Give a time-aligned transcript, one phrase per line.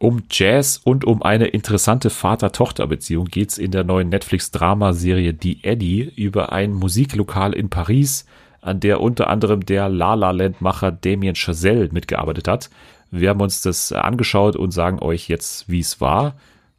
[0.00, 6.52] Um Jazz und um eine interessante Vater-Tochter-Beziehung geht's in der neuen Netflix-Dramaserie Die Eddie über
[6.52, 8.24] ein Musiklokal in Paris,
[8.60, 12.70] an der unter anderem der La La Land-Macher Damien Chazelle mitgearbeitet hat.
[13.10, 16.36] Wir haben uns das angeschaut und sagen euch jetzt, wie es war.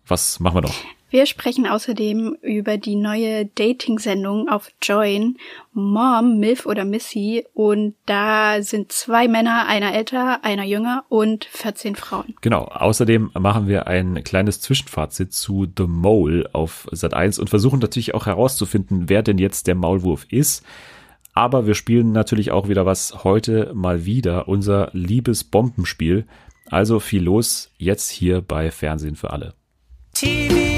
[0.07, 0.75] Was machen wir noch?
[1.11, 5.37] Wir sprechen außerdem über die neue Dating-Sendung auf Join,
[5.73, 7.45] Mom, Milf oder Missy.
[7.53, 12.35] Und da sind zwei Männer, einer älter, einer jünger und 14 Frauen.
[12.41, 12.65] Genau.
[12.65, 18.13] Außerdem machen wir ein kleines Zwischenfazit zu The Mole auf Sat 1 und versuchen natürlich
[18.13, 20.63] auch herauszufinden, wer denn jetzt der Maulwurf ist.
[21.33, 26.27] Aber wir spielen natürlich auch wieder was heute mal wieder, unser liebes Bombenspiel.
[26.69, 29.55] Also viel los jetzt hier bei Fernsehen für alle.
[30.13, 30.68] TV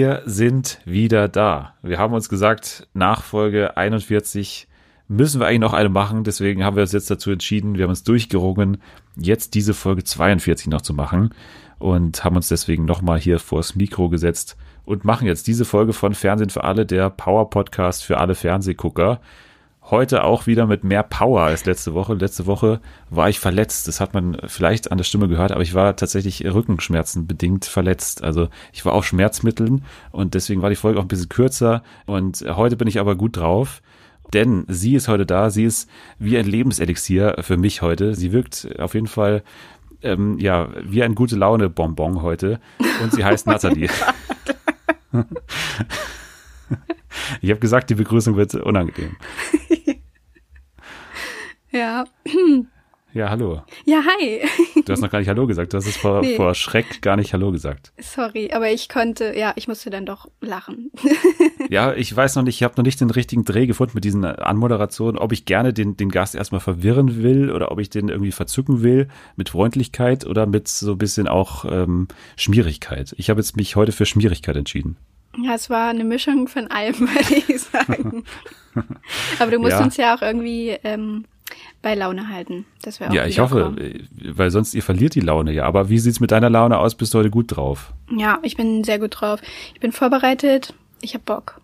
[0.00, 1.74] Wir sind wieder da.
[1.82, 4.66] Wir haben uns gesagt, nach Folge 41
[5.08, 6.24] müssen wir eigentlich noch eine machen.
[6.24, 8.78] Deswegen haben wir uns jetzt dazu entschieden, wir haben uns durchgerungen,
[9.14, 11.34] jetzt diese Folge 42 noch zu machen
[11.78, 16.14] und haben uns deswegen nochmal hier vors Mikro gesetzt und machen jetzt diese Folge von
[16.14, 19.20] Fernsehen für alle, der Power-Podcast für alle Fernsehgucker.
[19.90, 22.14] Heute auch wieder mit mehr Power als letzte Woche.
[22.14, 23.88] Letzte Woche war ich verletzt.
[23.88, 28.22] Das hat man vielleicht an der Stimme gehört, aber ich war tatsächlich Rückenschmerzen bedingt verletzt.
[28.22, 31.82] Also ich war auf Schmerzmitteln und deswegen war die Folge auch ein bisschen kürzer.
[32.06, 33.82] Und heute bin ich aber gut drauf
[34.32, 35.50] denn sie ist heute da.
[35.50, 38.14] Sie ist wie ein Lebenselixier für mich heute.
[38.14, 39.42] Sie wirkt auf jeden Fall
[40.02, 42.60] ähm, ja wie ein gute Laune Bonbon heute
[43.02, 43.90] und sie heißt Nathalie.
[47.40, 49.16] ich habe gesagt, die Begrüßung wird unangenehm.
[51.70, 52.04] ja.
[53.12, 53.62] Ja, hallo.
[53.86, 54.40] Ja, hi.
[54.84, 55.72] Du hast noch gar nicht Hallo gesagt.
[55.72, 56.36] Du hast es vor, nee.
[56.36, 57.92] vor Schreck gar nicht Hallo gesagt.
[57.98, 60.92] Sorry, aber ich konnte, ja, ich musste dann doch lachen.
[61.70, 64.24] ja, ich weiß noch nicht, ich habe noch nicht den richtigen Dreh gefunden mit diesen
[64.24, 68.32] Anmoderationen, ob ich gerne den, den Gast erstmal verwirren will oder ob ich den irgendwie
[68.32, 72.06] verzücken will mit Freundlichkeit oder mit so ein bisschen auch ähm,
[72.36, 73.12] Schmierigkeit.
[73.18, 74.96] Ich habe jetzt mich heute für Schmierigkeit entschieden.
[75.42, 78.24] Ja, es war eine Mischung von allem, würde ich sagen.
[79.38, 79.82] aber du musst ja.
[79.82, 81.24] uns ja auch irgendwie ähm,
[81.82, 82.66] bei Laune halten.
[82.82, 84.08] Das wäre Ja, ich hoffe, kommen.
[84.36, 85.64] weil sonst ihr verliert die Laune ja.
[85.64, 86.94] Aber wie sieht's mit deiner Laune aus?
[86.94, 87.92] Bist du heute gut drauf?
[88.16, 89.40] Ja, ich bin sehr gut drauf.
[89.74, 90.74] Ich bin vorbereitet.
[91.00, 91.60] Ich hab Bock.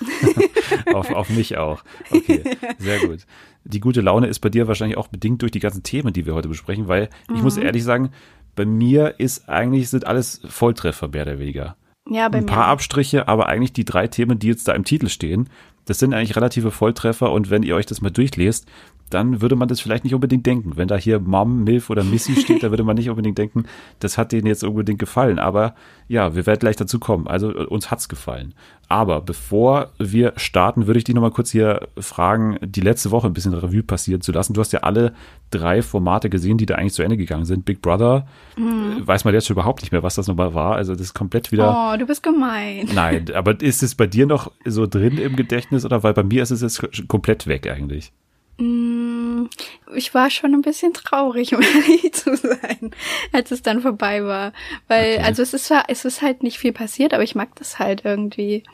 [0.94, 1.82] auf, auf mich auch.
[2.10, 2.44] Okay,
[2.78, 3.26] sehr gut.
[3.64, 6.34] Die gute Laune ist bei dir wahrscheinlich auch bedingt durch die ganzen Themen, die wir
[6.34, 7.42] heute besprechen, weil ich mhm.
[7.42, 8.10] muss ehrlich sagen,
[8.54, 11.76] bei mir ist eigentlich sind alles Volltreffer mehr oder weniger.
[12.10, 12.72] Ja, bei Ein paar mir.
[12.72, 15.48] Abstriche, aber eigentlich die drei Themen, die jetzt da im Titel stehen,
[15.84, 18.66] das sind eigentlich relative Volltreffer und wenn ihr euch das mal durchlest,
[19.10, 20.76] dann würde man das vielleicht nicht unbedingt denken.
[20.76, 23.64] Wenn da hier Mom, Milf oder Missy steht, da würde man nicht unbedingt denken,
[24.00, 25.38] das hat denen jetzt unbedingt gefallen.
[25.38, 25.74] Aber
[26.08, 27.26] ja, wir werden gleich dazu kommen.
[27.26, 28.54] Also uns hat's gefallen.
[28.90, 33.34] Aber bevor wir starten, würde ich dich nochmal kurz hier fragen, die letzte Woche ein
[33.34, 34.54] bisschen Revue passieren zu lassen.
[34.54, 35.12] Du hast ja alle
[35.50, 37.66] drei Formate gesehen, die da eigentlich zu Ende gegangen sind.
[37.66, 38.26] Big Brother,
[38.56, 39.06] mhm.
[39.06, 40.76] weiß man jetzt schon überhaupt nicht mehr, was das nochmal war.
[40.76, 41.92] Also das ist komplett wieder.
[41.92, 42.88] Oh, du bist gemein.
[42.94, 46.42] Nein, aber ist es bei dir noch so drin im Gedächtnis oder weil bei mir
[46.42, 48.12] ist es jetzt komplett weg eigentlich?
[48.58, 49.46] Mm,
[49.94, 52.90] ich war schon ein bisschen traurig, um ehrlich zu sein,
[53.32, 54.52] als es dann vorbei war.
[54.88, 55.22] Weil, okay.
[55.22, 58.04] also es ist zwar, es ist halt nicht viel passiert, aber ich mag das halt
[58.04, 58.64] irgendwie.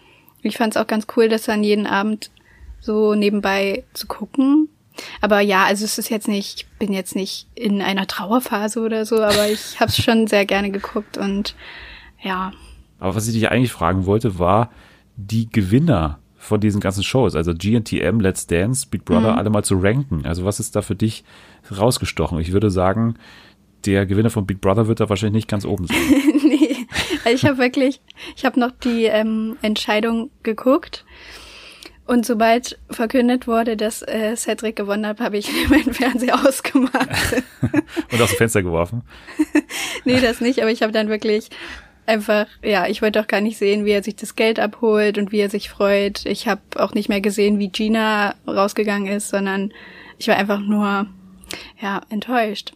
[0.42, 2.30] Ich fand es auch ganz cool, das dann jeden Abend
[2.80, 4.68] so nebenbei zu gucken.
[5.20, 9.06] Aber ja, also es ist jetzt nicht, ich bin jetzt nicht in einer Trauerphase oder
[9.06, 11.54] so, aber ich habe es schon sehr gerne geguckt und
[12.22, 12.52] ja.
[13.00, 14.70] Aber was ich dich eigentlich fragen wollte, war
[15.16, 19.38] die Gewinner von diesen ganzen Shows, also GNTM, Let's Dance, Big Brother, mhm.
[19.38, 20.26] alle mal zu ranken.
[20.26, 21.24] Also was ist da für dich
[21.76, 22.38] rausgestochen?
[22.38, 23.14] Ich würde sagen,
[23.86, 25.96] der Gewinner von Big Brother wird da wahrscheinlich nicht ganz oben sein.
[26.44, 26.86] nee,
[27.24, 28.00] also ich habe wirklich,
[28.36, 31.04] ich habe noch die ähm, Entscheidung geguckt.
[32.06, 37.08] Und sobald verkündet wurde, dass äh, Cedric gewonnen hat, habe ich meinen Fernseher ausgemacht.
[38.12, 39.02] Und aus dem Fenster geworfen?
[40.04, 41.48] nee, das nicht, aber ich habe dann wirklich
[42.06, 45.32] einfach, ja, ich wollte auch gar nicht sehen, wie er sich das Geld abholt und
[45.32, 46.24] wie er sich freut.
[46.26, 49.72] Ich habe auch nicht mehr gesehen, wie Gina rausgegangen ist, sondern
[50.18, 51.06] ich war einfach nur,
[51.80, 52.72] ja, enttäuscht.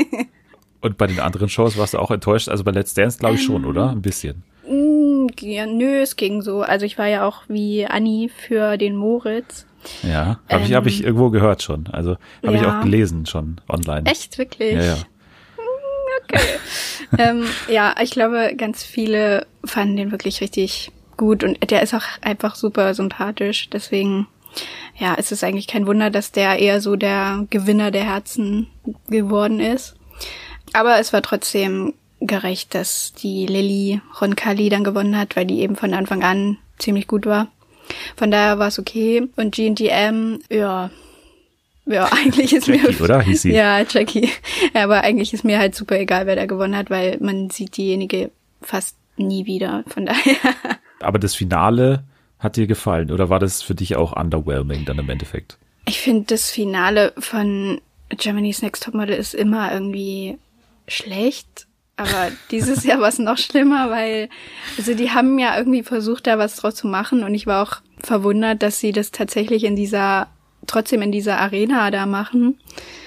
[0.80, 2.48] und bei den anderen Shows warst du auch enttäuscht?
[2.48, 3.90] Also bei Let's Dance glaube ich schon, oder?
[3.90, 4.42] Ein bisschen.
[4.68, 6.62] Mm, ja, nö, es ging so.
[6.62, 9.66] Also ich war ja auch wie Anni für den Moritz.
[10.02, 11.86] Ja, habe ähm, ich, hab ich ähm, irgendwo gehört schon.
[11.88, 12.60] Also habe ja.
[12.60, 14.04] ich auch gelesen schon online.
[14.10, 14.74] Echt, wirklich?
[14.74, 14.96] Ja, ja.
[16.32, 16.58] Okay.
[17.18, 22.04] ähm, ja, ich glaube, ganz viele fanden den wirklich richtig gut und der ist auch
[22.20, 23.68] einfach super sympathisch.
[23.70, 24.26] Deswegen,
[24.96, 28.68] ja, ist es eigentlich kein Wunder, dass der eher so der Gewinner der Herzen
[29.08, 29.96] geworden ist.
[30.72, 35.76] Aber es war trotzdem gerecht, dass die Lilly Roncalli dann gewonnen hat, weil die eben
[35.76, 37.48] von Anfang an ziemlich gut war.
[38.16, 39.28] Von daher war es okay.
[39.36, 40.90] Und GNTM, ja,
[41.90, 43.00] ja, eigentlich ist Jackie, mir.
[43.04, 43.20] oder?
[43.20, 43.52] Hieß sie.
[43.52, 44.30] Ja, Jackie.
[44.74, 47.76] Ja, aber eigentlich ist mir halt super egal, wer da gewonnen hat, weil man sieht
[47.76, 48.30] diejenige
[48.62, 49.84] fast nie wieder.
[49.88, 50.36] Von daher.
[51.00, 52.04] Aber das Finale
[52.38, 55.58] hat dir gefallen oder war das für dich auch underwhelming dann im Endeffekt?
[55.86, 60.38] Ich finde, das Finale von Germany's Next Topmodel ist immer irgendwie
[60.88, 61.66] schlecht.
[61.96, 64.30] Aber dieses Jahr war es noch schlimmer, weil,
[64.78, 67.82] also die haben ja irgendwie versucht, da was draus zu machen und ich war auch
[68.02, 70.28] verwundert, dass sie das tatsächlich in dieser,
[70.66, 72.58] trotzdem in dieser Arena da machen.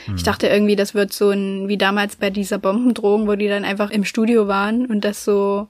[0.05, 0.15] Hm.
[0.15, 3.65] Ich dachte irgendwie, das wird so ein, wie damals bei dieser Bombendrohung, wo die dann
[3.65, 5.67] einfach im Studio waren und das so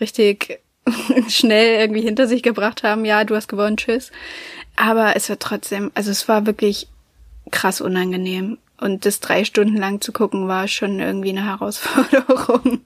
[0.00, 0.60] richtig
[1.28, 4.10] schnell irgendwie hinter sich gebracht haben, ja, du hast gewonnen, tschüss.
[4.76, 6.88] Aber es war trotzdem, also es war wirklich
[7.50, 8.58] krass unangenehm.
[8.80, 12.80] Und das drei Stunden lang zu gucken, war schon irgendwie eine Herausforderung.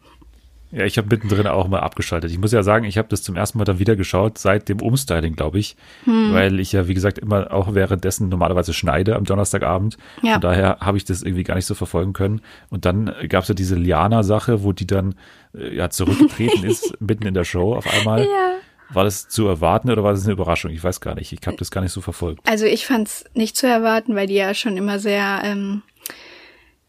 [0.71, 2.31] Ja, ich habe mittendrin auch mal abgeschaltet.
[2.31, 4.83] Ich muss ja sagen, ich habe das zum ersten Mal dann wieder geschaut, seit dem
[4.83, 5.77] Umstyling, glaube ich.
[6.05, 6.35] Hm.
[6.35, 9.97] Weil ich ja, wie gesagt, immer auch währenddessen normalerweise schneide am Donnerstagabend.
[10.23, 10.35] Ja.
[10.35, 12.43] Von daher habe ich das irgendwie gar nicht so verfolgen können.
[12.69, 15.15] Und dann gab es ja diese Liana-Sache, wo die dann
[15.55, 18.25] äh, ja zurückgetreten ist, mitten in der Show auf einmal.
[18.25, 18.55] Ja.
[18.91, 20.71] War das zu erwarten oder war das eine Überraschung?
[20.71, 21.33] Ich weiß gar nicht.
[21.33, 22.41] Ich habe das gar nicht so verfolgt.
[22.49, 25.83] Also ich fand es nicht zu erwarten, weil die ja schon immer sehr ähm,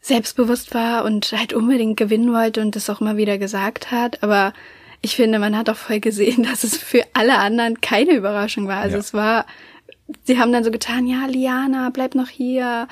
[0.00, 4.22] selbstbewusst war und halt unbedingt gewinnen wollte und das auch immer wieder gesagt hat.
[4.22, 4.52] Aber
[5.02, 8.78] ich finde, man hat auch voll gesehen, dass es für alle anderen keine Überraschung war.
[8.78, 9.00] Also ja.
[9.00, 9.46] es war,
[10.24, 12.88] sie haben dann so getan, ja, Liana, bleib noch hier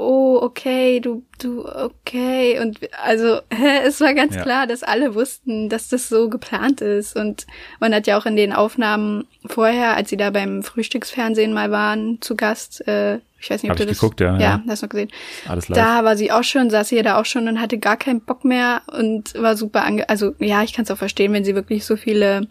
[0.00, 2.58] oh, okay, du, du, okay.
[2.60, 4.42] Und also, hä, es war ganz ja.
[4.42, 7.16] klar, dass alle wussten, dass das so geplant ist.
[7.16, 7.46] Und
[7.78, 12.20] man hat ja auch in den Aufnahmen vorher, als sie da beim Frühstücksfernsehen mal waren,
[12.20, 14.82] zu Gast, äh, ich weiß nicht, ob Hab du das geguckt, ja, ja, ja, hast
[14.82, 15.10] du noch gesehen.
[15.48, 15.78] Alles live.
[15.78, 18.44] Da war sie auch schon, saß sie da auch schon und hatte gar keinen Bock
[18.44, 21.86] mehr und war super ange also ja, ich kann es auch verstehen, wenn sie wirklich
[21.86, 22.48] so viele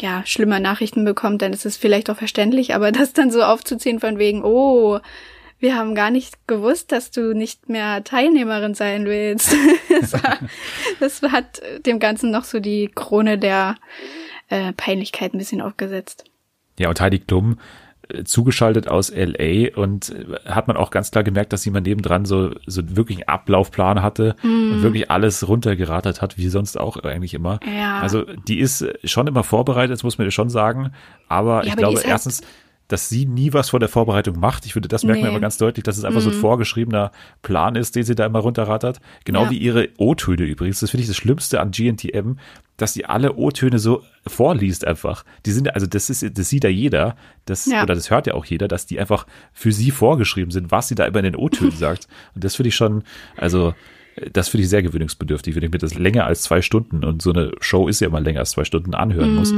[0.00, 4.00] ja, schlimme Nachrichten bekommt, dann ist es vielleicht auch verständlich, aber das dann so aufzuziehen
[4.00, 4.98] von wegen, oh,
[5.58, 9.54] wir haben gar nicht gewusst, dass du nicht mehr Teilnehmerin sein willst.
[10.00, 10.38] das, war,
[11.00, 13.76] das hat dem Ganzen noch so die Krone der
[14.48, 16.24] äh, Peinlichkeit ein bisschen aufgesetzt.
[16.78, 17.58] Ja, und Heidi Klum
[18.08, 22.24] äh, zugeschaltet aus LA und äh, hat man auch ganz klar gemerkt, dass jemand nebendran
[22.24, 24.72] so, so wirklich einen Ablaufplan hatte mm.
[24.72, 27.58] und wirklich alles runtergerattert hat, wie sonst auch eigentlich immer.
[27.66, 27.98] Ja.
[27.98, 30.92] Also die ist schon immer vorbereitet, das muss man ja schon sagen.
[31.28, 32.48] Aber ja, ich aber glaube, erstens, halt
[32.88, 34.64] dass sie nie was vor der Vorbereitung macht.
[34.66, 35.24] Ich finde, das merkt nee.
[35.24, 36.24] man immer ganz deutlich, dass es einfach mhm.
[36.24, 36.40] so ein mhm.
[36.40, 37.12] vorgeschriebener
[37.42, 39.00] Plan ist, den sie da immer runterrattert.
[39.24, 39.50] Genau ja.
[39.50, 40.80] wie ihre O-Töne übrigens.
[40.80, 42.36] Das finde ich das Schlimmste an GNTM,
[42.78, 45.24] dass sie alle O-Töne so vorliest einfach.
[45.44, 47.82] Die sind, also das ist, das sieht ja jeder, das, ja.
[47.82, 50.94] oder das hört ja auch jeder, dass die einfach für sie vorgeschrieben sind, was sie
[50.94, 52.08] da immer in den O-Tönen sagt.
[52.34, 53.02] Und das finde ich schon,
[53.36, 53.74] also,
[54.32, 57.32] das finde ich sehr gewöhnungsbedürftig, wenn ich mir das länger als zwei Stunden und so
[57.32, 59.36] eine Show ist ja immer länger als zwei Stunden anhören mhm.
[59.36, 59.54] muss.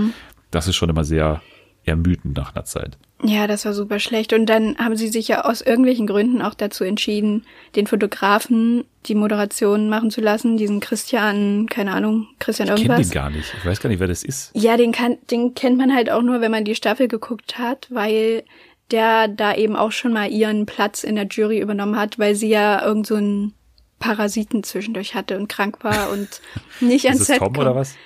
[0.50, 1.40] Das ist schon immer sehr,
[1.90, 2.96] ermüdend nach einer Zeit.
[3.22, 4.32] Ja, das war super schlecht.
[4.32, 7.44] Und dann haben sie sich ja aus irgendwelchen Gründen auch dazu entschieden,
[7.76, 13.00] den Fotografen die Moderation machen zu lassen, diesen Christian, keine Ahnung, Christian ich irgendwas.
[13.00, 13.54] Ich kenne den gar nicht.
[13.58, 14.50] Ich weiß gar nicht, wer das ist.
[14.54, 17.88] Ja, den, kann, den kennt man halt auch nur, wenn man die Staffel geguckt hat,
[17.90, 18.44] weil
[18.90, 22.48] der da eben auch schon mal ihren Platz in der Jury übernommen hat, weil sie
[22.48, 23.54] ja irgend so einen
[23.98, 26.40] Parasiten zwischendurch hatte und krank war und
[26.80, 27.58] nicht ans Set Tom kommt.
[27.58, 27.96] oder was?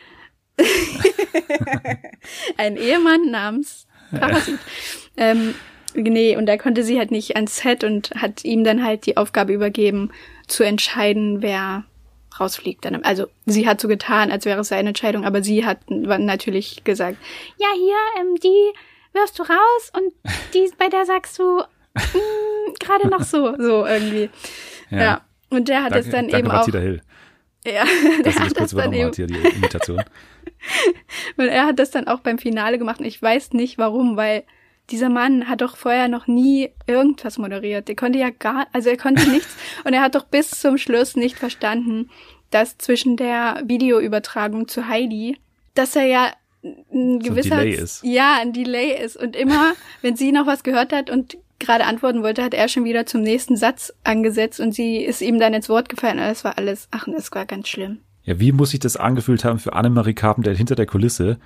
[2.56, 4.58] ein Ehemann namens Parasit.
[5.16, 5.54] ähm,
[5.94, 9.16] nee, und da konnte sie halt nicht ans Set und hat ihm dann halt die
[9.16, 10.12] Aufgabe übergeben,
[10.46, 11.84] zu entscheiden, wer
[12.38, 12.84] rausfliegt.
[12.84, 16.84] Dann, also sie hat so getan, als wäre es seine Entscheidung, aber sie hat natürlich
[16.84, 17.16] gesagt,
[17.58, 18.72] ja, hier, ähm, die
[19.12, 20.12] wirfst du raus und
[20.52, 21.62] die, bei der sagst du
[21.94, 24.28] mm, gerade noch so, so irgendwie.
[24.90, 24.98] Ja.
[24.98, 25.20] ja.
[25.50, 26.82] Und der hat danke, es dann danke, eben Martina auch.
[26.82, 27.00] Hill.
[27.64, 27.84] Ja,
[28.18, 29.06] der Dass hat das dann eben.
[29.06, 30.02] Hat hier die Imitation.
[31.36, 34.44] und er hat das dann auch beim Finale gemacht und ich weiß nicht warum, weil
[34.90, 37.88] dieser Mann hat doch vorher noch nie irgendwas moderiert.
[37.88, 41.16] Er konnte ja gar, also er konnte nichts und er hat doch bis zum Schluss
[41.16, 42.10] nicht verstanden,
[42.50, 45.38] dass zwischen der Videoübertragung zu Heidi,
[45.74, 46.32] dass er ja
[46.62, 49.72] ein gewisser, so ein ja, ein Delay ist und immer,
[50.02, 53.22] wenn sie noch was gehört hat und gerade antworten wollte, hat er schon wieder zum
[53.22, 56.18] nächsten Satz angesetzt und sie ist ihm dann ins Wort gefallen.
[56.18, 58.00] Das war alles, ach, das war ganz schlimm.
[58.24, 61.38] Ja, wie muss sich das angefühlt haben für Annemarie Carpenter hinter der Kulisse,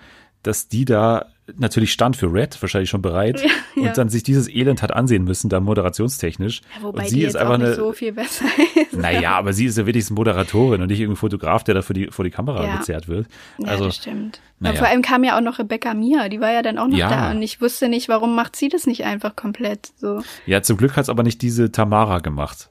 [0.43, 3.89] dass die da natürlich stand für Red, wahrscheinlich schon bereit, ja, ja.
[3.89, 6.61] und dann sich dieses Elend hat ansehen müssen, da moderationstechnisch.
[6.77, 8.45] Ja, wobei und sie die ist einfach eine, so viel besser
[8.75, 8.93] ist.
[8.93, 12.09] Naja, aber sie ist ja wenigstens Moderatorin und nicht irgendein Fotograf, der da vor die,
[12.09, 12.77] vor die Kamera ja.
[12.77, 13.27] gezerrt wird.
[13.63, 14.41] Also, ja, das stimmt.
[14.61, 14.77] Naja.
[14.77, 17.31] vor allem kam ja auch noch Rebecca Mia, die war ja dann auch noch da
[17.31, 20.23] und ich wusste nicht, warum macht sie das nicht einfach komplett so.
[20.47, 22.69] Ja, zum Glück hat's aber nicht diese Tamara gemacht.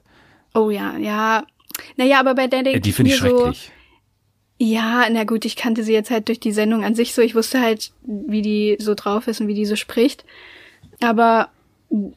[0.54, 1.44] Oh ja, ja.
[1.96, 3.66] Naja, aber bei der denke Die finde ich schrecklich.
[3.66, 3.77] So,
[4.58, 7.22] Ja, na gut, ich kannte sie jetzt halt durch die Sendung an sich so.
[7.22, 10.24] Ich wusste halt, wie die so drauf ist und wie die so spricht.
[11.00, 11.48] Aber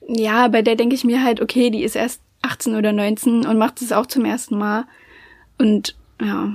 [0.07, 3.57] ja, bei der denke ich mir halt, okay, die ist erst 18 oder 19 und
[3.57, 4.86] macht es auch zum ersten Mal.
[5.60, 6.51] Und ja.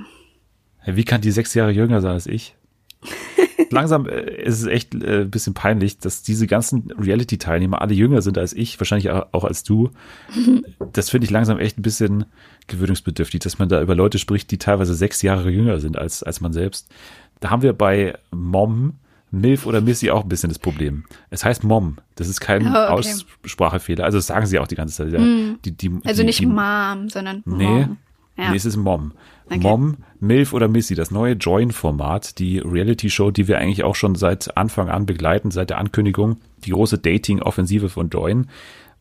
[0.86, 2.56] Wie kann die sechs Jahre jünger sein als ich?
[3.70, 8.22] Langsam äh, ist es echt äh, ein bisschen peinlich, dass diese ganzen Reality-Teilnehmer alle jünger
[8.22, 9.90] sind als ich, wahrscheinlich auch als du.
[10.92, 12.24] Das finde ich langsam echt ein bisschen
[12.66, 16.40] gewöhnungsbedürftig, dass man da über Leute spricht, die teilweise sechs Jahre jünger sind als, als
[16.40, 16.88] man selbst.
[17.40, 18.94] Da haben wir bei Mom,
[19.30, 21.04] Milf oder Missy auch ein bisschen das Problem.
[21.30, 21.98] Es heißt Mom.
[22.14, 22.92] Das ist kein oh, okay.
[22.92, 24.04] Aussprachefehler.
[24.04, 25.20] Also das sagen sie auch die ganze Zeit.
[25.20, 25.56] Mm.
[25.64, 27.58] Die, die, also die, nicht Mom, sondern Mom.
[27.58, 27.86] Nee,
[28.36, 28.50] ja.
[28.50, 29.12] nee, es ist Mom.
[29.46, 29.58] Okay.
[29.58, 34.56] Mom, Milf oder Missy, das neue Join-Format, die Reality-Show, die wir eigentlich auch schon seit
[34.56, 38.48] Anfang an begleiten, seit der Ankündigung, die große Dating-Offensive von Join.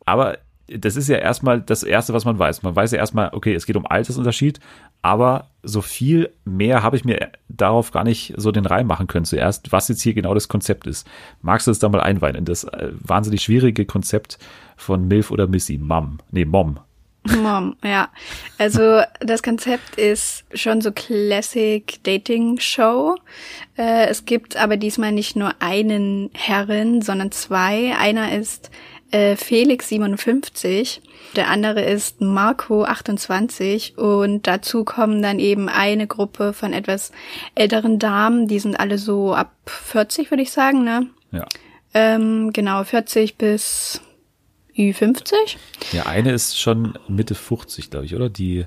[0.05, 2.63] Aber das ist ja erstmal das Erste, was man weiß.
[2.63, 4.59] Man weiß ja erstmal, okay, es geht um Altersunterschied,
[5.01, 9.25] aber so viel mehr habe ich mir darauf gar nicht so den Reim machen können
[9.25, 11.07] zuerst, was jetzt hier genau das Konzept ist.
[11.41, 14.39] Magst du das da mal einweihen in das äh, wahnsinnig schwierige Konzept
[14.75, 15.77] von Milf oder Missy?
[15.77, 16.19] Mom.
[16.31, 16.79] Nee, Mom.
[17.27, 18.09] Mom, ja.
[18.57, 23.17] Also das Konzept ist schon so Classic Dating Show.
[23.77, 27.95] Äh, es gibt aber diesmal nicht nur einen Herren, sondern zwei.
[27.97, 28.69] Einer ist
[29.11, 31.01] äh, Felix 57,
[31.35, 37.11] der andere ist Marco 28 und dazu kommen dann eben eine Gruppe von etwas
[37.55, 41.07] älteren Damen, die sind alle so ab 40, würde ich sagen, ne?
[41.31, 41.45] Ja.
[41.93, 44.01] Ähm, genau, 40 bis
[44.75, 45.55] Ü50.
[45.93, 48.29] Ja, eine ist schon Mitte 50, glaube ich, oder?
[48.29, 48.65] Die.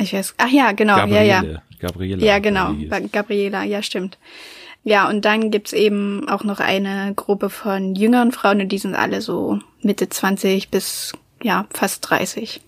[0.00, 0.34] Ich weiß.
[0.38, 1.62] Ach ja, genau, Gabriele, ja, ja.
[1.78, 2.24] Gabriela.
[2.24, 2.74] Ja, genau.
[3.12, 4.18] Gabriela, ja, stimmt.
[4.88, 8.94] Ja, und dann gibt's eben auch noch eine Gruppe von jüngeren Frauen und die sind
[8.94, 12.62] alle so Mitte 20 bis ja, fast 30.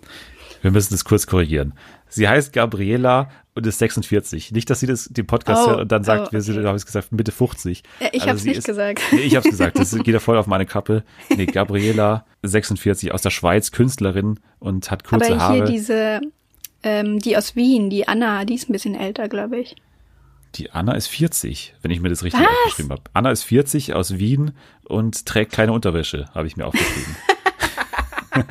[0.61, 1.73] Wir müssen das kurz korrigieren.
[2.11, 4.53] Sie heißt Gabriela und ist 46.
[4.53, 6.33] Nicht, dass sie das den Podcast oh, hört und dann sagt, oh, okay.
[6.35, 7.85] wir sind, habe ich gesagt, Mitte 50.
[8.01, 9.01] Ja, ich also habe es nicht ist, gesagt.
[9.13, 9.79] Nee, ich habe es gesagt.
[9.79, 11.05] Das geht ja voll auf meine Kappe.
[11.35, 15.55] Nee, Gabriela, 46, aus der Schweiz, Künstlerin und hat kurze Aber Haare.
[15.55, 16.21] hier diese,
[16.83, 19.77] ähm, die aus Wien, die Anna, die ist ein bisschen älter, glaube ich.
[20.57, 22.49] Die Anna ist 40, wenn ich mir das richtig Was?
[22.49, 23.03] aufgeschrieben habe.
[23.13, 24.53] Anna ist 40 aus Wien
[24.85, 27.17] und trägt keine Unterwäsche, habe ich mir aufgeschrieben.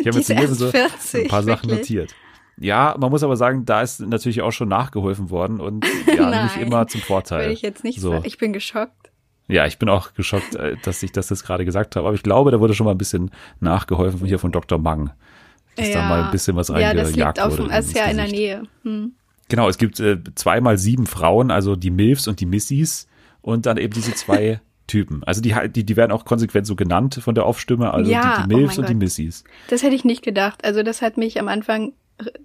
[0.00, 1.90] ich habe jetzt hier so 40, ein paar Sachen wirklich?
[1.90, 2.14] notiert.
[2.58, 6.44] Ja, man muss aber sagen, da ist natürlich auch schon nachgeholfen worden und ja, Nein,
[6.44, 7.46] nicht immer zum Vorteil.
[7.46, 8.10] Will ich jetzt nicht so.
[8.10, 8.24] sagen.
[8.26, 9.10] Ich bin geschockt.
[9.48, 12.06] Ja, ich bin auch geschockt, äh, dass ich das jetzt gerade gesagt habe.
[12.06, 14.78] Aber ich glaube, da wurde schon mal ein bisschen nachgeholfen hier von Dr.
[14.78, 15.10] Mang.
[15.76, 15.94] Dass ja.
[15.94, 17.18] da mal ein bisschen was reingejagt wurde.
[17.18, 18.62] Ja, das liegt auf dem, ist ja in der Nähe.
[18.84, 19.12] Hm.
[19.48, 23.08] Genau, es gibt äh, zweimal sieben Frauen, also die Milfs und die Missys
[23.42, 25.24] und dann eben diese zwei Typen.
[25.24, 28.48] Also die, die, die werden auch konsequent so genannt von der Aufstimme, also ja, die,
[28.48, 29.44] die Milfs oh und die Missys.
[29.68, 30.64] Das hätte ich nicht gedacht.
[30.64, 31.92] Also das hat mich am Anfang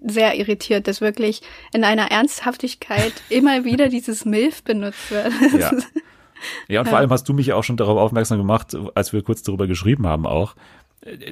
[0.04, 1.42] sehr irritiert, dass wirklich
[1.72, 5.32] in einer Ernsthaftigkeit immer wieder dieses Milf benutzt wird.
[5.58, 5.70] Ja.
[6.68, 9.22] Ja, und vor allem hast du mich ja auch schon darauf aufmerksam gemacht, als wir
[9.22, 10.54] kurz darüber geschrieben haben auch,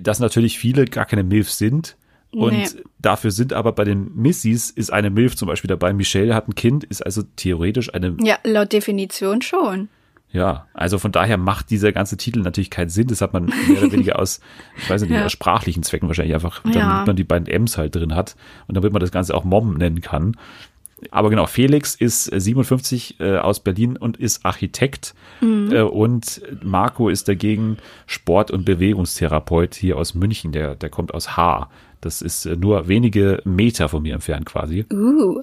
[0.01, 1.97] dass natürlich viele gar keine Milfs sind
[2.31, 2.67] und nee.
[2.99, 5.93] dafür sind aber bei den Missys ist eine Milf zum Beispiel dabei.
[5.93, 8.17] Michelle hat ein Kind, ist also theoretisch eine.
[8.21, 9.89] Ja, laut Definition schon.
[10.31, 13.07] Ja, also von daher macht dieser ganze Titel natürlich keinen Sinn.
[13.07, 14.41] Das hat man mehr oder weniger aus,
[14.77, 15.25] ich weiß nicht, ja.
[15.25, 17.05] aus sprachlichen Zwecken wahrscheinlich einfach, damit ja.
[17.07, 20.03] man die beiden M's halt drin hat und damit man das Ganze auch Mom nennen
[20.03, 20.37] kann.
[21.11, 25.73] Aber genau, Felix ist 57 äh, aus Berlin und ist Architekt mhm.
[25.73, 30.53] äh, und Marco ist dagegen Sport- und Bewegungstherapeut hier aus München.
[30.53, 31.71] Der, der kommt aus Haar.
[32.01, 34.85] Das ist äh, nur wenige Meter von mir entfernt quasi.
[34.93, 35.41] Uh.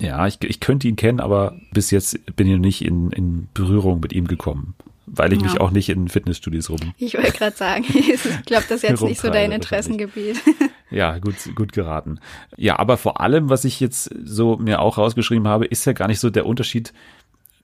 [0.00, 3.48] Ja, ich, ich könnte ihn kennen, aber bis jetzt bin ich noch nicht in, in
[3.54, 4.74] Berührung mit ihm gekommen.
[5.06, 5.46] Weil ich ja.
[5.46, 6.94] mich auch nicht in Fitnessstudios rum.
[6.96, 10.36] Ich wollte gerade sagen, ich glaube, das ist jetzt nicht so dein Interessengebiet.
[10.90, 12.20] Ja, gut, gut geraten.
[12.56, 16.06] Ja, aber vor allem, was ich jetzt so mir auch rausgeschrieben habe, ist ja gar
[16.06, 16.92] nicht so der Unterschied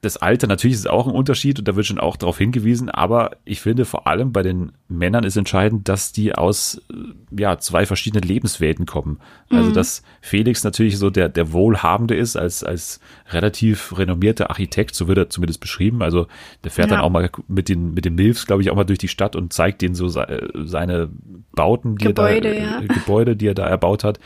[0.03, 2.89] das Alter, natürlich ist es auch ein Unterschied und da wird schon auch darauf hingewiesen,
[2.89, 7.59] aber ich finde vor allem bei den Männern ist entscheidend, dass die aus äh, ja,
[7.59, 9.21] zwei verschiedenen Lebenswelten kommen.
[9.51, 9.75] Also mhm.
[9.75, 15.19] dass Felix natürlich so der, der Wohlhabende ist, als, als relativ renommierter Architekt, so wird
[15.19, 16.01] er zumindest beschrieben.
[16.03, 16.29] Also
[16.65, 16.97] der fährt ja.
[16.97, 19.37] dann auch mal mit den, mit den Milfs, glaube ich, auch mal durch die Stadt
[19.37, 21.11] und zeigt denen so seine
[21.53, 22.95] Bauten, die Gebäude, er da, ja.
[22.95, 24.19] Gebäude, die er da erbaut hat.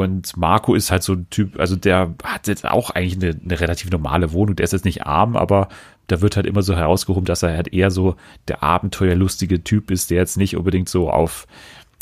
[0.00, 3.60] Und Marco ist halt so ein Typ, also der hat jetzt auch eigentlich eine, eine
[3.60, 4.56] relativ normale Wohnung.
[4.56, 5.68] Der ist jetzt nicht arm, aber
[6.06, 8.16] da wird halt immer so herausgehoben, dass er halt eher so
[8.48, 11.46] der abenteuerlustige Typ ist, der jetzt nicht unbedingt so auf,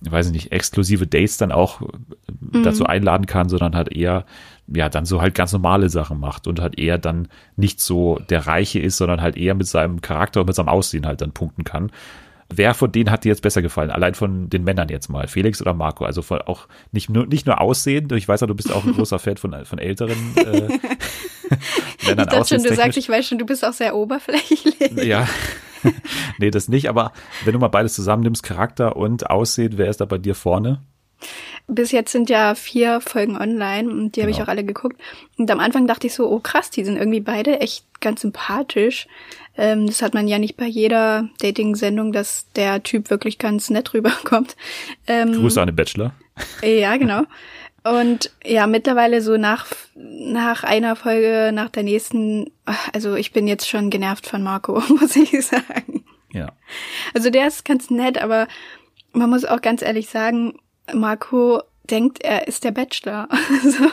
[0.02, 2.62] ich weiß nicht, exklusive Dates dann auch mhm.
[2.62, 4.24] dazu einladen kann, sondern halt eher,
[4.68, 8.46] ja, dann so halt ganz normale Sachen macht und halt eher dann nicht so der
[8.46, 11.64] Reiche ist, sondern halt eher mit seinem Charakter und mit seinem Aussehen halt dann punkten
[11.64, 11.90] kann.
[12.52, 13.90] Wer von denen hat dir jetzt besser gefallen?
[13.90, 16.04] Allein von den Männern jetzt mal, Felix oder Marco?
[16.04, 18.92] Also von auch nicht nur, nicht nur Aussehen, ich weiß ja, du bist auch ein
[18.92, 20.78] großer Fan von, von älteren äh,
[22.06, 24.74] Männern ich schon, du sagst, ich weiß schon, du bist auch sehr oberflächlich.
[25.02, 25.28] Ja.
[26.38, 27.12] nee, das nicht, aber
[27.44, 30.82] wenn du mal beides zusammennimmst, Charakter und Aussehen, wer ist da bei dir vorne?
[31.74, 34.46] bis jetzt sind ja vier Folgen online und die habe ich genau.
[34.46, 35.00] auch alle geguckt.
[35.38, 39.06] Und am Anfang dachte ich so, oh krass, die sind irgendwie beide echt ganz sympathisch.
[39.60, 43.92] Ähm, das hat man ja nicht bei jeder Dating-Sendung, dass der Typ wirklich ganz nett
[43.92, 44.56] rüberkommt.
[45.06, 46.14] Ähm, Grüße an den Bachelor.
[46.62, 47.24] Ja, genau.
[47.84, 52.50] Und ja, mittlerweile so nach, nach einer Folge, nach der nächsten,
[52.94, 56.06] also ich bin jetzt schon genervt von Marco, muss ich sagen.
[56.32, 56.52] Ja.
[57.12, 58.48] Also der ist ganz nett, aber
[59.12, 60.58] man muss auch ganz ehrlich sagen,
[60.94, 63.28] Marco denkt, er ist der Bachelor.
[63.62, 63.84] so.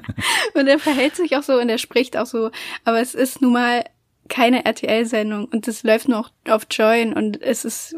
[0.58, 2.50] und er verhält sich auch so und er spricht auch so.
[2.84, 3.84] Aber es ist nun mal
[4.28, 7.96] keine RTL-Sendung und es läuft nur auf Join und es ist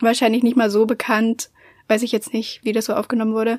[0.00, 1.50] wahrscheinlich nicht mal so bekannt,
[1.90, 3.58] Weiß ich jetzt nicht, wie das so aufgenommen wurde.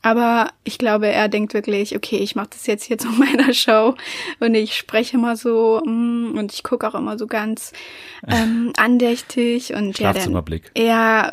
[0.00, 3.94] Aber ich glaube, er denkt wirklich, okay, ich mache das jetzt hier zu meiner Show
[4.40, 7.74] und ich spreche immer so mm, und ich gucke auch immer so ganz
[8.26, 10.30] ähm, andächtig und ja, der,
[10.78, 11.30] ja,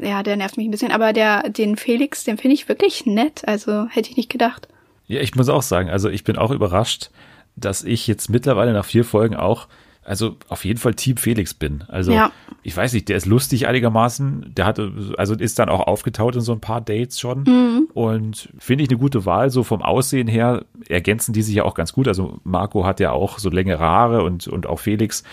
[0.00, 0.92] ja, der nervt mich ein bisschen.
[0.92, 3.42] Aber der, den Felix, den finde ich wirklich nett.
[3.48, 4.68] Also hätte ich nicht gedacht.
[5.08, 7.10] Ja, ich muss auch sagen, also ich bin auch überrascht,
[7.56, 9.68] dass ich jetzt mittlerweile nach vier Folgen auch
[10.06, 11.82] also auf jeden Fall Team Felix bin.
[11.88, 12.30] Also ja.
[12.62, 14.52] ich weiß nicht, der ist lustig einigermaßen.
[14.54, 17.42] Der hatte, also ist dann auch aufgetaut in so ein paar Dates schon.
[17.42, 17.88] Mhm.
[17.92, 19.50] Und finde ich eine gute Wahl.
[19.50, 22.06] So vom Aussehen her ergänzen die sich ja auch ganz gut.
[22.06, 25.24] Also Marco hat ja auch so längere Haare und, und auch Felix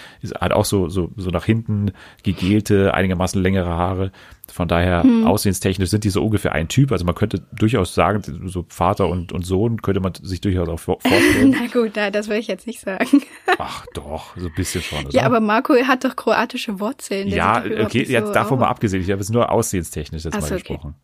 [0.41, 1.91] hat auch so, so, so nach hinten
[2.23, 4.11] gegelte, einigermaßen längere Haare.
[4.51, 5.25] Von daher, hm.
[5.25, 6.91] aussehenstechnisch sind die so ungefähr ein Typ.
[6.91, 10.79] Also man könnte durchaus sagen, so Vater und, und Sohn könnte man sich durchaus auch
[10.79, 11.51] vorstellen.
[11.59, 13.23] Na gut, das will ich jetzt nicht sagen.
[13.57, 15.05] Ach doch, so ein bisschen schon.
[15.05, 15.13] Oder?
[15.13, 17.29] Ja, aber Marco hat doch kroatische Wurzeln.
[17.29, 19.01] Ja, okay, jetzt so davon mal abgesehen.
[19.01, 20.55] Ich habe es nur aussehenstechnisch jetzt Ach, mal okay.
[20.57, 20.95] gesprochen.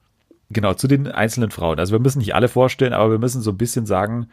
[0.50, 1.80] Genau, zu den einzelnen Frauen.
[1.80, 4.28] Also wir müssen nicht alle vorstellen, aber wir müssen so ein bisschen sagen,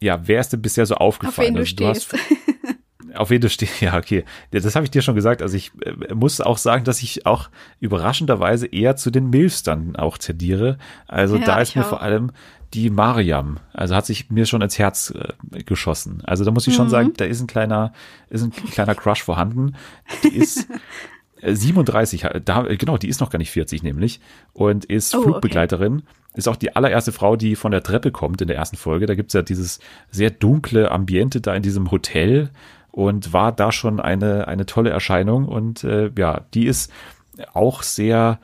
[0.00, 1.30] ja, wer ist denn bisher so aufgefallen?
[1.32, 2.12] Auf wen du also, stehst.
[2.12, 2.41] Du hast,
[3.14, 4.24] auf du stehst, ja, okay.
[4.50, 5.42] Das habe ich dir schon gesagt.
[5.42, 9.96] Also ich äh, muss auch sagen, dass ich auch überraschenderweise eher zu den Milfs dann
[9.96, 10.78] auch tendiere.
[11.08, 11.90] Also ja, da ist mir auch.
[11.90, 12.32] vor allem
[12.74, 16.22] die Mariam, also hat sich mir schon ins Herz äh, geschossen.
[16.24, 16.76] Also da muss ich mhm.
[16.76, 17.92] schon sagen, da ist ein kleiner,
[18.30, 19.74] ist ein kleiner Crush vorhanden.
[20.22, 20.66] Die ist
[21.42, 24.20] 37, äh, da, genau, die ist noch gar nicht 40 nämlich
[24.52, 25.96] und ist oh, Flugbegleiterin.
[25.96, 26.06] Okay.
[26.34, 29.04] Ist auch die allererste Frau, die von der Treppe kommt in der ersten Folge.
[29.04, 32.48] Da gibt's ja dieses sehr dunkle Ambiente da in diesem Hotel
[32.92, 35.46] und war da schon eine, eine tolle Erscheinung.
[35.46, 36.92] Und äh, ja, die ist
[37.54, 38.38] auch sehr,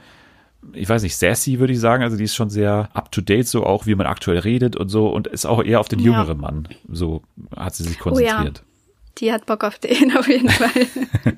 [0.72, 2.02] ich weiß nicht, sassy, würde ich sagen.
[2.02, 5.08] Also die ist schon sehr up-to-date, so auch, wie man aktuell redet und so.
[5.08, 6.42] Und ist auch eher auf den jüngeren ja.
[6.42, 6.68] Mann.
[6.90, 7.22] So
[7.54, 8.64] hat sie sich konzentriert.
[8.64, 9.12] Oh ja.
[9.18, 10.86] Die hat Bock auf den auf jeden Fall.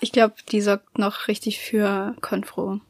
[0.00, 2.80] ich glaube, die sorgt noch richtig für Konfro.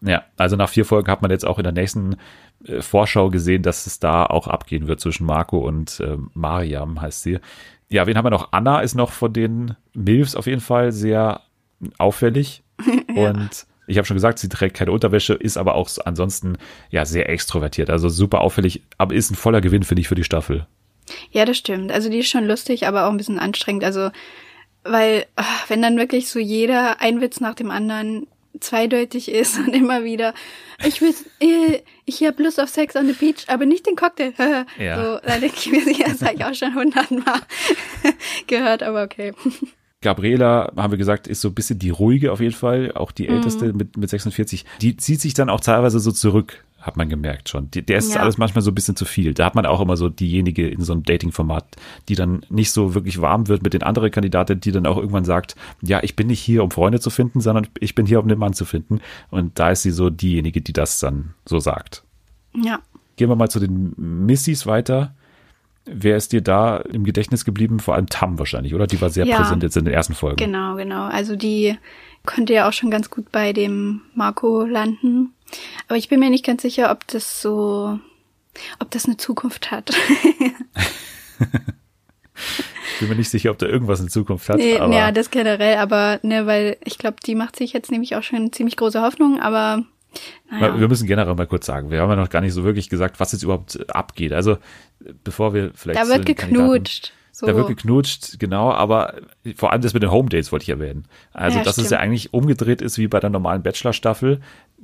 [0.00, 2.16] Ja, also nach vier Folgen hat man jetzt auch in der nächsten
[2.64, 7.22] äh, Vorschau gesehen, dass es da auch abgehen wird zwischen Marco und äh, Mariam, heißt
[7.22, 7.40] sie.
[7.90, 8.52] Ja, wen haben wir noch?
[8.52, 11.40] Anna ist noch von den Milfs auf jeden Fall sehr
[11.96, 12.62] auffällig.
[13.14, 13.30] ja.
[13.30, 16.58] Und ich habe schon gesagt, sie trägt keine Unterwäsche, ist aber auch ansonsten
[16.90, 17.88] ja sehr extrovertiert.
[17.88, 20.66] Also super auffällig, aber ist ein voller Gewinn, finde ich, für die Staffel.
[21.30, 21.90] Ja, das stimmt.
[21.90, 23.84] Also die ist schon lustig, aber auch ein bisschen anstrengend.
[23.84, 24.10] Also,
[24.84, 25.24] weil,
[25.68, 28.26] wenn dann wirklich so jeder ein Witz nach dem anderen
[28.60, 30.34] zweideutig ist und immer wieder,
[30.84, 34.32] ich will, äh, ich habe Lust auf Sex on the Beach, aber nicht den Cocktail.
[34.78, 34.96] ja.
[34.96, 37.40] So, da denke ich mir, das habe ich auch schon hundertmal
[38.46, 39.32] gehört, aber okay.
[40.00, 43.28] Gabriela, haben wir gesagt, ist so ein bisschen die ruhige auf jeden Fall, auch die
[43.28, 43.78] älteste mhm.
[43.78, 44.64] mit, mit 46.
[44.80, 47.68] Die zieht sich dann auch teilweise so zurück hat man gemerkt schon.
[47.72, 48.20] Der ist ja.
[48.20, 49.34] alles manchmal so ein bisschen zu viel.
[49.34, 51.76] Da hat man auch immer so diejenige in so einem Dating-Format,
[52.08, 55.24] die dann nicht so wirklich warm wird mit den anderen Kandidaten, die dann auch irgendwann
[55.24, 58.28] sagt, ja, ich bin nicht hier, um Freunde zu finden, sondern ich bin hier, um
[58.28, 59.00] den Mann zu finden.
[59.30, 62.04] Und da ist sie so diejenige, die das dann so sagt.
[62.54, 62.78] Ja.
[63.16, 65.14] Gehen wir mal zu den Missys weiter.
[65.84, 67.80] Wer ist dir da im Gedächtnis geblieben?
[67.80, 68.86] Vor allem Tam wahrscheinlich, oder?
[68.86, 70.36] Die war sehr ja, präsent jetzt in den ersten Folgen.
[70.36, 71.06] Genau, genau.
[71.06, 71.76] Also die
[72.24, 75.32] konnte ja auch schon ganz gut bei dem Marco landen.
[75.86, 77.98] Aber ich bin mir nicht ganz sicher, ob das so,
[78.78, 79.90] ob das eine Zukunft hat.
[82.94, 84.56] ich bin mir nicht sicher, ob da irgendwas in Zukunft hat.
[84.58, 88.16] Nee, aber ja, das generell, aber ne, weil ich glaube, die macht sich jetzt nämlich
[88.16, 89.84] auch schon ziemlich große Hoffnung, aber
[90.50, 90.80] naja.
[90.80, 93.20] Wir müssen generell mal kurz sagen, wir haben ja noch gar nicht so wirklich gesagt,
[93.20, 94.32] was jetzt überhaupt abgeht.
[94.32, 94.56] Also
[95.24, 96.00] bevor wir vielleicht.
[96.00, 97.12] Da wird geknutscht.
[97.30, 97.46] So.
[97.46, 99.14] Da wird geknutscht, genau, aber
[99.54, 101.04] vor allem das mit den Home Dates wollte ich erwähnen.
[101.32, 101.84] Also, ja, dass stimmt.
[101.84, 104.40] es ja eigentlich umgedreht ist wie bei der normalen Bachelor-Staffel.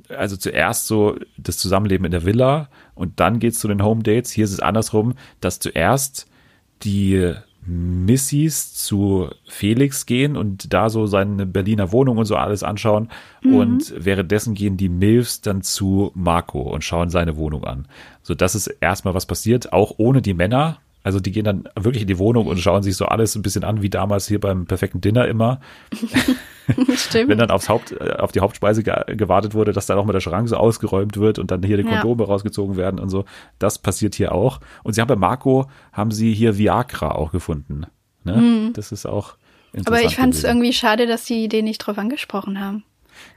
[0.09, 4.31] Also zuerst so das Zusammenleben in der Villa und dann geht's zu den Home Dates.
[4.31, 6.27] Hier ist es andersrum, dass zuerst
[6.83, 7.33] die
[7.67, 13.09] Missys zu Felix gehen und da so seine Berliner Wohnung und so alles anschauen.
[13.41, 13.55] Mhm.
[13.55, 17.87] Und währenddessen gehen die Milfs dann zu Marco und schauen seine Wohnung an.
[18.21, 20.77] So, das ist erstmal was passiert, auch ohne die Männer.
[21.05, 23.63] Also die gehen dann wirklich in die Wohnung und schauen sich so alles ein bisschen
[23.63, 25.59] an, wie damals hier beim perfekten Dinner immer.
[26.95, 27.29] Stimmt.
[27.29, 30.15] Wenn dann aufs Haupt, äh, auf die Hauptspeise ge gewartet wurde, dass dann auch mit
[30.15, 32.27] der Schrank so ausgeräumt wird und dann hier die Kondome ja.
[32.27, 33.25] rausgezogen werden und so.
[33.59, 34.59] Das passiert hier auch.
[34.81, 37.85] Und sie haben bei Marco, haben sie hier Viagra auch gefunden.
[38.23, 38.37] Ne?
[38.37, 38.73] Mhm.
[38.73, 39.35] Das ist auch
[39.73, 39.87] interessant.
[39.87, 42.83] Aber ich fand es irgendwie schade, dass sie den nicht drauf angesprochen haben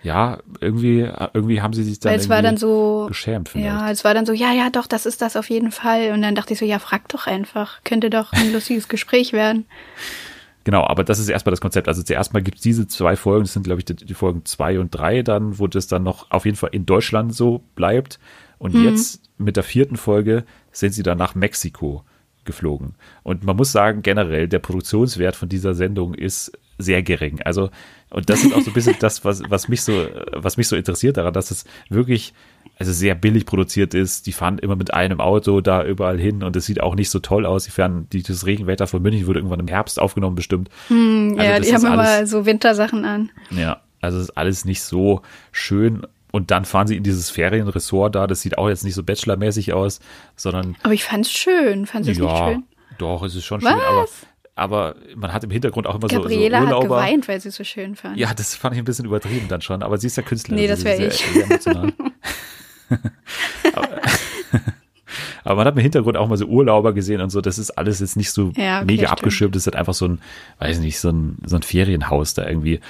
[0.03, 3.49] ja, irgendwie, irgendwie haben sie sich dann, es war dann so, geschämt.
[3.49, 3.67] Vielleicht.
[3.67, 6.13] Ja, es war dann so, ja, ja, doch, das ist das auf jeden Fall.
[6.13, 7.83] Und dann dachte ich so, ja, frag doch einfach.
[7.85, 9.67] Könnte doch ein lustiges Gespräch werden.
[10.65, 11.89] Genau, aber das ist erstmal das Konzept.
[11.89, 14.45] Also zuerst mal gibt es diese zwei Folgen, das sind, glaube ich, die, die, Folgen
[14.45, 18.19] zwei und drei dann, wo das dann noch auf jeden Fall in Deutschland so bleibt.
[18.59, 18.85] Und mhm.
[18.85, 22.05] jetzt mit der vierten Folge sind sie dann nach Mexiko
[22.45, 22.95] geflogen.
[23.23, 27.41] Und man muss sagen, generell, der Produktionswert von dieser Sendung ist sehr gering.
[27.43, 27.71] Also,
[28.11, 30.77] und das ist auch so ein bisschen das, was, was mich so, was mich so
[30.77, 32.33] interessiert daran, dass es wirklich,
[32.79, 34.27] also sehr billig produziert ist.
[34.27, 37.19] Die fahren immer mit einem Auto da überall hin und es sieht auch nicht so
[37.19, 37.65] toll aus.
[37.65, 40.71] Die fahren, die, das Regenwetter von München wurde irgendwann im Herbst aufgenommen, bestimmt.
[40.87, 43.31] Hm, also ja, die haben immer so Wintersachen an.
[43.51, 46.07] Ja, also es ist alles nicht so schön.
[46.31, 48.27] Und dann fahren sie in dieses Ferienressort da.
[48.27, 50.01] Das sieht auch jetzt nicht so Bachelor-mäßig aus,
[50.37, 50.77] sondern.
[50.83, 51.87] Aber ich fand's schön.
[51.87, 52.65] Fand's es ja, nicht schön?
[52.99, 53.71] Doch, es ist schon Was?
[53.71, 54.07] schön, aber
[54.59, 56.97] aber man hat im Hintergrund auch immer Gabriela so, so Urlauber.
[56.97, 58.17] hat geweint, weil sie es so schön fand.
[58.17, 60.63] Ja, das fand ich ein bisschen übertrieben dann schon, aber sie ist ja Künstlerin.
[60.63, 61.15] Nee, das wäre ich.
[61.15, 61.93] Sehr, sehr emotional.
[63.73, 63.89] aber,
[65.45, 68.01] aber, man hat im Hintergrund auch mal so Urlauber gesehen und so, das ist alles
[68.01, 69.13] jetzt nicht so ja, okay, mega stimmt.
[69.13, 70.21] abgeschirmt, das ist halt einfach so ein,
[70.59, 72.81] weiß nicht, so ein, so ein Ferienhaus da irgendwie.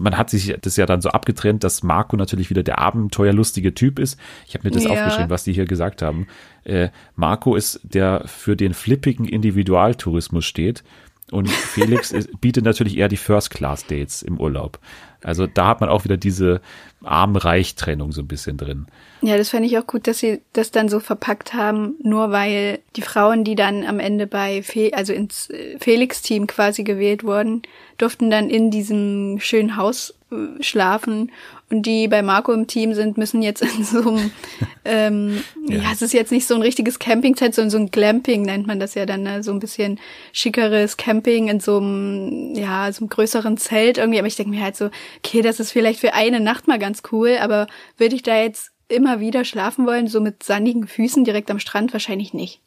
[0.00, 3.98] Man hat sich das ja dann so abgetrennt, dass Marco natürlich wieder der abenteuerlustige Typ
[4.00, 4.18] ist.
[4.48, 4.90] Ich habe mir das ja.
[4.90, 6.26] aufgeschrieben, was die hier gesagt haben.
[6.64, 10.82] Äh, Marco ist der für den flippigen Individualtourismus steht
[11.30, 14.78] und Felix bietet natürlich eher die First-Class-Dates im Urlaub.
[15.22, 16.60] Also da hat man auch wieder diese
[17.02, 18.86] Arm-Reich-Trennung so ein bisschen drin.
[19.22, 22.80] Ja, das fände ich auch gut, dass sie das dann so verpackt haben, nur weil
[22.94, 27.62] die Frauen, die dann am Ende bei, Fe also ins äh, Felix-Team quasi gewählt wurden,
[27.98, 31.32] durften dann in diesem schönen Haus äh, schlafen
[31.68, 34.30] und die bei Marco im Team sind, müssen jetzt in so einem,
[34.84, 35.78] ähm, ja.
[35.78, 35.92] ja.
[35.92, 38.94] es ist jetzt nicht so ein richtiges Campingzelt, sondern so ein Glamping nennt man das
[38.94, 39.42] ja dann, ne?
[39.42, 39.98] so ein bisschen
[40.32, 44.18] schickeres Camping in so einem, ja, so einem größeren Zelt irgendwie.
[44.18, 47.02] Aber ich denke mir halt so, okay, das ist vielleicht für eine Nacht mal ganz
[47.10, 51.50] cool, aber würde ich da jetzt immer wieder schlafen wollen, so mit sandigen Füßen direkt
[51.50, 51.92] am Strand?
[51.92, 52.60] Wahrscheinlich nicht.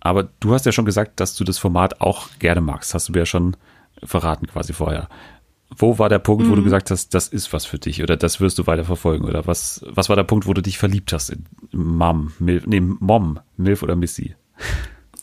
[0.00, 2.92] Aber du hast ja schon gesagt, dass du das Format auch gerne magst.
[2.92, 3.56] Hast du mir ja schon
[4.02, 5.08] verraten quasi vorher.
[5.76, 6.64] Wo war der Punkt, wo du mhm.
[6.64, 9.24] gesagt hast, das ist was für dich oder das wirst du weiter verfolgen?
[9.24, 12.80] Oder was, was war der Punkt, wo du dich verliebt hast in Mom, Milf, nee,
[12.80, 14.34] Mom, Milf oder Missy?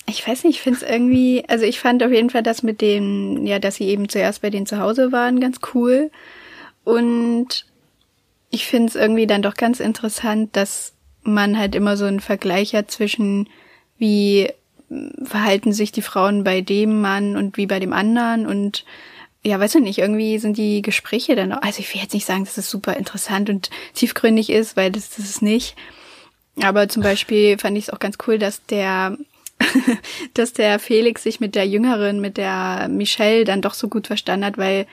[0.06, 2.82] Ich weiß nicht, ich finde es irgendwie, also ich fand auf jeden Fall das mit
[2.82, 6.10] dem, ja, dass sie eben zuerst bei denen zu Hause waren, ganz cool.
[6.84, 7.66] Und
[8.50, 12.74] ich finde es irgendwie dann doch ganz interessant, dass man halt immer so einen Vergleich
[12.74, 13.48] hat zwischen
[13.98, 14.50] wie
[15.24, 18.86] verhalten sich die Frauen bei dem Mann und wie bei dem anderen und
[19.44, 22.44] ja, weiß ich nicht, irgendwie sind die Gespräche dann, also ich will jetzt nicht sagen,
[22.44, 25.76] dass es super interessant und tiefgründig ist, weil das, das ist nicht.
[26.62, 29.18] Aber zum Beispiel fand ich es auch ganz cool, dass der,
[30.34, 34.46] dass der Felix sich mit der Jüngeren, mit der Michelle dann doch so gut verstanden
[34.46, 34.88] hat, weil,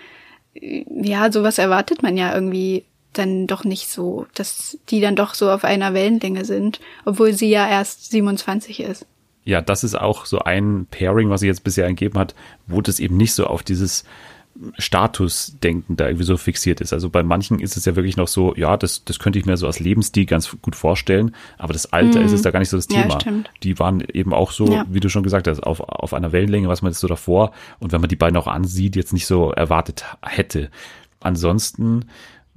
[0.54, 5.50] ja, sowas erwartet man ja irgendwie dann doch nicht so, dass die dann doch so
[5.50, 9.06] auf einer Wellenlänge sind, obwohl sie ja erst 27 ist
[9.46, 12.35] ja, das ist auch so ein Pairing, was sie jetzt bisher gegeben hat,
[12.66, 14.04] wo das eben nicht so auf dieses
[14.78, 16.92] Statusdenken da irgendwie so fixiert ist.
[16.92, 19.56] Also bei manchen ist es ja wirklich noch so, ja, das, das könnte ich mir
[19.56, 22.26] so als Lebensstil ganz gut vorstellen, aber das Alter mhm.
[22.26, 23.18] ist es da gar nicht so das Thema.
[23.24, 24.84] Ja, die waren eben auch so, ja.
[24.88, 27.92] wie du schon gesagt hast, auf, auf einer Wellenlänge, was man jetzt so davor und
[27.92, 30.70] wenn man die beiden auch ansieht, jetzt nicht so erwartet hätte.
[31.20, 32.06] Ansonsten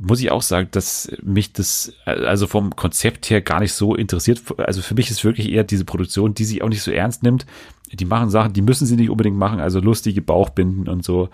[0.01, 4.41] muss ich auch sagen, dass mich das also vom Konzept her gar nicht so interessiert.
[4.57, 7.45] Also für mich ist wirklich eher diese Produktion, die sich auch nicht so ernst nimmt.
[7.91, 11.29] Die machen Sachen, die müssen sie nicht unbedingt machen, also lustige Bauchbinden und so.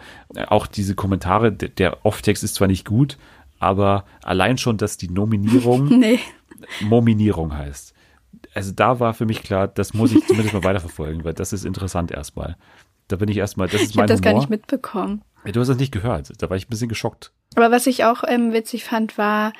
[0.47, 3.17] Auch diese Kommentare, der Off-Text ist zwar nicht gut,
[3.59, 6.19] aber allein schon, dass die Nominierung nee.
[6.81, 7.93] Mominierung heißt.
[8.55, 11.65] Also da war für mich klar, das muss ich zumindest mal weiterverfolgen, weil das ist
[11.65, 12.55] interessant erstmal.
[13.09, 14.31] Da bin ich erstmal, das ist ich mein das Humor.
[14.31, 15.21] gar nicht mitbekommen.
[15.53, 16.31] Du hast das nicht gehört.
[16.41, 17.31] Da war ich ein bisschen geschockt.
[17.55, 19.53] Aber was ich auch ähm, witzig fand, war,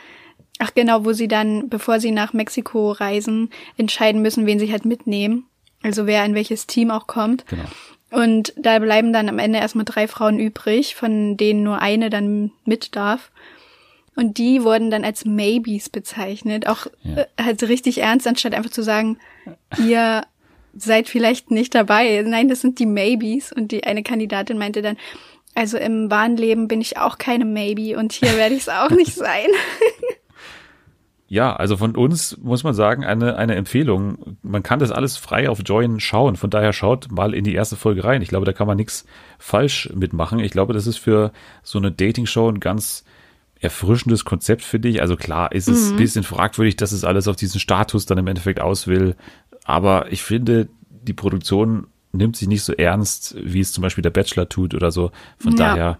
[0.60, 4.86] ach genau, wo sie dann, bevor sie nach Mexiko reisen, entscheiden müssen, wen sie halt
[4.86, 5.48] mitnehmen.
[5.82, 7.46] Also wer in welches Team auch kommt.
[7.48, 7.64] Genau.
[8.12, 12.52] Und da bleiben dann am Ende erstmal drei Frauen übrig, von denen nur eine dann
[12.64, 13.32] mit darf.
[14.16, 16.68] Und die wurden dann als Maybes bezeichnet.
[16.68, 17.24] Auch ja.
[17.24, 19.18] äh, halt richtig ernst, anstatt einfach zu sagen,
[19.78, 20.24] ihr
[20.74, 22.24] seid vielleicht nicht dabei.
[22.26, 23.52] Nein, das sind die Maybes.
[23.52, 24.98] Und die eine Kandidatin meinte dann,
[25.56, 28.92] also im wahren Leben bin ich auch keine Maybe und hier werde ich es auch
[28.92, 29.48] nicht sein.
[31.28, 34.38] Ja, also von uns muss man sagen, eine, eine Empfehlung.
[34.44, 36.36] Man kann das alles frei auf Join schauen.
[36.36, 38.22] Von daher schaut mal in die erste Folge rein.
[38.22, 39.06] Ich glaube, da kann man nichts
[39.40, 40.40] falsch mitmachen.
[40.40, 41.32] Ich glaube, das ist für
[41.64, 43.06] so eine Dating-Show ein ganz
[43.60, 45.02] erfrischendes Konzept für dich.
[45.02, 45.94] Also klar ist es mhm.
[45.94, 49.16] ein bisschen fragwürdig, dass es alles auf diesen Status dann im Endeffekt aus will.
[49.64, 51.88] Aber ich finde, die Produktion
[52.18, 55.12] nimmt sich nicht so ernst, wie es zum Beispiel der Bachelor tut oder so.
[55.38, 55.58] Von ja.
[55.58, 56.00] daher,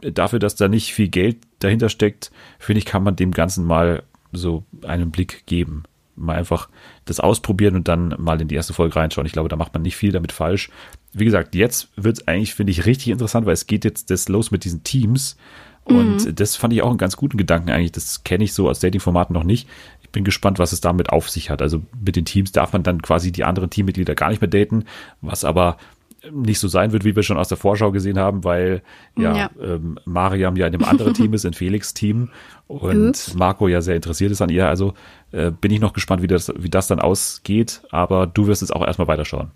[0.00, 4.02] dafür, dass da nicht viel Geld dahinter steckt, finde ich, kann man dem Ganzen mal
[4.32, 5.84] so einen Blick geben.
[6.16, 6.68] Mal einfach
[7.04, 9.26] das ausprobieren und dann mal in die erste Folge reinschauen.
[9.26, 10.70] Ich glaube, da macht man nicht viel damit falsch.
[11.12, 14.28] Wie gesagt, jetzt wird es eigentlich, finde ich, richtig interessant, weil es geht jetzt das
[14.28, 15.36] los mit diesen Teams.
[15.84, 16.34] Und mhm.
[16.34, 17.92] das fand ich auch einen ganz guten Gedanken eigentlich.
[17.92, 19.68] Das kenne ich so aus Dating-Formaten noch nicht.
[20.08, 21.60] Ich bin gespannt, was es damit auf sich hat.
[21.60, 24.84] Also mit den Teams darf man dann quasi die anderen Teammitglieder gar nicht mehr daten,
[25.20, 25.76] was aber
[26.32, 28.82] nicht so sein wird, wie wir schon aus der Vorschau gesehen haben, weil
[29.16, 29.50] ja, ja.
[29.62, 32.30] Ähm, Mariam ja in dem anderen Team ist, in Felix Team
[32.66, 33.34] und Ups.
[33.34, 34.66] Marco ja sehr interessiert ist an ihr.
[34.66, 34.94] Also
[35.30, 38.74] äh, bin ich noch gespannt, wie das, wie das dann ausgeht, aber du wirst jetzt
[38.74, 39.50] auch erstmal weiterschauen.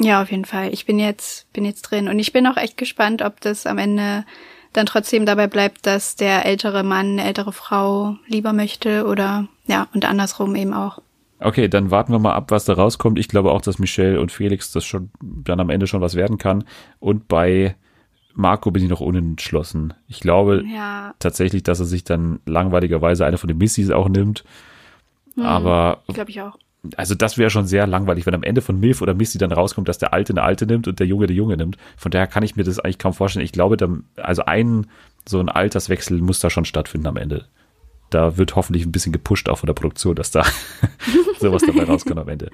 [0.00, 0.72] Ja, auf jeden Fall.
[0.72, 3.78] Ich bin jetzt, bin jetzt drin und ich bin auch echt gespannt, ob das am
[3.78, 4.24] Ende
[4.72, 9.88] dann trotzdem dabei bleibt, dass der ältere Mann eine ältere Frau lieber möchte oder ja,
[9.94, 11.00] und andersrum eben auch.
[11.38, 13.18] Okay, dann warten wir mal ab, was da rauskommt.
[13.18, 16.38] Ich glaube auch, dass Michelle und Felix das schon dann am Ende schon was werden
[16.38, 16.64] kann.
[17.00, 17.74] Und bei
[18.34, 19.94] Marco bin ich noch unentschlossen.
[20.08, 21.14] Ich glaube ja.
[21.18, 24.44] tatsächlich, dass er sich dann langweiligerweise eine von den Missys auch nimmt.
[25.34, 26.56] Mhm, Aber glaube ich auch.
[26.96, 29.88] Also das wäre schon sehr langweilig, wenn am Ende von Milf oder Missy dann rauskommt,
[29.88, 31.76] dass der Alte eine Alte nimmt und der Junge der Junge nimmt.
[31.96, 33.44] Von daher kann ich mir das eigentlich kaum vorstellen.
[33.44, 34.86] Ich glaube, da, also ein
[35.28, 37.46] so ein Alterswechsel muss da schon stattfinden am Ende
[38.14, 40.44] da wird hoffentlich ein bisschen gepusht auch von der Produktion, dass da
[41.40, 42.50] sowas dabei rauskommt am Ende.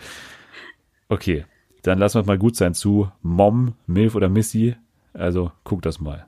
[1.08, 1.44] Okay,
[1.82, 4.76] dann lassen wir mal gut sein zu Mom, Milf oder Missy.
[5.12, 6.26] Also guck das mal.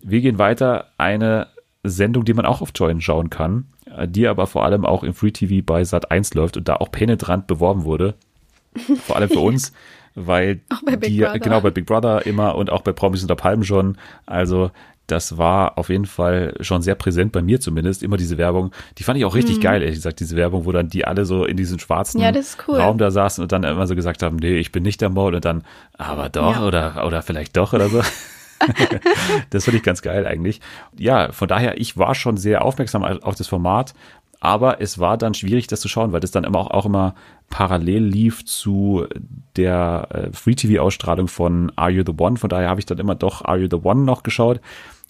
[0.00, 0.92] Wir gehen weiter.
[0.98, 1.48] Eine
[1.88, 3.66] Sendung, die man auch auf Join schauen kann,
[4.06, 6.90] die aber vor allem auch im Free TV bei Sat 1 läuft und da auch
[6.90, 8.14] penetrant beworben wurde.
[9.04, 9.72] Vor allem für uns,
[10.14, 10.60] weil
[11.02, 11.38] die, Brother.
[11.38, 13.96] genau bei Big Brother immer und auch bei Promis unter Palmen schon.
[14.26, 14.70] Also
[15.06, 18.72] das war auf jeden Fall schon sehr präsent bei mir zumindest, immer diese Werbung.
[18.98, 19.62] Die fand ich auch richtig mhm.
[19.62, 22.32] geil, ehrlich gesagt, diese Werbung, wo dann die alle so in diesem schwarzen ja,
[22.66, 22.76] cool.
[22.76, 25.34] Raum da saßen und dann immer so gesagt haben, nee, ich bin nicht der Maul
[25.34, 25.62] und dann,
[25.96, 26.66] aber doch ja.
[26.66, 28.02] oder, oder vielleicht doch oder so.
[29.50, 30.60] das finde ich ganz geil eigentlich.
[30.96, 33.94] Ja, von daher, ich war schon sehr aufmerksam auf das Format,
[34.40, 37.14] aber es war dann schwierig, das zu schauen, weil das dann immer auch, auch immer
[37.48, 39.06] parallel lief zu
[39.56, 42.36] der äh, Free-TV-Ausstrahlung von Are You the One.
[42.36, 44.60] Von daher habe ich dann immer doch Are You the One noch geschaut.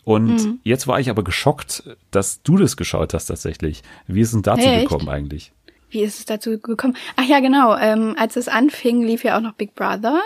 [0.05, 0.61] Und mhm.
[0.63, 1.83] jetzt war ich aber geschockt,
[2.13, 3.83] dass du das geschaut hast tatsächlich.
[4.07, 5.53] Wie ist es denn dazu hey, gekommen eigentlich?
[5.97, 6.95] Wie ist es dazu gekommen?
[7.17, 7.75] Ach ja, genau.
[7.75, 10.21] Ähm, als es anfing, lief ja auch noch Big Brother.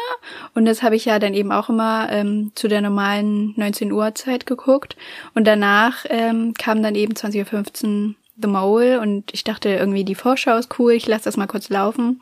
[0.53, 4.13] Und das habe ich ja dann eben auch immer ähm, zu der normalen 19 Uhr
[4.17, 4.97] Zeit geguckt.
[5.33, 9.01] Und danach ähm, kam dann eben 20.15 Uhr The Mole.
[9.01, 10.95] Und ich dachte irgendwie, die Vorschau ist cool.
[10.95, 12.21] Ich lasse das mal kurz laufen.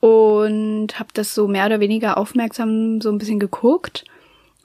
[0.00, 4.04] Und habe das so mehr oder weniger aufmerksam so ein bisschen geguckt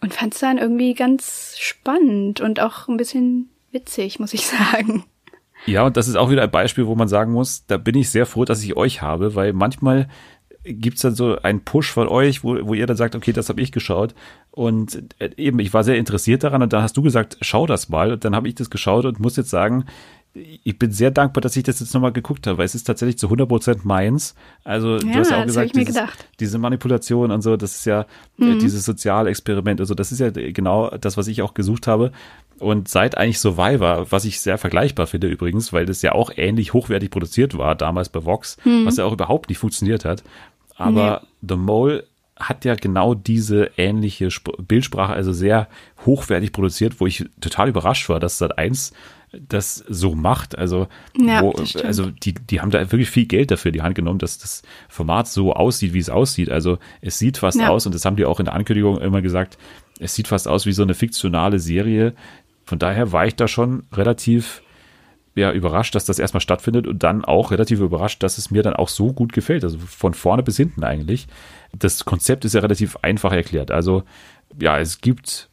[0.02, 5.04] und fand es dann irgendwie ganz spannend und auch ein bisschen witzig, muss ich sagen.
[5.66, 8.10] Ja, und das ist auch wieder ein Beispiel, wo man sagen muss, da bin ich
[8.10, 10.08] sehr froh, dass ich euch habe, weil manchmal
[10.64, 13.62] gibt's dann so einen Push von euch, wo, wo ihr dann sagt, okay, das habe
[13.62, 14.16] ich geschaut.
[14.52, 17.90] Und äh, eben, ich war sehr interessiert daran und dann hast du gesagt, schau das
[17.90, 18.14] mal.
[18.14, 19.86] Und dann habe ich das geschaut und muss jetzt sagen,
[20.36, 23.20] ich bin sehr dankbar, dass ich das jetzt nochmal geguckt habe, weil es ist tatsächlich
[23.20, 24.34] zu 100% meins.
[24.64, 26.00] Also du hast ja auch gesagt, dieses,
[26.40, 28.02] diese Manipulation und so, das ist ja
[28.40, 28.60] äh, mhm.
[28.60, 32.12] dieses Sozialexperiment, also das ist ja genau das, was ich auch gesucht habe.
[32.60, 36.74] Und seit eigentlich Survivor, was ich sehr vergleichbar finde übrigens, weil das ja auch ähnlich
[36.74, 38.86] hochwertig produziert war, damals bei Vox, mhm.
[38.86, 40.24] was ja auch überhaupt nicht funktioniert hat.
[40.76, 41.50] Aber nee.
[41.50, 45.68] The Mole hat ja genau diese ähnliche Sp Bildsprache, also sehr
[46.06, 48.94] hochwertig produziert, wo ich total überrascht war, dass Sat 1
[49.40, 50.58] das so macht.
[50.58, 51.52] Also, ja, wo,
[51.84, 54.62] also die, die haben da wirklich viel Geld dafür in die Hand genommen, dass das
[54.90, 56.50] Format so aussieht, wie es aussieht.
[56.50, 57.70] Also es sieht fast ja.
[57.70, 59.58] aus, und das haben die auch in der Ankündigung immer gesagt,
[60.00, 62.14] es sieht fast aus wie so eine fiktionale Serie.
[62.66, 64.62] Von daher war ich da schon relativ
[65.36, 68.76] ja, überrascht, dass das erstmal stattfindet und dann auch relativ überrascht, dass es mir dann
[68.76, 69.64] auch so gut gefällt.
[69.64, 71.28] Also von vorne bis hinten eigentlich.
[71.78, 73.72] Das Konzept ist ja relativ einfach erklärt.
[73.72, 74.04] Also
[74.60, 75.50] ja, es gibt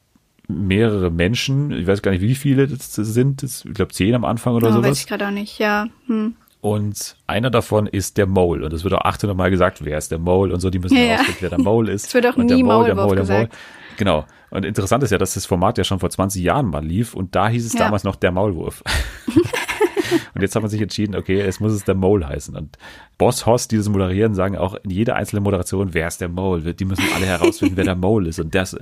[0.50, 4.54] mehrere Menschen, ich weiß gar nicht, wie viele das sind, ich glaube zehn am Anfang
[4.54, 4.90] oder oh, sowas.
[4.90, 5.86] Weiß ich gerade auch nicht, ja.
[6.06, 6.34] Hm.
[6.60, 8.66] Und einer davon ist der Mole.
[8.66, 10.96] Und es wird auch 800 Mal gesagt, wer ist der Mole und so, die müssen
[10.96, 11.16] ja.
[11.16, 12.08] rausfinden, wer der Mole ist.
[12.08, 13.48] Es wird auch und nie Mole, der Mole, der Mole.
[13.96, 14.26] Genau.
[14.50, 17.34] Und interessant ist ja, dass das Format ja schon vor 20 Jahren mal lief und
[17.34, 17.80] da hieß es ja.
[17.80, 18.82] damals noch der Maulwurf.
[20.34, 22.56] und jetzt hat man sich entschieden, okay, es muss es der Mole heißen.
[22.56, 22.78] Und
[23.18, 26.74] Boss Hoss, die das moderieren, sagen auch in jeder einzelnen Moderation, wer ist der Mole?
[26.74, 28.40] Die müssen alle herausfinden, wer der Mole ist.
[28.40, 28.76] Und das,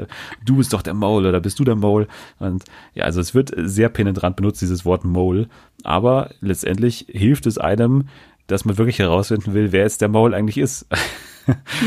[0.44, 2.06] du bist doch der Mole oder bist du der Mole?
[2.38, 2.64] Und
[2.94, 5.48] ja, also es wird sehr penetrant benutzt, dieses Wort Mole.
[5.84, 8.08] Aber letztendlich hilft es einem,
[8.46, 10.86] dass man wirklich herausfinden will, wer jetzt der Mole eigentlich ist.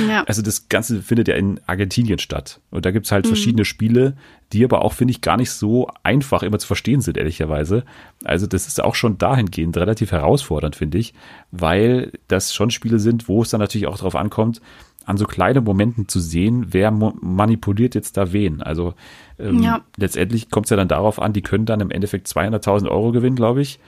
[0.07, 0.23] Ja.
[0.27, 2.59] Also das Ganze findet ja in Argentinien statt.
[2.69, 3.29] Und da gibt's halt mhm.
[3.29, 4.15] verschiedene Spiele,
[4.53, 7.83] die aber auch, finde ich, gar nicht so einfach immer zu verstehen sind, ehrlicherweise.
[8.23, 11.13] Also das ist auch schon dahingehend relativ herausfordernd, finde ich,
[11.51, 14.61] weil das schon Spiele sind, wo es dann natürlich auch darauf ankommt,
[15.05, 18.61] an so kleinen Momenten zu sehen, wer manipuliert jetzt da wen.
[18.61, 18.93] Also
[19.39, 19.81] ähm, ja.
[19.97, 23.35] letztendlich kommt es ja dann darauf an, die können dann im Endeffekt 200.000 Euro gewinnen,
[23.35, 23.79] glaube ich.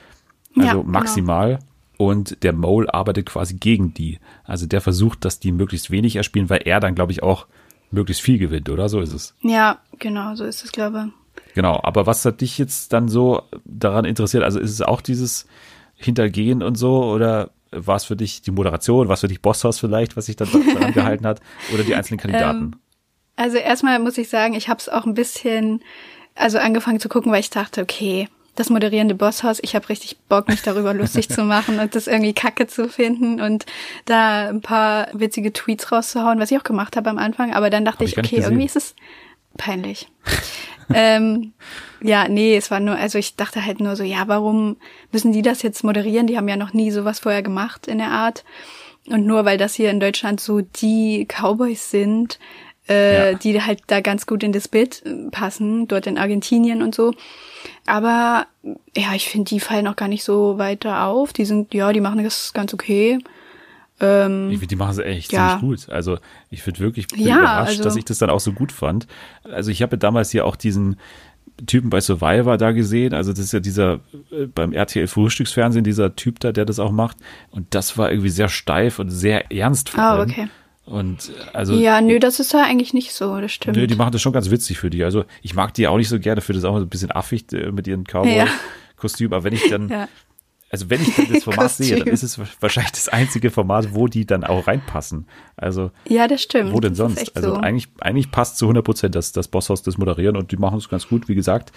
[0.56, 0.84] Also ja, genau.
[0.84, 1.50] maximal.
[1.50, 1.73] Genau
[2.08, 4.20] und der Mole arbeitet quasi gegen die.
[4.44, 7.48] Also der versucht, dass die möglichst wenig erspielen, weil er dann, glaube ich, auch
[7.92, 8.90] möglichst viel gewinnt, oder?
[8.90, 9.36] So ist es.
[9.42, 11.54] Ja, genau, so ist es, glaube ich.
[11.56, 14.44] Genau, aber was hat dich jetzt dann so daran interessiert?
[14.44, 15.48] Also ist es auch dieses
[15.96, 20.16] Hintergehen und so oder war es für dich die Moderation, was für dich Bosshaus vielleicht,
[20.18, 21.42] was sich dann daran gehalten hat
[21.74, 22.64] oder die einzelnen Kandidaten?
[22.64, 22.76] Ähm,
[23.36, 25.82] also erstmal muss ich sagen, ich habe es auch ein bisschen,
[26.36, 29.60] also angefangen zu gucken, weil ich dachte, okay, das moderierende Bosshaus.
[29.62, 33.42] Ich habe richtig Bock, mich darüber lustig zu machen und das irgendwie kacke zu finden
[33.42, 33.66] und
[34.06, 37.54] da ein paar witzige Tweets rauszuhauen, was ich auch gemacht habe am Anfang.
[37.54, 38.96] Aber dann dachte hab ich, ich okay, irgendwie ist es
[39.58, 40.08] peinlich.
[40.94, 41.54] ähm,
[42.02, 44.78] ja, nee, es war nur, also ich dachte halt nur so, ja, warum
[45.12, 46.28] müssen die das jetzt moderieren?
[46.28, 48.44] Die haben ja noch nie sowas vorher gemacht in der Art.
[49.08, 52.40] Und nur weil das hier in Deutschland so die Cowboys sind,
[52.88, 53.38] äh, ja.
[53.38, 57.14] die halt da ganz gut in das Bild passen, dort in Argentinien und so,
[57.86, 58.46] aber
[58.96, 61.34] ja, ich finde, die fallen auch gar nicht so weiter auf.
[61.34, 63.20] Die sind, ja, die machen das ganz okay.
[64.00, 65.60] Ähm, ich finde, die machen es echt ja.
[65.60, 65.94] ziemlich gut.
[65.94, 66.18] Also
[66.50, 69.08] ich finde wirklich ja, überrascht, also, dass ich das dann auch so gut fand.
[69.44, 70.98] Also ich habe damals hier auch diesen
[71.68, 73.14] Typen bei Survivor da gesehen.
[73.14, 74.00] Also das ist ja dieser
[74.32, 77.18] äh, beim RTL Frühstücksfernsehen, dieser Typ da, der das auch macht.
[77.52, 79.98] Und das war irgendwie sehr steif und sehr ernst.
[79.98, 80.48] Ah, oh, okay.
[80.86, 81.74] Und also.
[81.76, 83.78] Ja, nö, das ist ja eigentlich nicht so, das stimmt.
[83.78, 85.04] Nö, die machen das schon ganz witzig für die.
[85.04, 87.72] Also ich mag die auch nicht so gerne, für das auch ein bisschen affig äh,
[87.72, 89.32] mit ihren Cowboy-Kostümen.
[89.32, 89.38] Ja.
[89.38, 90.10] Aber wenn ich dann, ja.
[90.70, 94.08] also wenn ich dann das Format sehe, dann ist es wahrscheinlich das einzige Format, wo
[94.08, 95.28] die dann auch reinpassen.
[95.56, 95.92] Also.
[96.08, 96.74] Ja, das stimmt.
[96.74, 97.34] Wo denn sonst?
[97.36, 97.62] Also so.
[97.62, 100.90] eigentlich, eigentlich passt zu 100 Prozent das, das Bosshaus das Moderieren und die machen es
[100.90, 101.72] ganz gut, wie gesagt.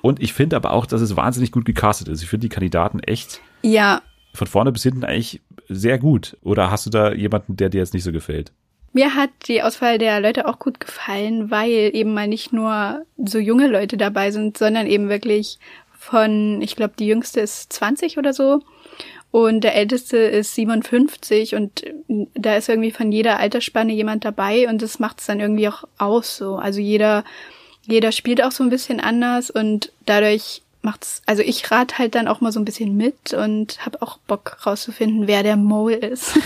[0.00, 2.22] Und ich finde aber auch, dass es wahnsinnig gut gecastet ist.
[2.22, 3.40] Ich finde die Kandidaten echt.
[3.62, 4.00] Ja.
[4.38, 6.36] Von vorne bis hinten eigentlich sehr gut.
[6.44, 8.52] Oder hast du da jemanden, der dir jetzt nicht so gefällt?
[8.92, 13.40] Mir hat die Auswahl der Leute auch gut gefallen, weil eben mal nicht nur so
[13.40, 15.58] junge Leute dabei sind, sondern eben wirklich
[15.98, 18.62] von, ich glaube, die jüngste ist 20 oder so
[19.32, 21.84] und der älteste ist 57 und
[22.34, 25.82] da ist irgendwie von jeder Altersspanne jemand dabei und das macht es dann irgendwie auch
[25.98, 26.54] aus so.
[26.56, 27.24] Also jeder,
[27.86, 32.28] jeder spielt auch so ein bisschen anders und dadurch macht's, also ich rate halt dann
[32.28, 36.38] auch mal so ein bisschen mit und habe auch Bock rauszufinden, wer der Mole ist.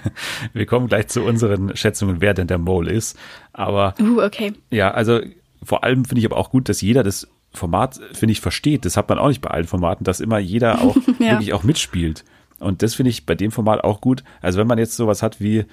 [0.52, 3.18] Wir kommen gleich zu unseren Schätzungen, wer denn der Mole ist.
[3.54, 4.52] Aber uh, okay.
[4.68, 5.20] ja, also
[5.62, 8.84] vor allem finde ich aber auch gut, dass jeder das Format, finde ich, versteht.
[8.84, 11.30] Das hat man auch nicht bei allen Formaten, dass immer jeder auch ja.
[11.30, 12.24] wirklich auch mitspielt.
[12.58, 14.24] Und das finde ich bei dem Format auch gut.
[14.42, 15.64] Also wenn man jetzt sowas hat wie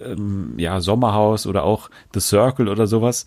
[0.00, 3.24] ähm, ja Sommerhaus oder auch The Circle oder sowas,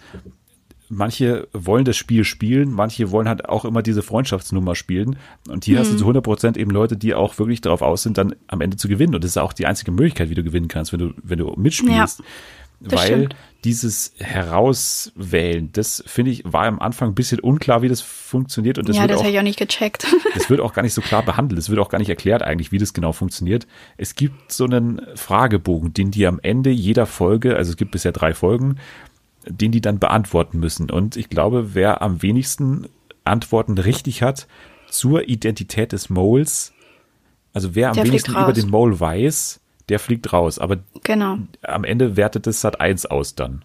[0.89, 5.17] manche wollen das Spiel spielen, manche wollen halt auch immer diese Freundschaftsnummer spielen.
[5.48, 5.80] Und hier mhm.
[5.80, 6.00] hast du mhm.
[6.00, 8.88] zu 100 Prozent eben Leute, die auch wirklich darauf aus sind, dann am Ende zu
[8.88, 9.15] gewinnen.
[9.15, 11.54] Und das ist auch die einzige Möglichkeit, wie du gewinnen kannst, wenn du, wenn du
[11.58, 12.19] mitspielst.
[12.19, 12.26] Ja,
[12.91, 13.36] Weil stimmt.
[13.63, 18.78] dieses Herauswählen, das finde ich, war am Anfang ein bisschen unklar, wie das funktioniert.
[18.78, 20.06] Und das ja, wird das habe ich auch nicht gecheckt.
[20.34, 21.60] das wird auch gar nicht so klar behandelt.
[21.60, 23.67] Es wird auch gar nicht erklärt eigentlich, wie das genau funktioniert.
[23.98, 28.12] Es gibt so einen Fragebogen, den die am Ende jeder Folge, also es gibt bisher
[28.12, 28.78] drei Folgen,
[29.47, 30.89] den die dann beantworten müssen.
[30.89, 32.88] Und ich glaube, wer am wenigsten
[33.23, 34.47] Antworten richtig hat
[34.89, 36.73] zur Identität des Moles,
[37.53, 40.60] also wer am der wenigsten über den Mole weiß, der fliegt raus.
[40.60, 41.39] Aber genau.
[41.62, 43.63] am Ende wertet es Sat 1 aus dann.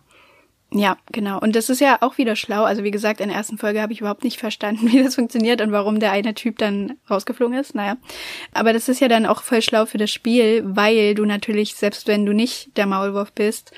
[0.71, 1.41] Ja, genau.
[1.41, 2.65] Und das ist ja auch wieder schlau.
[2.65, 5.63] Also wie gesagt, in der ersten Folge habe ich überhaupt nicht verstanden, wie das funktioniert
[5.63, 7.75] und warum der eine Typ dann rausgeflogen ist.
[7.75, 7.97] Naja.
[8.53, 12.07] Aber das ist ja dann auch voll schlau für das Spiel, weil du natürlich, selbst
[12.07, 13.73] wenn du nicht der Maulwurf bist,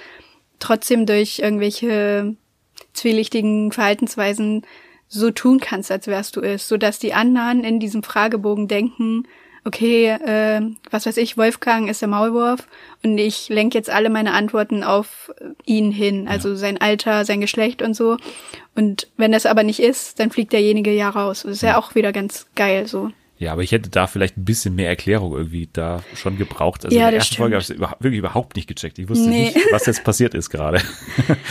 [0.61, 2.37] trotzdem durch irgendwelche
[2.92, 4.62] zwielichtigen Verhaltensweisen
[5.09, 9.25] so tun kannst, als wärst du es, so dass die anderen in diesem Fragebogen denken,
[9.64, 12.66] okay, äh, was weiß ich, Wolfgang ist der Maulwurf
[13.03, 15.32] und ich lenke jetzt alle meine Antworten auf
[15.66, 16.57] ihn hin, also ja.
[16.57, 18.16] sein Alter, sein Geschlecht und so.
[18.74, 21.43] Und wenn das aber nicht ist, dann fliegt derjenige ja raus.
[21.43, 23.11] Das ist ja, ja auch wieder ganz geil so.
[23.41, 26.84] Ja, aber ich hätte da vielleicht ein bisschen mehr Erklärung irgendwie da schon gebraucht.
[26.84, 27.38] Also ja, in der ersten stimmt.
[27.38, 28.99] Folge habe ich es über, wirklich überhaupt nicht gecheckt.
[28.99, 29.45] Ich wusste nee.
[29.47, 30.82] nicht, was jetzt passiert ist gerade.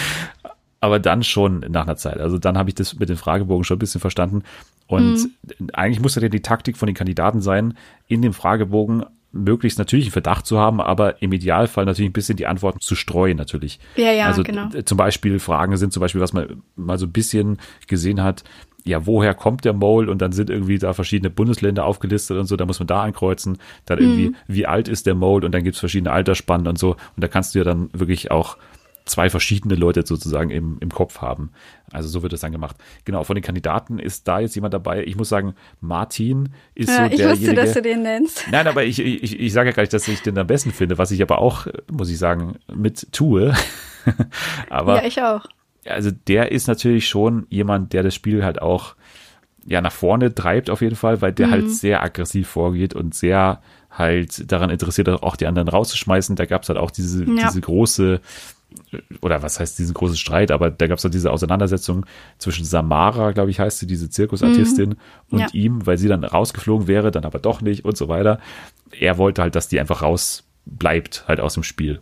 [0.81, 2.19] aber dann schon nach einer Zeit.
[2.19, 4.43] Also dann habe ich das mit dem Fragebogen schon ein bisschen verstanden.
[4.85, 5.69] Und mhm.
[5.73, 7.75] eigentlich musste ja die Taktik von den Kandidaten sein,
[8.07, 12.37] in dem Fragebogen möglichst natürlich einen Verdacht zu haben, aber im Idealfall natürlich ein bisschen
[12.37, 13.79] die Antworten zu streuen natürlich.
[13.95, 14.69] Ja, ja, also genau.
[14.69, 18.43] zum Beispiel Fragen sind zum Beispiel, was man mal so ein bisschen gesehen hat,
[18.85, 20.09] ja, woher kommt der Mole?
[20.09, 23.57] Und dann sind irgendwie da verschiedene Bundesländer aufgelistet und so, da muss man da ankreuzen.
[23.85, 24.35] Dann irgendwie, mhm.
[24.47, 25.45] wie alt ist der Mole?
[25.45, 26.91] Und dann gibt's verschiedene Altersspannen und so.
[26.91, 28.57] Und da kannst du ja dann wirklich auch
[29.09, 31.51] zwei verschiedene Leute sozusagen im, im Kopf haben.
[31.91, 32.77] Also so wird es dann gemacht.
[33.05, 35.03] Genau, von den Kandidaten ist da jetzt jemand dabei.
[35.03, 37.33] Ich muss sagen, Martin ist ja, so ich derjenige.
[37.33, 38.45] Ich wusste, dass du den nennst.
[38.51, 40.97] Nein, aber ich, ich, ich sage ja gar nicht, dass ich den am besten finde,
[40.97, 43.53] was ich aber auch, muss ich sagen, mit tue.
[44.69, 45.45] aber, ja, ich auch.
[45.85, 48.95] Also der ist natürlich schon jemand, der das Spiel halt auch
[49.65, 51.67] ja nach vorne treibt auf jeden Fall, weil der halt mhm.
[51.67, 56.35] halt sehr aggressiv vorgeht und sehr halt daran interessiert, auch die anderen rauszuschmeißen.
[56.35, 57.47] Da gab es halt auch diese, ja.
[57.47, 58.21] diese große
[59.21, 62.05] oder was heißt diesen großen Streit, aber da gab es dann diese Auseinandersetzung
[62.37, 64.95] zwischen Samara, glaube ich, heißt sie, diese Zirkusartistin, mhm.
[65.31, 65.47] und ja.
[65.53, 68.39] ihm, weil sie dann rausgeflogen wäre, dann aber doch nicht und so weiter.
[68.91, 72.01] Er wollte halt, dass die einfach rausbleibt, halt aus dem Spiel.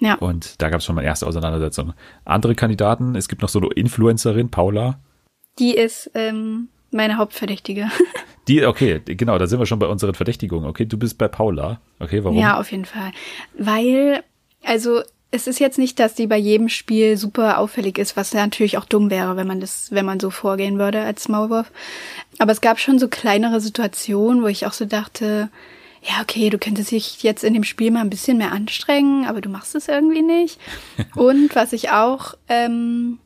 [0.00, 0.14] Ja.
[0.14, 1.92] Und da gab es schon mal erste Auseinandersetzung.
[2.24, 5.00] Andere Kandidaten, es gibt noch so eine Influencerin, Paula.
[5.58, 7.90] Die ist ähm, meine Hauptverdächtige.
[8.48, 10.68] Die, okay, genau, da sind wir schon bei unseren Verdächtigungen.
[10.68, 11.80] Okay, du bist bei Paula.
[11.98, 12.38] Okay, warum?
[12.38, 13.12] Ja, auf jeden Fall.
[13.58, 14.22] Weil,
[14.64, 18.40] also es ist jetzt nicht, dass die bei jedem Spiel super auffällig ist, was ja
[18.40, 21.70] natürlich auch dumm wäre, wenn man das, wenn man so vorgehen würde als Maulwurf.
[22.38, 25.50] Aber es gab schon so kleinere Situationen, wo ich auch so dachte,
[26.02, 29.40] ja, okay, du könntest dich jetzt in dem Spiel mal ein bisschen mehr anstrengen, aber
[29.40, 30.58] du machst es irgendwie nicht.
[31.14, 33.18] Und was ich auch, ähm,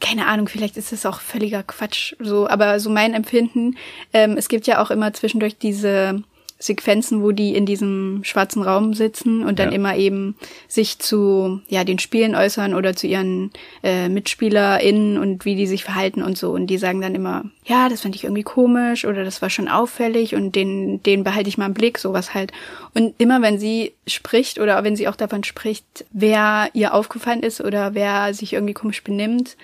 [0.00, 3.76] keine Ahnung, vielleicht ist es auch völliger Quatsch, so, aber so mein Empfinden,
[4.12, 6.22] ähm, es gibt ja auch immer zwischendurch diese
[6.60, 9.74] Sequenzen, wo die in diesem schwarzen Raum sitzen und dann ja.
[9.74, 10.36] immer eben
[10.68, 13.50] sich zu ja den Spielen äußern oder zu ihren
[13.82, 16.50] äh, MitspielerInnen und wie die sich verhalten und so.
[16.50, 19.68] Und die sagen dann immer, ja, das fand ich irgendwie komisch oder das war schon
[19.68, 22.52] auffällig und den, den behalte ich mal im Blick, sowas halt.
[22.92, 27.62] Und immer wenn sie spricht oder wenn sie auch davon spricht, wer ihr aufgefallen ist
[27.62, 29.56] oder wer sich irgendwie komisch benimmt,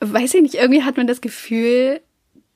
[0.00, 2.02] weiß ich nicht, irgendwie hat man das Gefühl,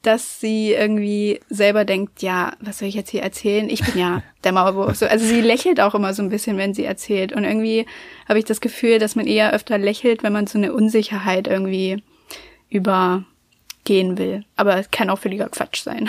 [0.03, 3.69] dass sie irgendwie selber denkt, ja, was soll ich jetzt hier erzählen?
[3.69, 4.97] Ich bin ja der Maulwurf.
[4.97, 7.33] So, also sie lächelt auch immer so ein bisschen, wenn sie erzählt.
[7.33, 7.87] Und irgendwie
[8.29, 12.03] habe ich das Gefühl, dass man eher öfter lächelt, wenn man so eine Unsicherheit irgendwie
[12.71, 14.45] übergehen will.
[14.57, 16.09] Aber es kann auch völliger Quatsch sein.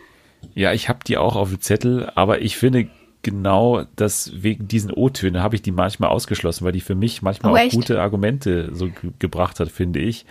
[0.54, 2.88] ja, ich habe die auch auf dem Zettel, aber ich finde
[3.20, 7.52] genau, dass wegen diesen O-Töne habe ich die manchmal ausgeschlossen, weil die für mich manchmal
[7.52, 10.24] oh, auch gute Argumente so gebracht hat, finde ich.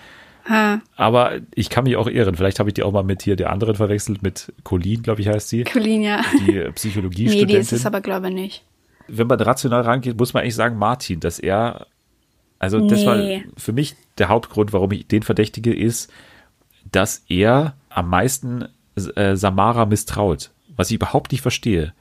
[0.48, 0.82] Ha.
[0.96, 2.36] Aber ich kann mich auch irren.
[2.36, 5.28] Vielleicht habe ich die auch mal mit hier der anderen verwechselt, mit Colleen, glaube ich,
[5.28, 5.64] heißt sie.
[5.64, 6.22] Colleen, ja.
[6.48, 7.48] Die Psychologiestudentin.
[7.48, 8.64] Nee, die ist es aber, glaube ich, nicht.
[9.08, 11.88] Wenn man rational rangeht, muss man eigentlich sagen, Martin, dass er,
[12.60, 12.88] also nee.
[12.90, 13.18] das war
[13.58, 16.12] für mich der Hauptgrund, warum ich den verdächtige, ist,
[16.92, 18.66] dass er am meisten
[19.16, 20.52] äh, Samara misstraut.
[20.76, 21.94] Was ich überhaupt nicht verstehe.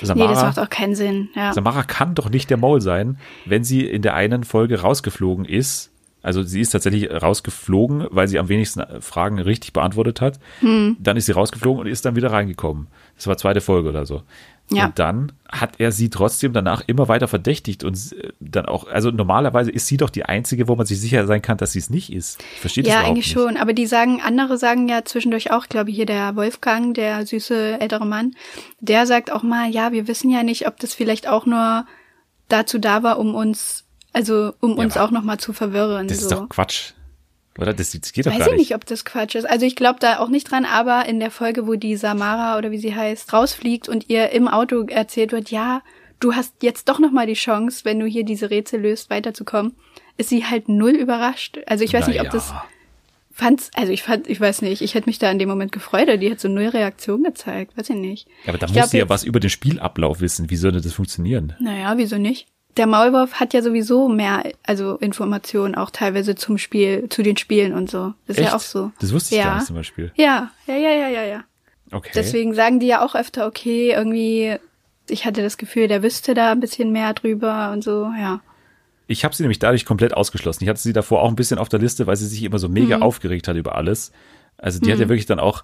[0.00, 1.28] Samara, nee, das macht auch keinen Sinn.
[1.34, 1.52] Ja.
[1.52, 5.90] Samara kann doch nicht der Maul sein, wenn sie in der einen Folge rausgeflogen ist
[6.24, 10.40] also sie ist tatsächlich rausgeflogen, weil sie am wenigsten Fragen richtig beantwortet hat.
[10.60, 10.96] Hm.
[10.98, 12.88] Dann ist sie rausgeflogen und ist dann wieder reingekommen.
[13.16, 14.22] Das war zweite Folge oder so.
[14.70, 14.86] Ja.
[14.86, 19.70] Und dann hat er sie trotzdem danach immer weiter verdächtigt und dann auch, also normalerweise
[19.70, 22.10] ist sie doch die einzige, wo man sich sicher sein kann, dass sie es nicht
[22.10, 22.42] ist.
[22.58, 23.34] Versteht ja, das eigentlich nicht.
[23.34, 23.58] schon.
[23.58, 27.78] Aber die sagen, andere sagen ja zwischendurch auch, glaube ich, hier der Wolfgang, der süße
[27.78, 28.34] ältere Mann,
[28.80, 31.84] der sagt auch mal, ja, wir wissen ja nicht, ob das vielleicht auch nur
[32.48, 33.83] dazu da war, um uns
[34.14, 36.08] also, um ja, uns auch nochmal zu verwirren.
[36.08, 36.24] Das so.
[36.24, 36.92] ist doch Quatsch.
[37.58, 37.74] Oder?
[37.74, 38.46] Das, das geht doch Weiß gar nicht.
[38.46, 39.44] Weiß ich nicht, ob das Quatsch ist.
[39.44, 42.70] Also ich glaube da auch nicht dran, aber in der Folge, wo die Samara oder
[42.70, 45.82] wie sie heißt, rausfliegt und ihr im Auto erzählt wird, ja,
[46.20, 49.74] du hast jetzt doch nochmal die Chance, wenn du hier diese Rätsel löst, weiterzukommen,
[50.16, 51.58] ist sie halt null überrascht.
[51.66, 52.32] Also ich weiß Na nicht, ob ja.
[52.32, 52.54] das
[53.32, 56.08] fand's, also ich fand, ich weiß nicht, ich hätte mich da in dem Moment gefreut,
[56.20, 58.28] die hat so null Reaktion gezeigt, weiß ich nicht.
[58.44, 60.50] Ja, aber da muss sie ja was über den Spielablauf wissen.
[60.50, 61.54] Wie soll das funktionieren?
[61.58, 62.46] Naja, wieso nicht?
[62.76, 67.72] Der Maulwurf hat ja sowieso mehr, also Informationen auch teilweise zum Spiel, zu den Spielen
[67.72, 68.14] und so.
[68.26, 68.50] Das ist Echt?
[68.50, 68.92] ja auch so.
[69.00, 69.46] Das wusste ich ja.
[69.46, 70.12] gar nicht zum Beispiel.
[70.16, 71.44] Ja, ja, ja, ja, ja, ja.
[71.92, 72.10] Okay.
[72.14, 74.56] Deswegen sagen die ja auch öfter, okay, irgendwie,
[75.08, 78.40] ich hatte das Gefühl, der wüsste da ein bisschen mehr drüber und so, ja.
[79.06, 80.64] Ich habe sie nämlich dadurch komplett ausgeschlossen.
[80.64, 82.68] Ich hatte sie davor auch ein bisschen auf der Liste, weil sie sich immer so
[82.68, 83.02] mega mhm.
[83.02, 84.12] aufgeregt hat über alles.
[84.56, 84.92] Also die mhm.
[84.92, 85.10] hat ja mhm.
[85.10, 85.62] wirklich dann auch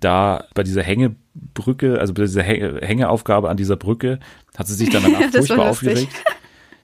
[0.00, 4.18] da bei dieser Hängebrücke, also bei dieser Hängeaufgabe an dieser Brücke,
[4.56, 6.12] hat sie sich dann danach furchtbar aufgeregt.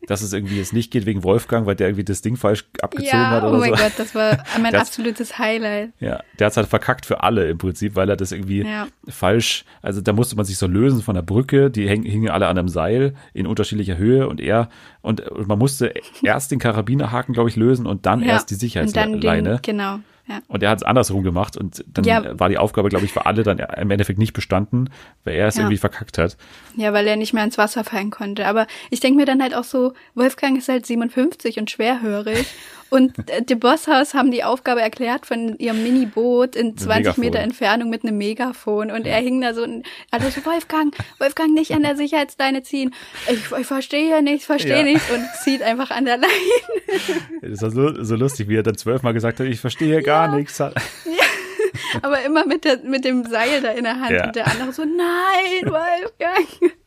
[0.07, 3.11] dass es irgendwie jetzt nicht geht wegen Wolfgang, weil der irgendwie das Ding falsch abgezogen
[3.21, 3.83] ja, hat oder oh mein so.
[3.83, 5.91] Gott, das war mein Das- absolutes Highlight.
[6.01, 8.87] Ja, der hat's halt verkackt für alle im Prinzip, weil er das irgendwie Ja.
[9.07, 12.47] falsch, also da musste man sich so lösen von der Brücke, die häng, hingen alle
[12.47, 14.71] an einem Seil in unterschiedlicher Höhe und er
[15.03, 15.93] und, und man musste
[16.23, 18.29] erst den Karabinerhaken, glaube ich, lösen und dann Ja.
[18.29, 19.61] erst die Sicherheitsleine.
[19.63, 19.99] genau.
[20.29, 20.41] Ja.
[20.47, 22.39] Und er hat es andersrum gemacht und dann Ja.
[22.39, 24.91] war die Aufgabe, glaube ich, für alle dann im Endeffekt nicht bestanden,
[25.25, 25.63] weil er es Ja.
[25.63, 26.37] irgendwie verkackt hat.
[26.77, 28.47] ja, weil er nicht mehr ins Wasser fallen konnte.
[28.47, 32.47] Aber ich denke mir dann halt auch so, Wolfgang ist halt 57 und schwerhörig.
[32.91, 37.21] Und äh, dem Bosshaus haben die Aufgabe erklärt von ihrem Mini-Boot in 20 Megafon.
[37.23, 38.91] Meter Entfernung mit einem Megafon.
[38.91, 42.95] Und er hing da so, und also so, Wolfgang, Wolfgang nicht an der Sicherheitsleine ziehen.
[43.31, 44.83] Ich, ich verstehe nicht, ich verstehe Ja.
[44.85, 45.03] nicht.
[45.11, 46.33] Und zieht einfach an der Leine.
[47.43, 50.61] Das war so, so lustig, wie er dann zwölfmal gesagt hat, ich verstehe gar nichts.
[52.03, 54.11] Aber immer mit, der, mit dem Seil da in der Hand.
[54.11, 54.27] Ja.
[54.27, 56.49] Und der andere so, nein, Wolfgang.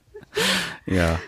[0.85, 1.19] Ja.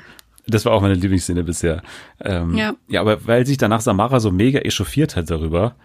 [0.48, 1.82] Das war auch meine Lieblingsszene bisher.
[2.22, 2.74] Ähm, Ja.
[2.90, 5.76] ja, aber weil sich danach Samara so mega echauffiert hat darüber,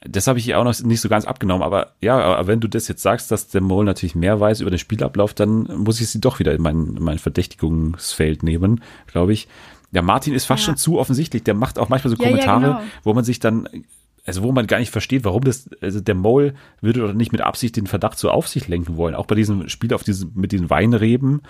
[0.00, 1.62] das habe ich ihr auch noch nicht so ganz abgenommen.
[1.62, 4.70] Aber ja, aber wenn du das jetzt sagst, dass der Mole natürlich mehr weiß über
[4.70, 9.32] den Spielablauf, dann muss ich sie doch wieder in mein, in mein Verdächtigungsfeld nehmen, glaube
[9.32, 9.48] ich.
[9.92, 10.66] Ja, Martin ist fast Ja.
[10.66, 11.42] schon zu offensichtlich.
[11.44, 12.80] Der macht auch manchmal so Ja, ja, Kommentare, genau.
[13.04, 13.68] wo man sich dann,
[14.24, 17.40] also wo man gar nicht versteht, warum das, also der Mole würde doch nicht mit
[17.40, 19.14] Absicht den Verdacht so auf sich lenken wollen.
[19.14, 21.42] Auch bei diesem Spiel auf diesem, mit diesen Weinreben,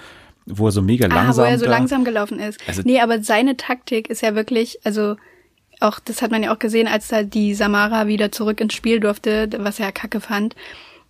[0.46, 2.58] wo er so mega langsam ah, wo er so langsam gelaufen ist.
[2.66, 5.16] Also- nee, aber seine Taktik ist ja wirklich, also
[5.80, 9.00] auch, das hat man ja auch gesehen, als da die Samara wieder zurück ins Spiel
[9.00, 10.56] durfte, was er kacke fand.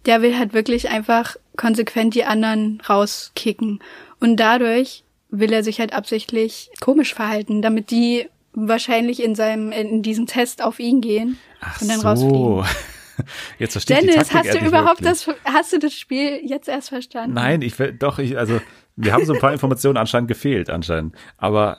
[0.06, 3.80] Der will halt wirklich einfach konsequent die anderen rauskicken.
[4.18, 10.02] Und dadurch will er sich halt absichtlich komisch verhalten, damit die wahrscheinlich in seinem, in
[10.02, 12.08] diesem Test auf ihn gehen Ach und dann so.
[12.08, 12.64] rausfliegen.
[13.58, 15.24] Jetzt verstehe ich die Dennis, Taktik hast du überhaupt wirklich.
[15.26, 17.34] das, hast du das Spiel jetzt erst verstanden?
[17.34, 18.60] Nein, ich will- doch, ich, also
[18.96, 21.14] wir haben so ein paar Informationen anscheinend gefehlt, anscheinend.
[21.36, 21.78] Aber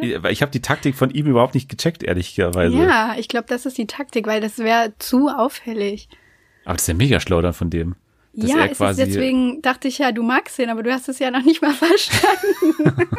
[0.00, 2.76] ich, habe die Taktik von ihm überhaupt nicht gecheckt, ehrlicherweise.
[2.76, 6.08] Ja, ich glaube, das ist die Taktik, weil das wäre zu auffällig.
[6.64, 7.94] Aber das ist ja mega schlau dann von dem.
[8.32, 11.18] Ja, es ist quasi, deswegen dachte ich ja, du magst ihn, aber du hast es
[11.18, 13.06] ja noch nicht mal verstanden.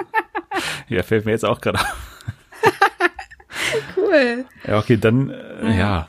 [0.89, 2.11] Ja, fällt mir jetzt auch gerade auf.
[3.97, 4.45] cool.
[4.68, 6.07] Ja, okay, dann, äh, ja.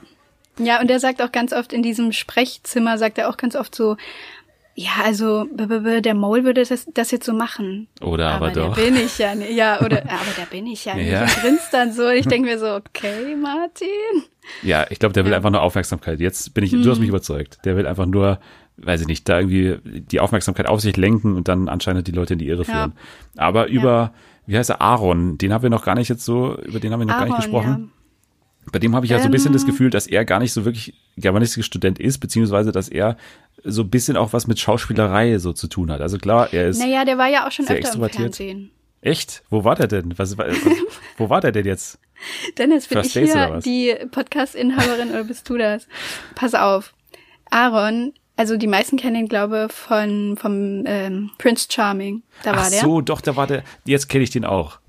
[0.59, 3.75] Ja, und er sagt auch ganz oft in diesem Sprechzimmer, sagt er auch ganz oft
[3.75, 3.97] so,
[4.75, 7.89] ja, also b -b -b der Maul würde das, das jetzt so machen.
[8.01, 8.75] Oder aber, doch.
[8.75, 9.51] der bin ich ja nicht.
[9.53, 11.11] Ja, oder aber der bin ich ja nicht.
[11.11, 11.23] Ja.
[11.23, 12.09] Und grinst dann so.
[12.09, 13.89] Ich denke mir so, okay, Martin.
[14.63, 15.37] Ja, ich glaube, der will Ja.
[15.37, 16.21] einfach nur Aufmerksamkeit.
[16.21, 17.59] Jetzt bin ich, du hast mich überzeugt.
[17.67, 18.41] Der will einfach nur,
[18.79, 22.33] weiß ich nicht, da irgendwie die Aufmerksamkeit auf sich lenken und dann anscheinend die Leute
[22.33, 22.73] in die Irre Ja.
[22.73, 22.93] führen.
[23.37, 24.15] Aber über,
[24.47, 27.01] wie heißt er, Aaron, den haben wir noch gar nicht jetzt so, über den haben
[27.01, 27.93] wir noch gar nicht Aaron, gesprochen.
[28.71, 29.55] Bei dem habe ich ja so ein bisschen Ähm.
[29.55, 33.17] das Gefühl, dass er gar nicht so wirklich Germanistik-Student ist, beziehungsweise dass er
[33.65, 36.01] so ein bisschen auch was mit Schauspielerei so zu tun hat.
[36.01, 38.09] Also klar, er ist Naja, der war ja auch schon öfter im.
[38.09, 38.71] Fernsehen.
[39.01, 39.43] echt.
[39.51, 40.17] Wo war der denn?
[40.17, 40.47] Was, was,
[41.17, 41.99] wo war der denn jetzt?
[42.57, 45.89] Dennis, bin First ich hier die Podcast-Inhaberin oder bist du das?
[46.37, 46.95] Pass auf.
[47.51, 48.13] Aaron,
[48.43, 52.25] also die meisten kennen ihn, glaube von vom ähm, Prince Charming.
[52.43, 52.81] Da war Ach der.
[52.81, 53.63] so, doch, da war der.
[53.85, 54.81] Jetzt kenne ich den auch.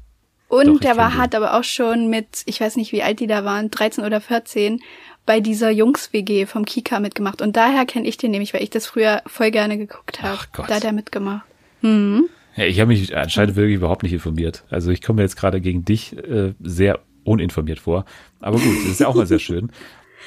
[0.47, 3.19] Und doch, ich der war hat aber auch schon mit, ich weiß nicht, wie alt
[3.19, 4.81] die da waren, 13 oder 14,
[5.27, 7.43] bei dieser Jungs-WG vom Kika mitgemacht.
[7.43, 10.39] Und daher kenne ich den nämlich, weil ich das früher voll gerne geguckt habe.
[10.55, 11.45] Da hat er mitgemacht.
[11.81, 12.29] Mhm.
[12.55, 14.63] Ja, ich habe mich anscheinend wirklich überhaupt nicht informiert.
[14.71, 18.05] Also ich komme jetzt gerade gegen dich äh, sehr uninformiert vor.
[18.39, 19.71] Aber gut, das ist ja auch mal sehr schön.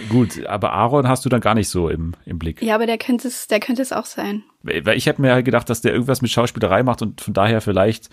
[0.08, 2.62] Gut, aber Aaron hast du dann gar nicht so im, im Blick.
[2.62, 4.42] Ja, aber der könnte es, der könnte es auch sein.
[4.62, 7.60] Weil ich hätte mir halt gedacht, dass der irgendwas mit Schauspielerei macht und von daher
[7.60, 8.10] vielleicht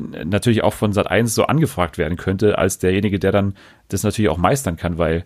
[0.00, 3.54] natürlich auch von Sat 1 so angefragt werden könnte, als derjenige, der dann
[3.88, 5.24] das natürlich auch meistern kann, weil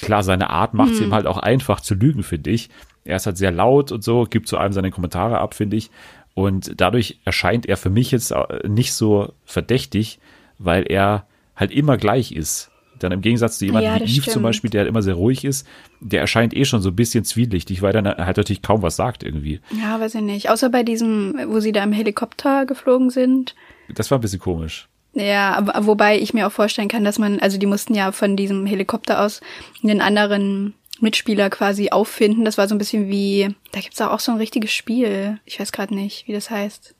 [0.00, 2.68] klar, seine Art macht es ihm halt auch einfach zu lügen, finde ich.
[3.04, 5.90] Er ist halt sehr laut und so, gibt zu allem seine Kommentare ab, finde ich.
[6.34, 10.18] Und dadurch erscheint er für mich jetzt äh, nicht so verdächtig,
[10.58, 12.70] weil er halt immer gleich ist.
[12.98, 14.42] Dann im Gegensatz zu jemandem Ja, wie das Yves zum stimmt.
[14.44, 15.66] Beispiel, der halt immer sehr ruhig ist,
[16.00, 19.22] der erscheint eh schon so ein bisschen zwielichtig, weil er halt natürlich kaum was sagt
[19.22, 19.60] irgendwie.
[19.80, 20.50] Ja, weiß ich nicht.
[20.50, 23.54] Außer bei diesem, wo sie da im Helikopter geflogen sind.
[23.94, 24.88] Das war ein bisschen komisch.
[25.14, 28.66] Ja, wobei ich mir auch vorstellen kann, dass man, also die mussten ja von diesem
[28.66, 29.40] Helikopter aus
[29.82, 32.44] einen anderen Mitspieler quasi auffinden.
[32.44, 35.38] Das war so ein bisschen wie, da gibt's auch, auch so ein richtiges Spiel.
[35.44, 36.95] Ich weiß gerade nicht, wie das heißt.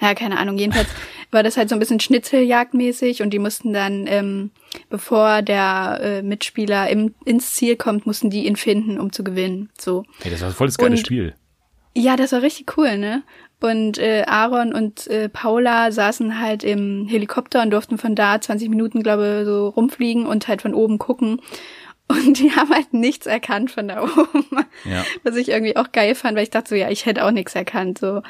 [0.00, 0.58] Ja, keine Ahnung.
[0.58, 0.88] Jedenfalls
[1.30, 4.50] war das halt so ein bisschen Schnitzeljagdmäßig und die mussten dann, ähm,
[4.90, 9.70] bevor der äh, Mitspieler im, ins Ziel kommt, mussten die ihn finden, um zu gewinnen.
[9.78, 10.04] So.
[10.22, 11.34] Hey, das war voll das geile Spiel.
[11.94, 13.22] Ja, das war richtig cool, ne?
[13.60, 18.68] Und äh, Aaron und äh, Paula saßen halt im Helikopter und durften von da 20
[18.68, 21.40] Minuten, glaube ich, so rumfliegen und halt von oben gucken.
[22.08, 24.46] Und die haben halt nichts erkannt von da oben.
[24.84, 25.04] Ja.
[25.24, 27.54] Was ich irgendwie auch geil fand, weil ich dachte so, ja, ich hätte auch nichts
[27.54, 27.98] erkannt.
[27.98, 28.22] So.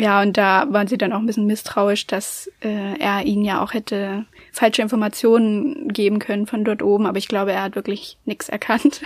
[0.00, 3.62] Ja, und da waren sie dann auch ein bisschen misstrauisch, dass äh, er ihnen ja
[3.62, 7.04] auch hätte falsche Informationen geben können von dort oben.
[7.04, 9.02] Aber ich glaube, er hat wirklich nichts erkannt.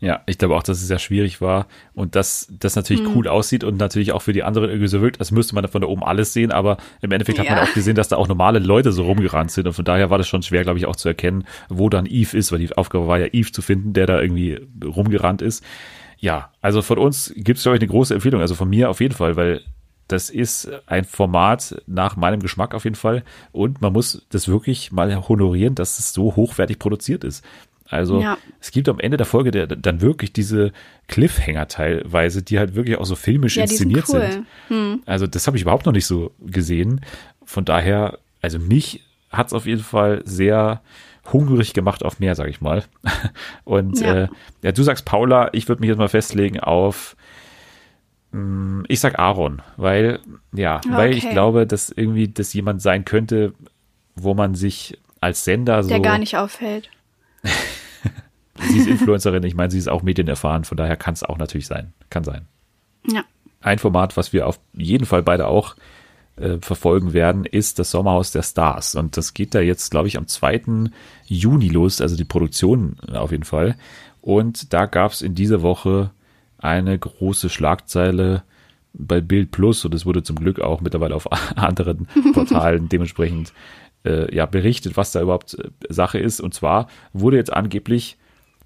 [0.00, 3.16] Ja, ich glaube auch, dass es sehr schwierig war und dass das natürlich hm.
[3.16, 5.82] cool aussieht und natürlich auch für die anderen irgendwie so wirkt, als müsste man von
[5.82, 7.44] da oben alles sehen, aber im Endeffekt ja.
[7.44, 10.08] hat man auch gesehen, dass da auch normale Leute so rumgerannt sind und von daher
[10.08, 12.72] war das schon schwer, glaube ich, auch zu erkennen, wo dann Eve ist, weil die
[12.76, 15.64] Aufgabe war ja Eve zu finden, der da irgendwie rumgerannt ist.
[16.18, 19.00] Ja, also von uns gibt es, glaube ich, eine große Empfehlung, also von mir auf
[19.00, 19.62] jeden Fall, weil
[20.08, 24.90] das ist ein Format nach meinem Geschmack auf jeden Fall und man muss das wirklich
[24.90, 27.44] mal honorieren, dass es so hochwertig produziert ist.
[27.90, 28.36] Also ja.
[28.60, 30.72] es gibt am Ende der Folge der, dann wirklich diese
[31.06, 34.20] Cliffhanger teilweise, die halt wirklich auch so filmisch ja, inszeniert sind.
[34.20, 34.32] Cool.
[34.32, 34.46] sind.
[34.68, 35.02] Hm.
[35.06, 37.00] Also das habe ich überhaupt noch nicht so gesehen.
[37.44, 40.82] Von daher, also mich hat es auf jeden Fall sehr
[41.32, 42.84] hungrig gemacht auf mehr, sag ich mal.
[43.64, 44.24] Und ja.
[44.24, 44.28] Äh,
[44.62, 47.16] ja, du sagst Paula, ich würde mich jetzt mal festlegen auf
[48.88, 50.20] ich sag Aaron, weil
[50.52, 50.88] ja, okay.
[50.90, 53.54] weil ich glaube, dass irgendwie das jemand sein könnte,
[54.16, 56.90] wo man sich als Sender so der gar nicht auffällt.
[57.42, 61.66] sie ist Influencerin, ich meine, sie ist auch medienerfahren, von daher kann es auch natürlich
[61.66, 61.94] sein.
[62.10, 62.46] Kann sein.
[63.06, 63.24] Ja.
[63.60, 65.74] Ein Format, was wir auf jeden Fall beide auch
[66.36, 68.94] äh, verfolgen werden, ist das Sommerhaus der Stars.
[68.94, 70.90] Und das geht da jetzt, glaube ich, am 2.
[71.24, 73.76] Juni los, also die Produktion auf jeden Fall.
[74.20, 76.10] Und da gab es in dieser Woche
[76.58, 78.42] eine große Schlagzeile
[78.92, 83.52] bei Bild Plus und es wurde zum Glück auch mittlerweile auf anderen Portalen dementsprechend
[84.04, 86.40] äh, ja berichtet, was da überhaupt äh, Sache ist.
[86.40, 88.16] Und zwar wurde jetzt angeblich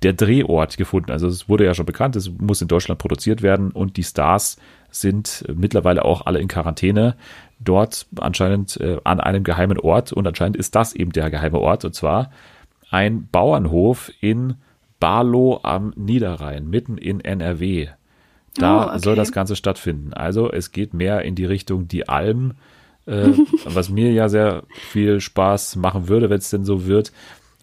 [0.03, 1.13] der Drehort gefunden.
[1.13, 4.57] Also es wurde ja schon bekannt, es muss in Deutschland produziert werden und die Stars
[4.91, 7.17] sind mittlerweile auch alle in Quarantäne
[7.61, 11.85] dort anscheinend äh, an einem geheimen Ort und anscheinend ist das eben der geheime Ort
[11.85, 12.31] und zwar
[12.91, 14.57] ein Bauernhof in
[15.03, 17.89] Barlow am Niederrhein, mitten in NRW.
[18.55, 18.99] Da oh, okay.
[19.01, 20.13] soll das Ganze stattfinden.
[20.13, 22.53] Also es geht mehr in die Richtung die Alm,
[23.07, 23.31] äh,
[23.65, 27.11] was mir ja sehr viel Spaß machen würde, wenn es denn so wird.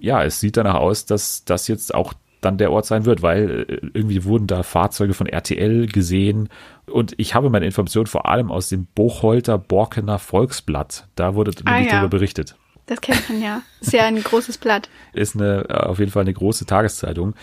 [0.02, 3.66] Ja, es sieht danach aus, dass das jetzt auch dann der Ort sein wird, weil
[3.70, 6.50] äh, irgendwie wurden da Fahrzeuge von RTL gesehen
[6.88, 11.08] und ich habe meine Informationen vor allem aus dem Bochholter Borkener Volksblatt.
[11.16, 11.90] Da wurde ah, ja.
[11.90, 12.58] darüber berichtet.
[12.90, 13.62] Das kennt man ja.
[13.82, 14.90] Ist ja ein großes Blatt.
[15.14, 17.36] Ist eine, äh, auf jeden Fall eine große Tageszeitung.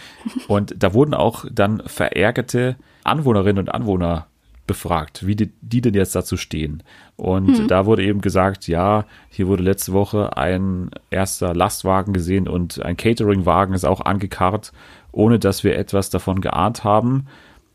[0.49, 2.75] Und da wurden auch dann verärgerte
[3.05, 4.27] Anwohnerinnen und Anwohner
[4.67, 6.83] befragt, wie die, die denn jetzt dazu stehen.
[7.15, 7.69] Und hm.
[7.69, 12.97] da wurde eben gesagt, ja, hier wurde letzte Woche ein erster Lastwagen gesehen und ein
[12.97, 14.73] Cateringwagen ist auch angekarrt,
[15.13, 17.29] ohne dass wir etwas davon geahnt haben.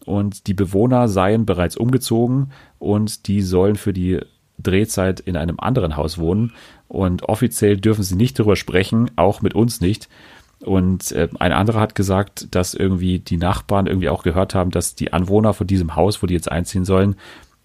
[0.03, 4.19] Und die Bewohner seien bereits umgezogen und die sollen für die
[4.61, 6.53] Drehzeit in einem anderen Haus wohnen.
[6.91, 10.09] Und offiziell dürfen sie nicht darüber sprechen, auch mit uns nicht.
[10.59, 14.93] Und äh, ein anderer hat gesagt, dass irgendwie die Nachbarn irgendwie auch gehört haben, dass
[14.93, 17.15] die Anwohner von diesem Haus, wo die jetzt einziehen sollen,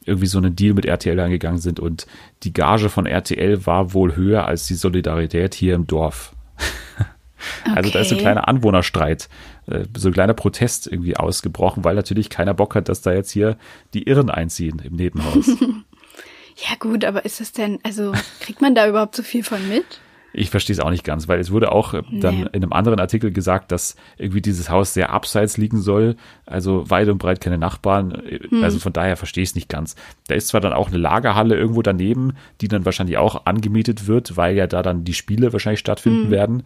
[0.05, 2.07] irgendwie so einen Deal mit RTL eingegangen sind und
[2.45, 6.33] die Gage von RTL war wohl höher als die Solidarität hier im Dorf.
[6.57, 7.09] Okay.
[7.77, 9.29] Also da ist so ein kleiner Anwohnerstreit,
[9.67, 13.31] äh, so ein kleiner Protest irgendwie ausgebrochen, weil natürlich keiner Bock hat, dass da jetzt
[13.31, 13.57] hier
[13.93, 15.51] die Irren einziehen im Nebenhaus.
[16.57, 20.01] ja gut, aber ist das denn, also kriegt man da überhaupt so viel von mit?
[20.39, 22.47] Ich verstehe es auch nicht ganz, weil es wurde auch äh, dann nee.
[22.53, 27.09] in einem anderen Artikel gesagt, dass irgendwie dieses Haus sehr abseits liegen soll, also weit
[27.09, 28.11] und breit keine Nachbarn.
[28.13, 28.63] Äh, hm.
[28.63, 29.97] Also von daher verstehe ich es nicht ganz.
[30.29, 34.37] Da ist zwar dann auch eine Lagerhalle irgendwo daneben, die dann wahrscheinlich auch angemietet wird,
[34.37, 36.31] weil ja da dann die Spiele wahrscheinlich stattfinden hm.
[36.31, 36.63] werden.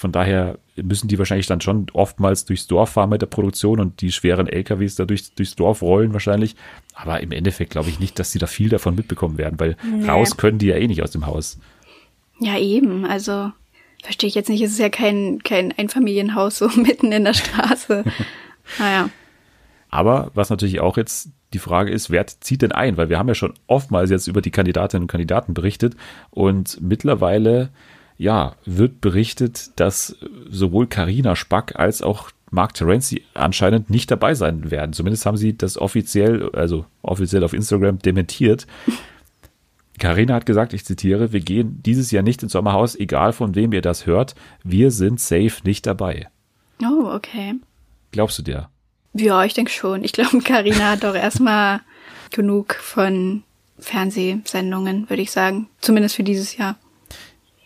[0.00, 4.00] Von daher müssen die wahrscheinlich dann schon oftmals durchs Dorf fahren mit der Produktion und
[4.00, 6.56] die schweren LKWs da durch, durchs Dorf rollen wahrscheinlich.
[6.94, 10.08] Aber im Endeffekt glaube ich nicht, dass sie da viel davon mitbekommen werden, weil nee.
[10.08, 11.58] raus können die ja eh nicht aus dem Haus.
[12.38, 13.04] Ja, eben.
[13.04, 13.52] Also
[14.02, 14.62] verstehe ich jetzt nicht.
[14.62, 18.02] Es ist ja kein, kein Einfamilienhaus so mitten in der Straße.
[18.78, 19.10] naja.
[19.90, 22.96] Aber was natürlich auch jetzt die Frage ist, wer zieht denn ein?
[22.96, 25.94] Weil wir haben ja schon oftmals jetzt über die Kandidatinnen und Kandidaten berichtet
[26.30, 27.68] und mittlerweile
[28.20, 30.14] ja, wird berichtet, dass
[30.50, 34.92] sowohl Karina Spack als auch Mark Terenzi anscheinend nicht dabei sein werden.
[34.92, 38.66] Zumindest haben sie das offiziell, also offiziell auf Instagram dementiert.
[39.98, 43.72] Karina hat gesagt, ich zitiere, wir gehen dieses Jahr nicht ins Sommerhaus, egal von wem
[43.72, 44.34] ihr das hört.
[44.62, 46.28] Wir sind safe nicht dabei.
[46.82, 47.54] Oh, okay.
[48.12, 48.68] Glaubst du dir?
[49.14, 50.04] Ja, ich denke schon.
[50.04, 51.80] Ich glaube, Karina hat doch erstmal
[52.30, 53.44] genug von
[53.78, 55.70] Fernsehsendungen, würde ich sagen.
[55.80, 56.76] Zumindest für dieses Jahr.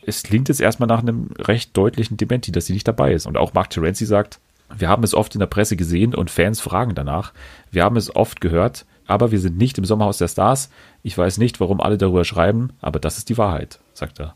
[0.06, 3.26] Es klingt jetzt erstmal nach einem recht deutlichen Dementi, dass sie nicht dabei ist.
[3.26, 4.40] Und auch Mark Terenzi sagt,
[4.76, 7.32] wir haben es oft in der Presse gesehen und Fans fragen danach.
[7.70, 10.70] Wir haben es oft gehört aber wir sind nicht im Sommerhaus der Stars.
[11.02, 14.34] Ich weiß nicht, warum alle darüber schreiben, aber das ist die Wahrheit, sagt er.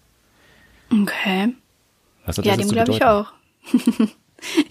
[0.91, 1.55] Okay.
[2.43, 3.33] Ja, dem glaube ich auch.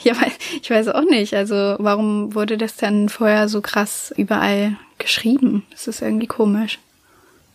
[0.04, 0.14] ja,
[0.62, 1.34] Ich weiß auch nicht.
[1.34, 5.64] Also warum wurde das dann vorher so krass überall geschrieben?
[5.72, 6.80] Das ist irgendwie komisch.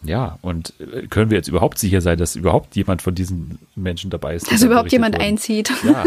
[0.05, 4.11] Ja, und äh, können wir jetzt überhaupt sicher sein, dass überhaupt jemand von diesen Menschen
[4.11, 4.51] dabei ist?
[4.51, 5.25] Dass überhaupt jemand wurden?
[5.25, 5.73] einzieht.
[5.85, 6.05] Ja.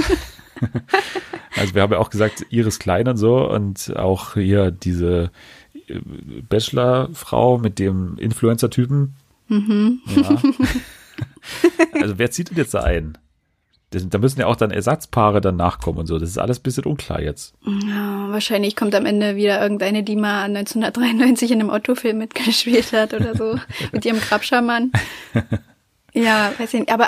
[1.55, 5.31] also wir haben ja auch gesagt, Iris Klein und so und auch hier diese
[5.87, 5.99] äh,
[6.49, 9.15] Bachelor-Frau mit dem Influencer-Typen.
[9.47, 10.01] Mhm.
[10.15, 10.41] Ja.
[12.01, 13.17] Also wer zieht denn jetzt da ein?
[13.95, 16.19] Das, da müssen ja auch dann Ersatzpaare dann nachkommen und so.
[16.19, 17.53] Das ist alles ein bisschen unklar jetzt.
[17.65, 23.13] Ja, wahrscheinlich kommt am Ende wieder irgendeine, die mal 1993 in einem Otto-Film mitgespielt hat
[23.13, 23.59] oder so.
[23.91, 24.91] mit ihrem Grabschermann.
[26.13, 26.91] Ja, weiß ich nicht.
[26.91, 27.07] Aber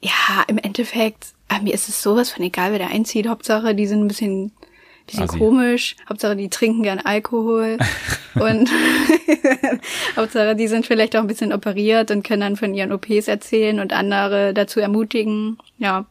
[0.00, 1.28] ja, im Endeffekt,
[1.62, 3.26] mir ist es sowas von egal, wer da einzieht.
[3.26, 4.52] Hauptsache, die sind ein bisschen
[5.08, 5.38] bisschen Asi.
[5.38, 5.96] komisch.
[6.08, 7.78] Hauptsache, die trinken gern Alkohol.
[8.34, 8.70] und
[10.16, 13.80] Hauptsache, die sind vielleicht auch ein bisschen operiert und können dann von ihren OPs erzählen
[13.80, 15.58] und andere dazu ermutigen.
[15.78, 16.06] Ja.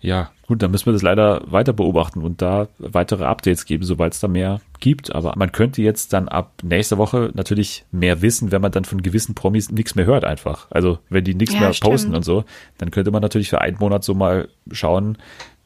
[0.00, 4.14] Ja, gut, dann müssen wir das leider weiter beobachten und da weitere Updates geben, sobald
[4.14, 5.12] es da mehr gibt.
[5.12, 9.02] Aber man könnte jetzt dann ab nächster Woche natürlich mehr wissen, wenn man dann von
[9.02, 10.68] gewissen Promis nichts mehr hört einfach.
[10.70, 11.90] Also wenn die nichts ja, mehr stimmt.
[11.90, 12.44] posten und so,
[12.78, 15.18] dann könnte man natürlich für einen Monat so mal schauen,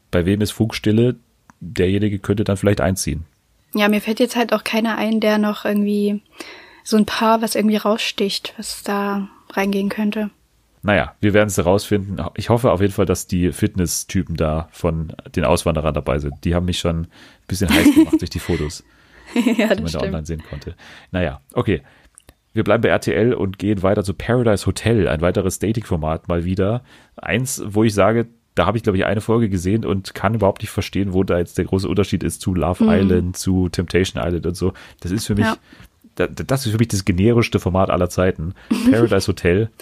[0.09, 1.15] bei wem ist Funkstille,
[1.63, 3.25] derjenige könnte dann vielleicht einziehen.
[3.73, 6.21] Ja, mir fällt jetzt halt auch keiner ein, der noch irgendwie
[6.83, 10.29] so ein Paar, was irgendwie raussticht, was da reingehen könnte.
[10.83, 12.17] Naja, wir werden es herausfinden.
[12.35, 16.43] Ich hoffe auf jeden Fall, dass die Fitness-Typen da von den Auswanderern dabei sind.
[16.43, 17.07] Die haben mich schon ein
[17.47, 18.83] bisschen heiß gemacht durch die Fotos,
[19.33, 20.75] ja, die man da online sehen konnte.
[21.11, 21.81] Naja, okay.
[22.51, 26.83] Wir bleiben bei RTL und gehen weiter zu Paradise Hotel, ein weiteres Dating-Format mal wieder.
[27.15, 30.61] Eins, wo ich sage, da habe ich, glaube ich, eine Folge gesehen und kann überhaupt
[30.61, 32.89] nicht verstehen, wo da jetzt der große Unterschied ist zu Love mhm.
[32.89, 34.73] Island, zu Temptation Island und so.
[34.99, 35.57] Das ist für mich, ja.
[36.15, 38.53] da, das ist für mich das generischste Format aller Zeiten.
[38.91, 39.69] Paradise Hotel.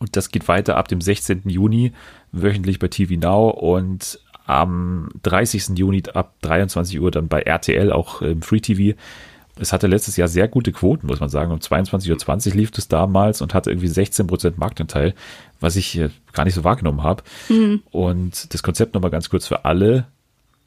[0.00, 1.42] Und das geht weiter ab dem 16.
[1.46, 1.90] Juni,
[2.30, 5.70] wöchentlich bei TV Now und am 30.
[5.76, 8.96] Juni ab 23 Uhr dann bei RTL, auch im Free TV
[9.60, 11.52] es hatte letztes Jahr sehr gute Quoten, muss man sagen.
[11.52, 15.14] Um 22.20 Uhr lief es damals und hatte irgendwie 16 Prozent Marktanteil,
[15.60, 16.00] was ich
[16.32, 17.22] gar nicht so wahrgenommen habe.
[17.48, 17.82] Mhm.
[17.90, 20.06] Und das Konzept nochmal ganz kurz für alle.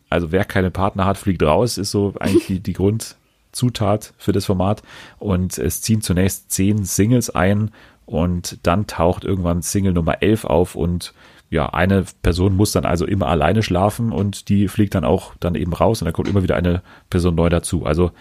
[0.10, 4.46] Also wer keine Partner hat, fliegt raus, ist so eigentlich die, die Grundzutat für das
[4.46, 4.84] Format.
[5.20, 7.72] Und es ziehen zunächst zehn Singles ein
[8.06, 11.14] und dann taucht irgendwann Single Nummer 11 auf und
[11.50, 15.56] ja, eine Person muss dann also immer alleine schlafen und die fliegt dann auch dann
[15.56, 17.86] eben raus und dann kommt immer wieder eine Person neu dazu.
[17.86, 18.12] Also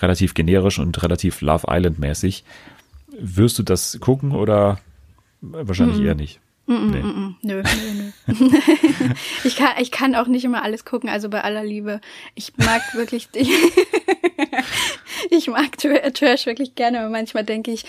[0.00, 2.44] relativ generisch und relativ Love Island mäßig.
[3.18, 4.78] Wirst du das gucken oder
[5.52, 6.06] wahrscheinlich mm.
[6.06, 6.40] eher nicht?
[6.66, 7.02] Mm nee.
[7.42, 8.26] Nö, nö, nö.
[9.44, 12.00] ich, kann, ich kann auch nicht immer alles gucken, also bei aller Liebe.
[12.34, 13.28] Ich mag wirklich,
[15.30, 17.84] ich mag Trash wirklich gerne, aber manchmal denke ich,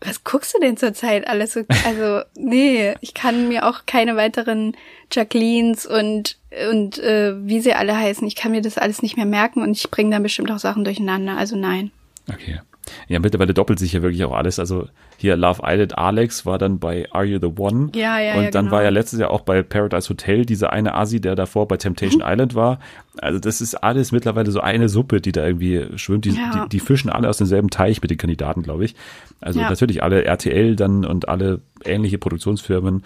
[0.00, 1.54] was guckst du denn zurzeit alles?
[1.54, 4.76] So, also, nee, ich kann mir auch keine weiteren
[5.10, 6.36] Jacquelines und,
[6.70, 9.72] und äh, wie sie alle heißen, ich kann mir das alles nicht mehr merken und
[9.72, 11.38] ich bringe dann bestimmt auch Sachen durcheinander.
[11.38, 11.90] Also nein.
[12.30, 12.60] Okay.
[13.08, 14.58] Ja, mittlerweile doppelt sich ja wirklich auch alles.
[14.58, 17.90] Also hier Love Island Alex war dann bei Are You the One?
[17.94, 18.76] Ja, ja, Und ja, dann genau.
[18.76, 22.22] war ja letztes Jahr auch bei Paradise Hotel dieser eine Asi, der davor bei Temptation
[22.22, 22.28] mhm.
[22.28, 22.78] Island war.
[23.18, 26.24] Also das ist alles mittlerweile so eine Suppe, die da irgendwie schwimmt.
[26.24, 26.64] Die, ja.
[26.64, 28.94] die, die fischen alle aus demselben Teich mit den Kandidaten, glaube ich.
[29.40, 29.68] Also ja.
[29.68, 33.04] natürlich alle RTL dann und alle ähnliche Produktionsfirmen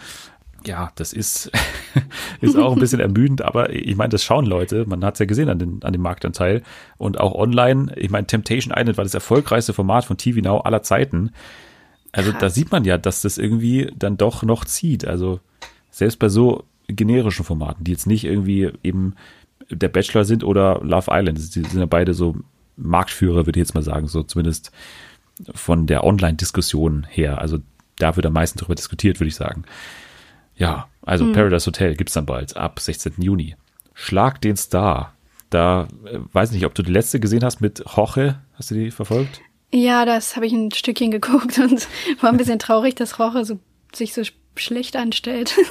[0.65, 1.51] ja, das ist,
[2.41, 4.85] ist auch ein bisschen ermüdend, aber ich meine, das schauen Leute.
[4.87, 6.63] Man hat es ja gesehen an, den, an dem Marktanteil.
[6.97, 10.83] Und auch online, ich meine, Temptation Island war das erfolgreichste Format von TV Now aller
[10.83, 11.31] Zeiten.
[12.13, 12.41] Also Krass.
[12.41, 15.05] da sieht man ja, dass das irgendwie dann doch noch zieht.
[15.07, 15.41] Also
[15.91, 19.15] selbst bei so generischen Formaten, die jetzt nicht irgendwie eben
[19.71, 22.37] der Bachelor sind oder Love Island, die sind ja beide so
[22.77, 24.73] Marktführer, würde ich jetzt mal sagen, so zumindest
[25.55, 27.39] von der Online-Diskussion her.
[27.39, 27.59] Also
[27.99, 29.65] da wird am meisten darüber diskutiert, würde ich sagen.
[30.59, 31.33] Ja, also hm.
[31.33, 33.15] Paradise Hotel gibt's dann bald ab 16.
[33.19, 33.57] Juni.
[33.95, 35.15] Schlag den Star.
[35.51, 38.39] Da äh, weiß nicht, ob du die letzte gesehen hast mit Roche.
[38.55, 39.41] Hast du die verfolgt?
[39.73, 41.89] Ja, das habe ich ein Stückchen geguckt und
[42.21, 43.59] war ein bisschen traurig, dass Roche so,
[43.95, 44.23] sich so
[44.57, 45.55] schlecht anstellt.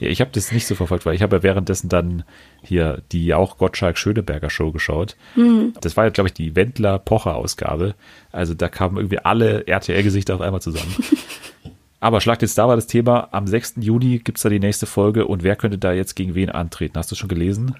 [0.00, 2.22] Ja, ich habe das nicht so verfolgt, weil ich habe ja währenddessen dann
[2.62, 5.16] hier die auch Gottschalk-Schöneberger Show geschaut.
[5.34, 5.72] Mhm.
[5.80, 7.94] Das war ja, glaube ich, die Wendler-Pocher-Ausgabe.
[8.30, 10.94] Also da kamen irgendwie alle RTL-Gesichter auf einmal zusammen.
[12.00, 13.28] Aber Schlag den Star war das Thema.
[13.32, 13.74] Am 6.
[13.80, 16.96] Juni gibt's da die nächste Folge und wer könnte da jetzt gegen wen antreten?
[16.98, 17.74] Hast du schon gelesen?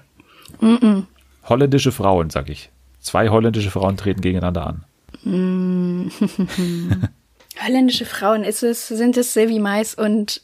[0.59, 1.03] Mm, -mm.
[1.45, 2.69] Holländische Frauen, sag ich.
[2.99, 4.83] Zwei holländische Frauen treten gegeneinander an.
[5.23, 6.07] Mm.
[7.65, 10.41] holländische Frauen, ist es, sind es Sylvie Mais und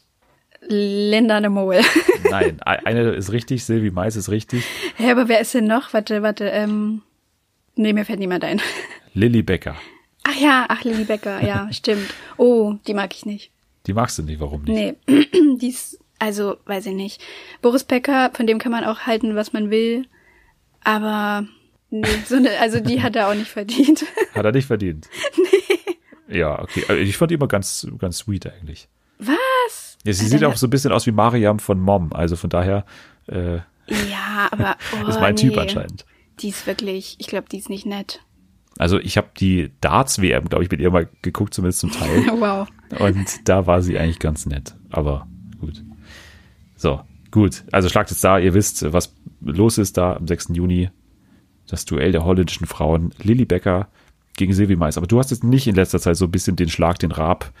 [0.68, 1.80] Linda de Mol?
[2.30, 4.64] Nein, eine ist richtig, Sylvie Mais ist richtig.
[4.98, 5.92] Ja, aber wer ist denn noch?
[5.92, 7.02] Warte, warte, ähm,
[7.74, 8.60] nee, mir fällt niemand ein.
[9.12, 9.76] Lilly Becker.
[10.24, 12.12] Ach ja, ach, Lilly Becker, ja, stimmt.
[12.38, 13.50] Oh, die mag ich nicht.
[13.86, 14.96] Die magst du nicht, warum nicht?
[15.06, 15.26] Nee,
[15.60, 17.22] die ist, also weiß ich nicht.
[17.62, 20.06] Boris Becker, von dem kann man auch halten, was man will,
[20.82, 21.46] aber
[21.90, 24.04] nee, so eine, also die hat er auch nicht verdient.
[24.34, 25.08] Hat er nicht verdient?
[25.36, 26.36] nee.
[26.38, 26.84] Ja, okay.
[26.88, 28.88] Also ich fand die immer ganz, ganz sweet eigentlich.
[29.18, 29.96] Was?
[30.04, 32.50] Ja, sie also, sieht auch so ein bisschen aus wie Mariam von Mom, also von
[32.50, 32.84] daher.
[33.26, 33.56] Äh,
[33.88, 35.42] ja, aber oh, ist mein nee.
[35.42, 36.04] Typ anscheinend.
[36.40, 38.20] Die ist wirklich, ich glaube, die ist nicht nett.
[38.78, 42.26] Also ich habe die Darts-WM, glaube ich, mit ihr mal geguckt, zumindest zum Teil.
[42.38, 42.68] wow.
[42.98, 44.74] Und da war sie eigentlich ganz nett.
[44.90, 45.26] Aber
[45.60, 45.82] gut.
[46.76, 47.64] So, gut.
[47.72, 50.50] Also schlagt es da, ihr wisst, was los ist da am 6.
[50.52, 50.90] Juni.
[51.68, 53.12] Das Duell der holländischen Frauen.
[53.22, 53.88] Lilly Becker
[54.36, 54.98] gegen Silvi Mais.
[54.98, 57.52] Aber du hast jetzt nicht in letzter Zeit so ein bisschen den Schlag, den Raab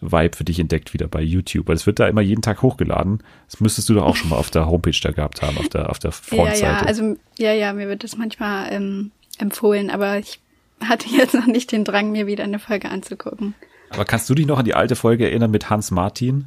[0.00, 3.22] Vibe für dich entdeckt wieder bei YouTube, weil es wird da immer jeden Tag hochgeladen.
[3.50, 5.90] Das müsstest du doch auch schon mal auf der Homepage da gehabt haben, auf der,
[5.90, 6.62] auf der Frontseite.
[6.62, 10.40] Ja, ja, also, ja, ja, mir wird das manchmal ähm, empfohlen, aber ich
[10.80, 13.54] hatte jetzt noch nicht den Drang, mir wieder eine Folge anzugucken.
[13.94, 16.46] Aber kannst du dich noch an die alte Folge erinnern mit Hans Martin?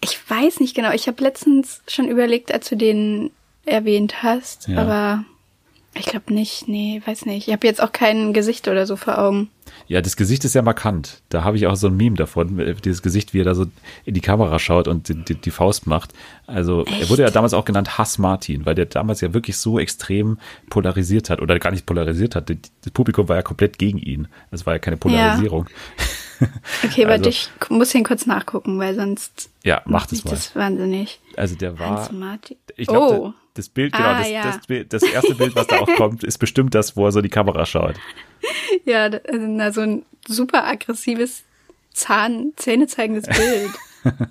[0.00, 0.92] Ich weiß nicht genau.
[0.92, 3.30] Ich habe letztens schon überlegt, als du den
[3.64, 4.78] erwähnt hast, ja.
[4.78, 5.24] aber
[5.96, 7.48] ich glaube nicht, nee, weiß nicht.
[7.48, 9.48] Ich habe jetzt auch kein Gesicht oder so vor Augen.
[9.86, 11.22] Ja, das Gesicht ist ja markant.
[11.28, 13.66] Da habe ich auch so ein Meme davon, äh, dieses Gesicht, wie er da so
[14.04, 16.12] in die Kamera schaut und die, die, die Faust macht.
[16.46, 17.02] Also Echt?
[17.02, 20.38] er wurde ja damals auch genannt Hass Martin, weil der damals ja wirklich so extrem
[20.68, 22.50] polarisiert hat oder gar nicht polarisiert hat.
[22.50, 24.28] Das Publikum war ja komplett gegen ihn.
[24.50, 25.66] Es war ja keine Polarisierung.
[25.68, 26.04] Ja.
[26.84, 30.30] Okay, also, aber ich muss ihn kurz nachgucken, weil sonst ja, macht es mal.
[30.32, 31.20] Das wahnsinnig.
[31.36, 32.10] Also der war.
[32.76, 34.42] Ich glaube, oh das Bild, genau, ah, das, ja.
[34.42, 37.28] das, das, erste Bild, was da auch kommt, ist bestimmt das, wo er so die
[37.28, 37.94] Kamera schaut.
[38.84, 41.44] Ja, also so ein super aggressives
[41.92, 43.70] Zahn, Zähne zeigendes Bild.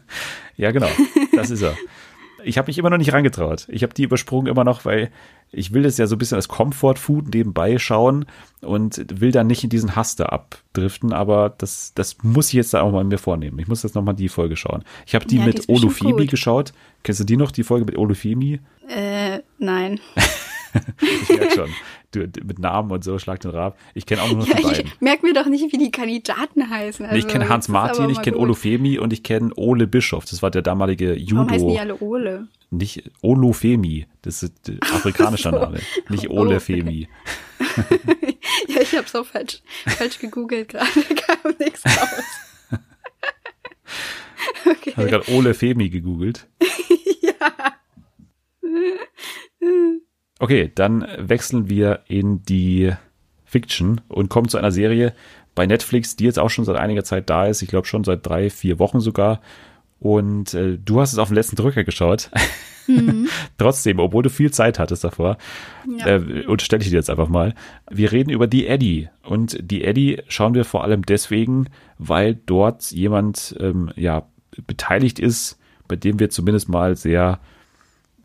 [0.58, 0.90] ja, genau,
[1.34, 1.76] das ist er
[2.44, 3.68] ich habe mich immer noch nicht reingetraut.
[3.70, 5.12] Ich habe die übersprungen immer noch, weil
[5.52, 8.26] ich will das ja so ein bisschen als Comfort-Food nebenbei schauen
[8.62, 12.76] und will dann nicht in diesen Hass da abdriften, aber das, das muss ich jetzt
[12.76, 13.60] auch mal mir vornehmen.
[13.60, 14.84] Ich muss jetzt nochmal die Folge schauen.
[15.06, 16.74] Ich habe die ja, mit Olufemi geschaut.
[17.04, 18.60] Kennst du die noch, die Folge mit Olufemi?
[18.88, 20.00] Äh, nein.
[21.02, 21.70] ich merke schon.
[22.12, 23.78] Du, mit Namen und so, schlag den Rab.
[23.96, 24.86] Ich kenne auch nur noch ja, die beiden.
[24.86, 27.06] Ich merke mir doch nicht, wie die Kandidaten heißen.
[27.06, 30.26] Also, ich kenne Hans Martin, ich kenne Olufemi und ich kenne Ole Bischof.
[30.26, 31.38] Das war der damalige Judo.
[31.38, 32.48] Warum heißen die alle Ole?
[32.70, 34.08] Nicht Olufemi.
[34.22, 35.60] Das ist ein afrikanischer so.
[35.60, 35.80] Name.
[36.10, 37.08] Nicht Olefemi.
[37.60, 38.00] Okay.
[38.68, 40.88] ja, ich habe es auch falsch, falsch gegoogelt gerade.
[41.16, 42.24] kam nichts raus.
[44.66, 44.94] okay.
[44.96, 46.48] Hast du gerade Olefemi gegoogelt?
[47.22, 47.34] ja.
[50.44, 52.92] Okay, dann wechseln wir in die
[53.46, 55.14] Fiction und kommen zu einer Serie
[55.56, 57.62] bei Netflix, die jetzt auch schon seit einiger Zeit da ist.
[57.62, 59.40] Ich glaube schon seit drei, vier Wochen sogar.
[60.02, 62.30] Und äh, du hast es auf den letzten Drücker geschaut.
[62.88, 63.30] Mhm.
[63.58, 65.38] Trotzdem, obwohl du viel Zeit hattest davor,
[66.00, 66.08] ja.
[66.08, 67.56] äh, unterstelle ich dir jetzt einfach mal.
[67.90, 69.08] Wir reden über die Eddie.
[69.24, 71.68] Und die Eddie schauen wir vor allem deswegen,
[71.98, 74.28] weil dort jemand ähm, ja
[74.68, 77.40] beteiligt ist, bei dem wir zumindest mal sehr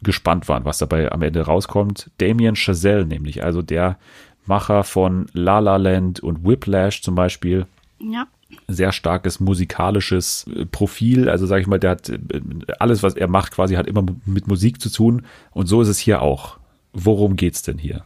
[0.02, 2.10] gespannt waren, was dabei am Ende rauskommt.
[2.18, 3.98] Damien Chazelle nämlich, also der
[4.46, 7.66] Macher von La La Land und Whiplash zum Beispiel.
[7.98, 8.26] Ja.
[8.66, 12.18] Sehr starkes musikalisches äh, Profil, also sage ich mal, der hat äh,
[12.78, 15.98] alles, was er macht, quasi hat immer mit Musik zu tun und so ist es
[15.98, 16.58] hier auch.
[16.92, 18.04] Worum geht's denn hier?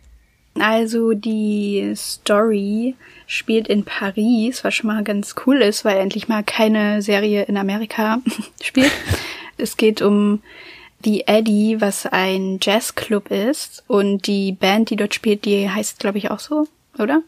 [0.58, 2.94] Also die Story
[3.26, 7.56] spielt in Paris, was schon mal ganz cool ist, weil endlich mal keine Serie in
[7.56, 8.18] Amerika
[8.62, 8.92] spielt.
[9.56, 10.40] es geht um
[11.04, 13.84] die Eddie, was ein Jazzclub ist.
[13.86, 17.22] Und die Band, die dort spielt, die heißt, glaube ich, auch so, oder?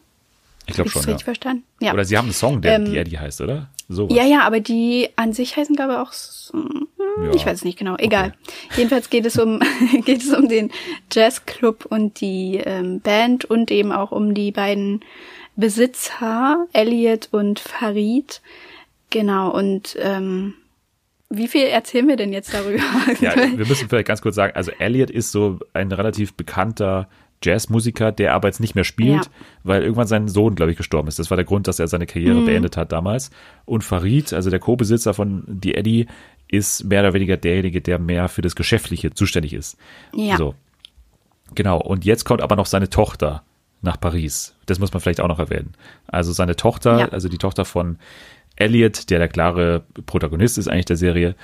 [0.67, 1.01] Ich glaube schon.
[1.01, 1.25] richtig ja.
[1.25, 1.63] verstanden?
[1.79, 1.93] Ja.
[1.93, 3.69] Oder sie haben einen Song, der ähm, die Eddie heißt, oder?
[3.87, 4.07] So.
[4.09, 6.11] Ja, ja, aber die an sich heißen, glaube ich, auch.
[6.53, 6.87] Hm,
[7.23, 7.35] ja.
[7.35, 7.95] Ich weiß nicht genau.
[7.97, 8.33] Egal.
[8.43, 8.77] Okay.
[8.77, 9.61] Jedenfalls geht es um
[10.05, 10.71] geht es um den
[11.11, 15.01] Jazzclub und die ähm, Band und eben auch um die beiden
[15.55, 18.41] Besitzer Elliot und Farid.
[19.11, 20.55] Genau und ähm,
[21.29, 22.83] wie viel erzählen wir denn jetzt darüber?
[23.21, 27.07] ja, wir müssen vielleicht ganz kurz sagen, also Elliot ist so ein relativ bekannter
[27.43, 29.31] Jazzmusiker, der aber jetzt nicht mehr spielt, ja.
[29.63, 31.19] weil irgendwann sein Sohn, glaube ich, gestorben ist.
[31.19, 32.45] Das war der Grund, dass er seine Karriere mhm.
[32.45, 33.31] beendet hat damals.
[33.65, 36.07] Und Farid, also der Co-Besitzer von Die Eddie,
[36.47, 39.77] ist mehr oder weniger derjenige, der mehr für das Geschäftliche zuständig ist.
[40.13, 40.37] Ja.
[40.37, 40.55] So.
[41.53, 41.79] Genau.
[41.79, 43.43] Und jetzt kommt aber noch seine Tochter
[43.81, 44.55] nach Paris.
[44.65, 45.73] Das muss man vielleicht auch noch erwähnen.
[46.07, 47.09] Also seine Tochter, ja.
[47.09, 47.97] also die Tochter von
[48.55, 51.35] Elliot, der der klare Protagonist ist eigentlich der Serie,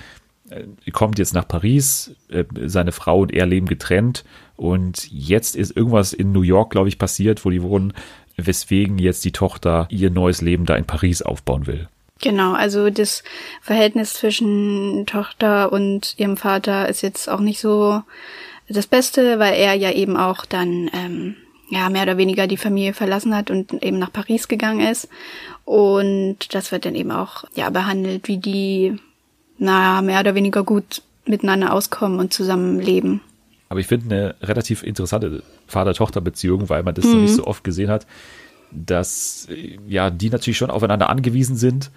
[0.50, 4.24] äh, kommt jetzt nach Paris, äh, seine Frau und er leben getrennt
[4.56, 7.94] und jetzt ist irgendwas in New York, glaube ich, passiert, wo die wohnen,
[8.38, 11.88] weswegen jetzt die Tochter ihr neues Leben da in Paris aufbauen will.
[12.22, 13.24] Genau, also das
[13.62, 18.04] Verhältnis zwischen Tochter und ihrem Vater ist jetzt auch nicht so
[18.70, 21.36] das Beste, weil er ja eben auch dann ähm,
[21.72, 25.08] ja mehr oder weniger die Familie verlassen hat und eben nach Paris gegangen ist.
[25.66, 28.98] Und das wird dann eben auch ja behandelt, wie die,
[29.58, 33.22] naja, mehr oder weniger gut miteinander auskommen und zusammenleben.
[33.70, 37.12] Aber ich finde eine relativ interessante Vater-Tochter-Beziehung, weil man das mhm.
[37.14, 38.06] noch nicht so oft gesehen hat,
[38.72, 39.48] dass
[39.88, 41.90] ja die natürlich schon aufeinander angewiesen sind,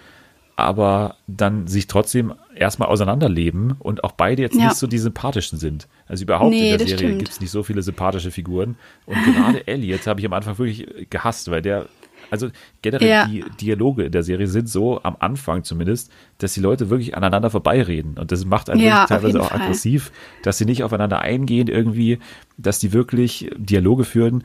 [0.57, 4.67] aber dann sich trotzdem erstmal auseinanderleben und auch beide jetzt ja.
[4.67, 5.89] nicht so die sympathischen sind.
[6.07, 8.77] Also überhaupt nee, in der Serie gibt es nicht so viele sympathische Figuren.
[9.07, 11.87] Und gerade Elliot habe ich am Anfang wirklich gehasst, weil der
[12.31, 12.49] also
[12.83, 13.27] generell ja.
[13.27, 17.51] die Dialoge in der Serie sind so, am Anfang zumindest, dass die Leute wirklich aneinander
[17.51, 18.19] vorbeireden.
[18.19, 19.63] Und das macht einen ja, teilweise auch Fall.
[19.63, 20.11] aggressiv,
[20.43, 22.19] dass sie nicht aufeinander eingehen irgendwie,
[22.57, 24.45] dass die wirklich Dialoge führen,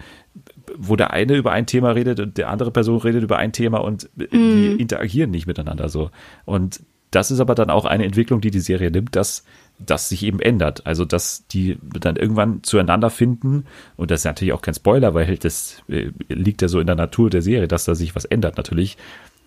[0.77, 3.79] wo der eine über ein Thema redet und der andere Person redet über ein Thema
[3.79, 4.25] und mm.
[4.31, 6.11] die interagieren nicht miteinander so.
[6.45, 9.43] Und das ist aber dann auch eine Entwicklung, die die Serie nimmt, dass
[9.79, 10.85] das sich eben ändert.
[10.85, 13.65] Also, dass die dann irgendwann zueinander finden.
[13.97, 16.95] Und das ist natürlich auch kein Spoiler, weil das äh, liegt ja so in der
[16.95, 18.97] Natur der Serie, dass da sich was ändert natürlich.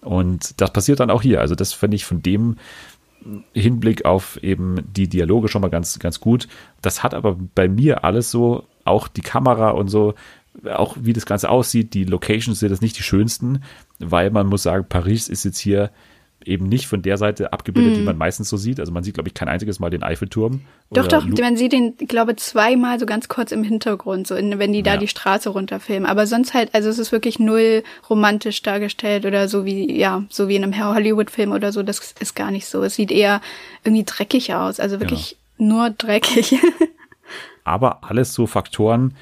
[0.01, 1.41] Und das passiert dann auch hier.
[1.41, 2.57] Also, das finde ich von dem
[3.53, 6.49] Hinblick auf eben die Dialoge schon mal ganz, ganz gut.
[6.81, 10.15] Das hat aber bei mir alles so, auch die Kamera und so,
[10.71, 13.63] auch wie das Ganze aussieht, die Locations sind das nicht die schönsten,
[13.99, 15.91] weil man muss sagen, Paris ist jetzt hier
[16.47, 17.95] eben nicht von der Seite abgebildet, mm.
[17.95, 18.07] die mhm.
[18.07, 18.81] man meistens so sieht.
[18.81, 20.63] Also man sieht, glaube ich, kein einziges Mal den Eiffelturm.
[20.91, 24.59] Doch, doch, Lu man sieht den, glaube zweimal so ganz kurz im Hintergrund, so in,
[24.59, 24.97] wenn die da ja.
[24.99, 26.09] die Straße runterfilmen.
[26.09, 30.49] Aber sonst halt, also es ist wirklich null romantisch dargestellt oder so wie, ja, so
[30.49, 31.83] wie in einem Hollywood-Film oder so.
[31.83, 32.83] Das ist gar nicht so.
[32.83, 33.41] Es sieht eher
[33.85, 34.81] irgendwie dreckig aus.
[34.81, 35.75] Also wirklich genau.
[35.75, 36.57] nur dreckig.
[37.65, 39.15] Aber alles so Faktoren,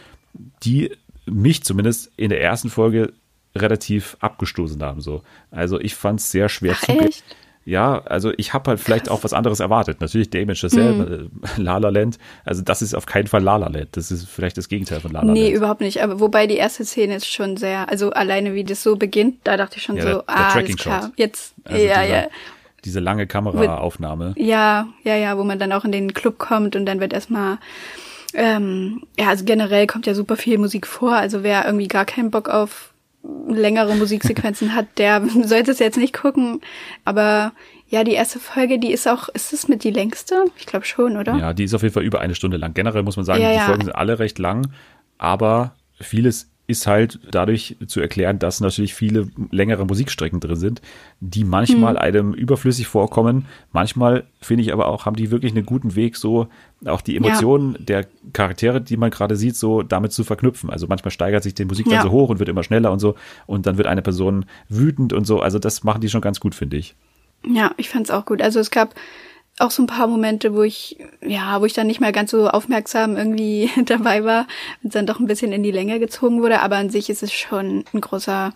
[0.62, 0.90] die
[1.30, 3.12] mich zumindest in der ersten Folge
[3.54, 5.00] relativ abgestoßen haben.
[5.00, 5.22] So.
[5.50, 6.92] Also ich fand es sehr schwer zu.
[6.92, 7.24] Echt?
[7.64, 9.18] Ja, also ich habe halt vielleicht Krass.
[9.18, 10.00] auch was anderes erwartet.
[10.00, 11.30] Natürlich Damien Chazelle, mhm.
[11.62, 12.18] La La Land.
[12.44, 13.88] Also das ist auf keinen Fall La La Land.
[13.92, 15.38] Das ist vielleicht das Gegenteil von La La Land.
[15.38, 16.02] Nee, überhaupt nicht.
[16.02, 19.56] Aber wobei die erste Szene ist schon sehr, also alleine wie das so beginnt, da
[19.56, 21.12] dachte ich schon ja, so, der, der ah, alles klar.
[21.16, 22.28] Jetzt, also ja, dieser, ja.
[22.84, 24.34] Diese lange Kameraaufnahme.
[24.38, 27.58] Ja, ja, ja, wo man dann auch in den Club kommt und dann wird erstmal
[28.34, 31.12] ähm, ja, also generell kommt ja super viel Musik vor.
[31.12, 32.92] Also wer irgendwie gar keinen Bock auf
[33.48, 36.60] längere Musiksequenzen hat, der sollte es jetzt nicht gucken.
[37.04, 37.52] Aber
[37.88, 40.44] ja, die erste Folge, die ist auch, ist es mit die längste?
[40.58, 41.36] Ich glaube schon, oder?
[41.36, 42.72] Ja, die ist auf jeden Fall über eine Stunde lang.
[42.74, 43.66] Generell muss man sagen, ja, die ja.
[43.66, 44.68] Folgen sind alle recht lang,
[45.18, 50.80] aber vieles ist halt dadurch zu erklären, dass natürlich viele längere Musikstrecken drin sind,
[51.18, 52.00] die manchmal hm.
[52.00, 53.46] einem überflüssig vorkommen.
[53.72, 56.46] Manchmal finde ich aber auch, haben die wirklich einen guten Weg, so
[56.86, 57.84] auch die Emotionen ja.
[57.84, 60.70] der Charaktere, die man gerade sieht, so damit zu verknüpfen.
[60.70, 61.94] Also manchmal steigert sich die Musik ja.
[61.96, 63.16] dann so hoch und wird immer schneller und so
[63.46, 65.40] und dann wird eine Person wütend und so.
[65.40, 66.94] Also das machen die schon ganz gut, finde ich.
[67.44, 68.40] Ja, ich fand es auch gut.
[68.40, 68.94] Also es gab
[69.58, 72.48] auch so ein paar Momente, wo ich, ja, wo ich dann nicht mehr ganz so
[72.48, 74.46] aufmerksam irgendwie dabei war
[74.82, 76.60] und dann doch ein bisschen in die Länge gezogen wurde.
[76.60, 78.52] Aber an sich ist es schon ein großer,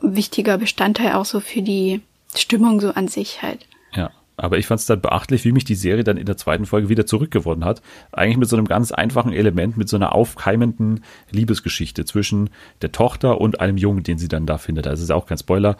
[0.00, 2.00] wichtiger Bestandteil auch so für die
[2.34, 3.66] Stimmung so an sich halt.
[3.94, 4.10] Ja.
[4.36, 6.88] Aber ich fand es dann beachtlich, wie mich die Serie dann in der zweiten Folge
[6.88, 7.82] wieder zurückgewonnen hat.
[8.10, 12.48] Eigentlich mit so einem ganz einfachen Element, mit so einer aufkeimenden Liebesgeschichte zwischen
[12.80, 14.86] der Tochter und einem Jungen, den sie dann da findet.
[14.86, 15.76] Also ist auch kein Spoiler.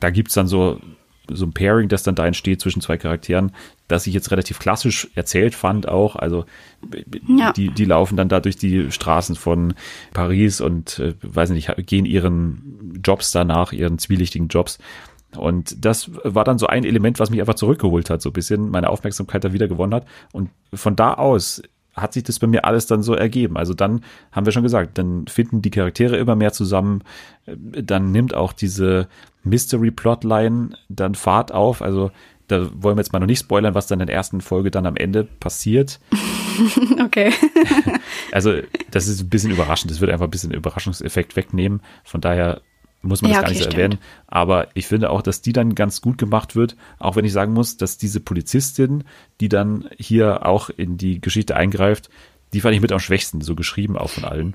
[0.00, 0.80] Da gibt's dann so
[1.30, 3.52] so ein Pairing, das dann da entsteht zwischen zwei Charakteren,
[3.88, 6.14] das ich jetzt relativ klassisch erzählt fand auch.
[6.16, 6.44] Also
[7.26, 7.52] ja.
[7.52, 9.74] die, die laufen dann da durch die Straßen von
[10.12, 14.78] Paris und äh, weiß nicht, gehen ihren Jobs danach, ihren zwielichtigen Jobs.
[15.36, 18.70] Und das war dann so ein Element, was mich einfach zurückgeholt hat, so ein bisschen
[18.70, 20.06] meine Aufmerksamkeit da wieder gewonnen hat.
[20.32, 21.62] Und von da aus
[21.94, 23.56] hat sich das bei mir alles dann so ergeben.
[23.56, 27.02] Also dann haben wir schon gesagt, dann finden die Charaktere immer mehr zusammen,
[27.46, 29.08] dann nimmt auch diese
[29.44, 31.82] Mystery-Plotline dann Fahrt auf.
[31.82, 32.10] Also
[32.48, 34.86] da wollen wir jetzt mal noch nicht spoilern, was dann in der ersten Folge dann
[34.86, 36.00] am Ende passiert.
[37.04, 37.32] okay.
[38.32, 38.54] also
[38.90, 39.90] das ist ein bisschen überraschend.
[39.90, 41.80] Das wird einfach ein bisschen Überraschungseffekt wegnehmen.
[42.04, 42.62] Von daher
[43.02, 43.98] muss man ja, das gar okay, nicht so erwähnen.
[44.26, 47.52] Aber ich finde auch, dass die dann ganz gut gemacht wird, auch wenn ich sagen
[47.52, 49.04] muss, dass diese Polizistin,
[49.40, 52.10] die dann hier auch in die Geschichte eingreift,
[52.52, 54.54] die fand ich mit am schwächsten, so geschrieben auch von allen.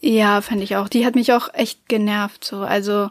[0.00, 0.88] Ja, fand ich auch.
[0.88, 2.60] Die hat mich auch echt genervt, so.
[2.60, 3.10] Also,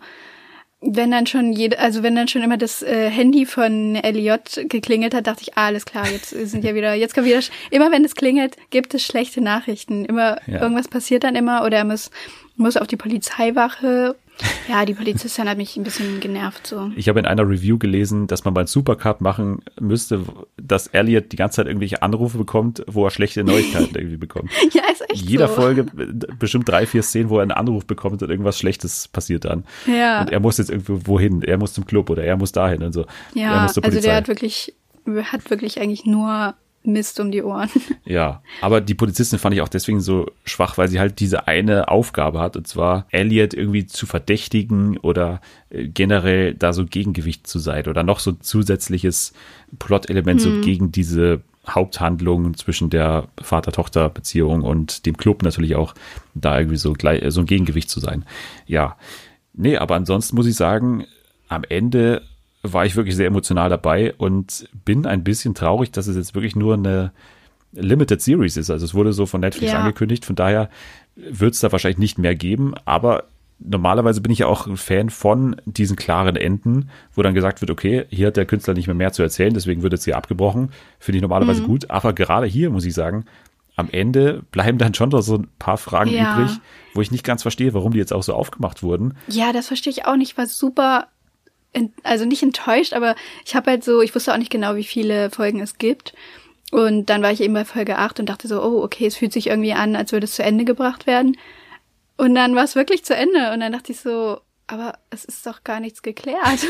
[0.80, 5.16] wenn dann schon jede, also wenn dann schon immer das äh, Handy von Elliot geklingelt
[5.16, 7.40] hat, dachte ich, ah, alles klar, jetzt sind ja wieder, jetzt kommt wieder,
[7.72, 10.06] immer wenn es klingelt, gibt es schlechte Nachrichten.
[10.06, 10.62] Immer, ja.
[10.62, 12.12] irgendwas passiert dann immer oder er muss,
[12.58, 14.16] muss auf die Polizeiwache
[14.68, 16.92] ja, die Polizistin hat mich ein bisschen genervt so.
[16.96, 20.24] Ich habe in einer Review gelesen, dass man beim Supercup machen müsste,
[20.58, 24.52] dass Elliot die ganze Zeit irgendwelche Anrufe bekommt, wo er schlechte Neuigkeiten irgendwie bekommt.
[24.74, 25.56] ja, ist echt Jeder so.
[25.56, 25.86] Folge
[26.40, 29.64] bestimmt drei, vier Szenen, wo er einen Anruf bekommt und irgendwas Schlechtes passiert dann.
[29.86, 30.22] Ja.
[30.22, 32.94] Und er muss jetzt irgendwo wohin, er muss zum Club oder er muss dahin und
[32.94, 33.06] so.
[33.34, 34.76] Ja, also der hat wirklich,
[35.06, 36.56] hat wirklich eigentlich nur
[36.88, 37.70] Mist um die Ohren.
[38.06, 41.90] Ja, aber die Polizistin fand ich auch deswegen so schwach, weil sie halt diese eine
[41.90, 47.60] Aufgabe hat, und zwar Elliot irgendwie zu verdächtigen oder äh, generell da so Gegengewicht zu
[47.60, 49.34] sein oder noch so zusätzliches
[49.78, 50.54] Plot-Element hm.
[50.54, 55.94] so gegen diese Haupthandlung zwischen der Vater-Tochter-Beziehung und dem Club natürlich auch
[56.34, 58.26] da irgendwie so gleich, so ein Gegengewicht zu sein.
[58.66, 58.96] Ja.
[59.54, 61.06] Nee, aber ansonsten muss ich sagen,
[61.50, 62.22] am Ende
[62.74, 66.56] war ich wirklich sehr emotional dabei und bin ein bisschen traurig, dass es jetzt wirklich
[66.56, 67.12] nur eine
[67.74, 68.70] Limited Series ist.
[68.70, 69.80] Also es wurde so von Netflix ja.
[69.80, 70.70] angekündigt, von daher
[71.16, 73.26] wird es da wahrscheinlich nicht mehr geben, aber
[73.60, 77.72] normalerweise bin ich ja auch ein Fan von diesen klaren Enden, wo dann gesagt wird,
[77.72, 80.70] okay, hier hat der Künstler nicht mehr mehr zu erzählen, deswegen wird jetzt hier abgebrochen.
[81.00, 81.68] Finde ich normalerweise mhm.
[81.68, 83.26] gut, aber gerade hier muss ich sagen,
[83.76, 86.34] am Ende bleiben dann schon noch so ein paar Fragen ja.
[86.34, 86.58] übrig,
[86.94, 89.16] wo ich nicht ganz verstehe, warum die jetzt auch so aufgemacht wurden.
[89.28, 90.38] Ja, das verstehe ich auch nicht.
[90.38, 91.08] War super
[92.04, 93.16] also nicht enttäuscht, aber
[93.46, 96.14] ich habe halt so, ich wusste auch nicht genau, wie viele Folgen es gibt.
[96.72, 99.32] Und dann war ich eben bei Folge 8 und dachte so, oh, okay, es fühlt
[99.32, 101.38] sich irgendwie an, als würde es zu Ende gebracht werden.
[102.18, 103.54] Und dann war es wirklich zu Ende.
[103.54, 106.66] Und dann dachte ich so, aber es ist doch gar nichts geklärt.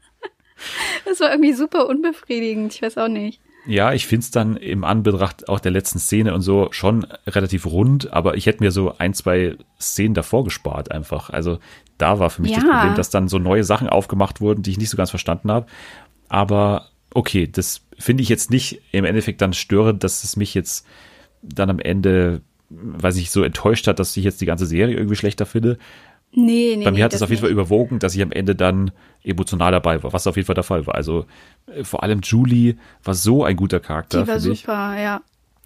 [1.04, 2.74] das war irgendwie super unbefriedigend.
[2.74, 3.40] Ich weiß auch nicht.
[3.66, 7.66] Ja, ich finde es dann im Anbetracht auch der letzten Szene und so schon relativ
[7.66, 11.30] rund, aber ich hätte mir so ein, zwei Szenen davor gespart einfach.
[11.30, 11.58] Also
[11.98, 12.60] da war für mich ja.
[12.60, 15.50] das Problem, dass dann so neue Sachen aufgemacht wurden, die ich nicht so ganz verstanden
[15.50, 15.66] habe.
[16.28, 20.86] Aber okay, das finde ich jetzt nicht im Endeffekt dann störend, dass es mich jetzt
[21.42, 22.40] dann am Ende,
[22.70, 25.78] weiß ich, so enttäuscht hat, dass ich jetzt die ganze Serie irgendwie schlechter finde.
[26.32, 26.84] Nee, nee.
[26.84, 28.92] Bei mir nee, hat es auf jeden Fall überwogen, dass ich am Ende dann
[29.28, 30.94] emotional dabei war, was auf jeden Fall der Fall war.
[30.94, 31.26] Also
[31.66, 34.22] äh, vor allem Julie war so ein guter Charakter.
[34.22, 35.02] Die war super, ich.
[35.02, 35.20] ja.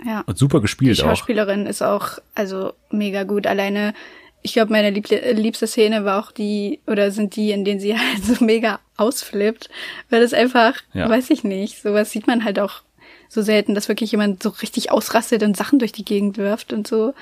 [0.05, 0.25] Ja.
[0.27, 1.05] Und super gespielt auch.
[1.05, 1.71] Die Schauspielerin auch.
[1.71, 3.47] ist auch, also mega gut.
[3.47, 3.95] Alleine
[4.43, 7.97] ich glaube, meine liebste, liebste Szene war auch die, oder sind die, in denen sie
[7.99, 9.71] halt so mega ausflippt,
[10.11, 11.09] weil das einfach, ja.
[11.09, 12.83] weiß ich nicht, sowas sieht man halt auch
[13.29, 16.87] so selten, dass wirklich jemand so richtig ausrastet und Sachen durch die Gegend wirft und
[16.87, 17.15] so.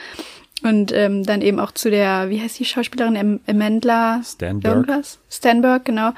[0.63, 4.75] Und ähm, dann eben auch zu der, wie heißt die Schauspielerin, Amandla Stanberg.
[4.75, 5.19] Irgendwas?
[5.31, 6.13] Stanberg, genau.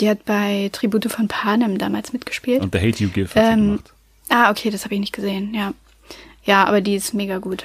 [0.00, 2.62] Die hat bei Tribute von Panem damals mitgespielt.
[2.62, 3.92] Und The Hate You Give hat ähm, sie gemacht.
[4.28, 5.72] Ah, okay, das habe ich nicht gesehen, ja.
[6.44, 7.64] Ja, aber die ist mega gut.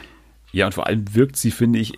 [0.52, 1.94] Ja, und vor allem wirkt sie, finde ich,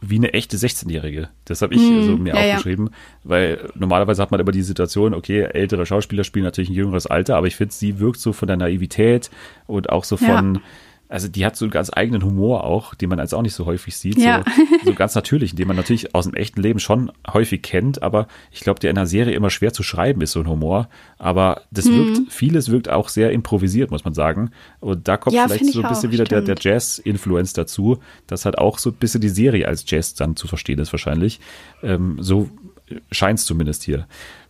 [0.00, 1.28] wie eine echte 16-Jährige.
[1.44, 2.92] Das habe ich mm, also mir ja, aufgeschrieben, ja.
[3.24, 7.36] weil normalerweise hat man immer die Situation, okay, ältere Schauspieler spielen natürlich ein jüngeres Alter,
[7.36, 9.30] aber ich finde, sie wirkt so von der Naivität
[9.66, 10.60] und auch so von, ja
[11.14, 13.66] also die hat so einen ganz eigenen Humor auch, den man als auch nicht so
[13.66, 14.18] häufig sieht.
[14.18, 14.42] Ja.
[14.82, 18.26] So, so ganz natürlich, den man natürlich aus dem echten Leben schon häufig kennt, aber
[18.50, 20.88] ich glaube, der in einer Serie immer schwer zu schreiben ist, so ein Humor.
[21.16, 22.16] Aber das mhm.
[22.16, 24.50] wirkt, vieles wirkt auch sehr improvisiert, muss man sagen.
[24.80, 28.44] Und da kommt ja, vielleicht so ein bisschen auch, wieder der, der Jazz-Influence dazu, dass
[28.44, 31.38] halt auch so ein bisschen die Serie als Jazz dann zu verstehen ist wahrscheinlich.
[31.84, 32.48] Ähm, so
[33.12, 34.08] scheint es zumindest hier.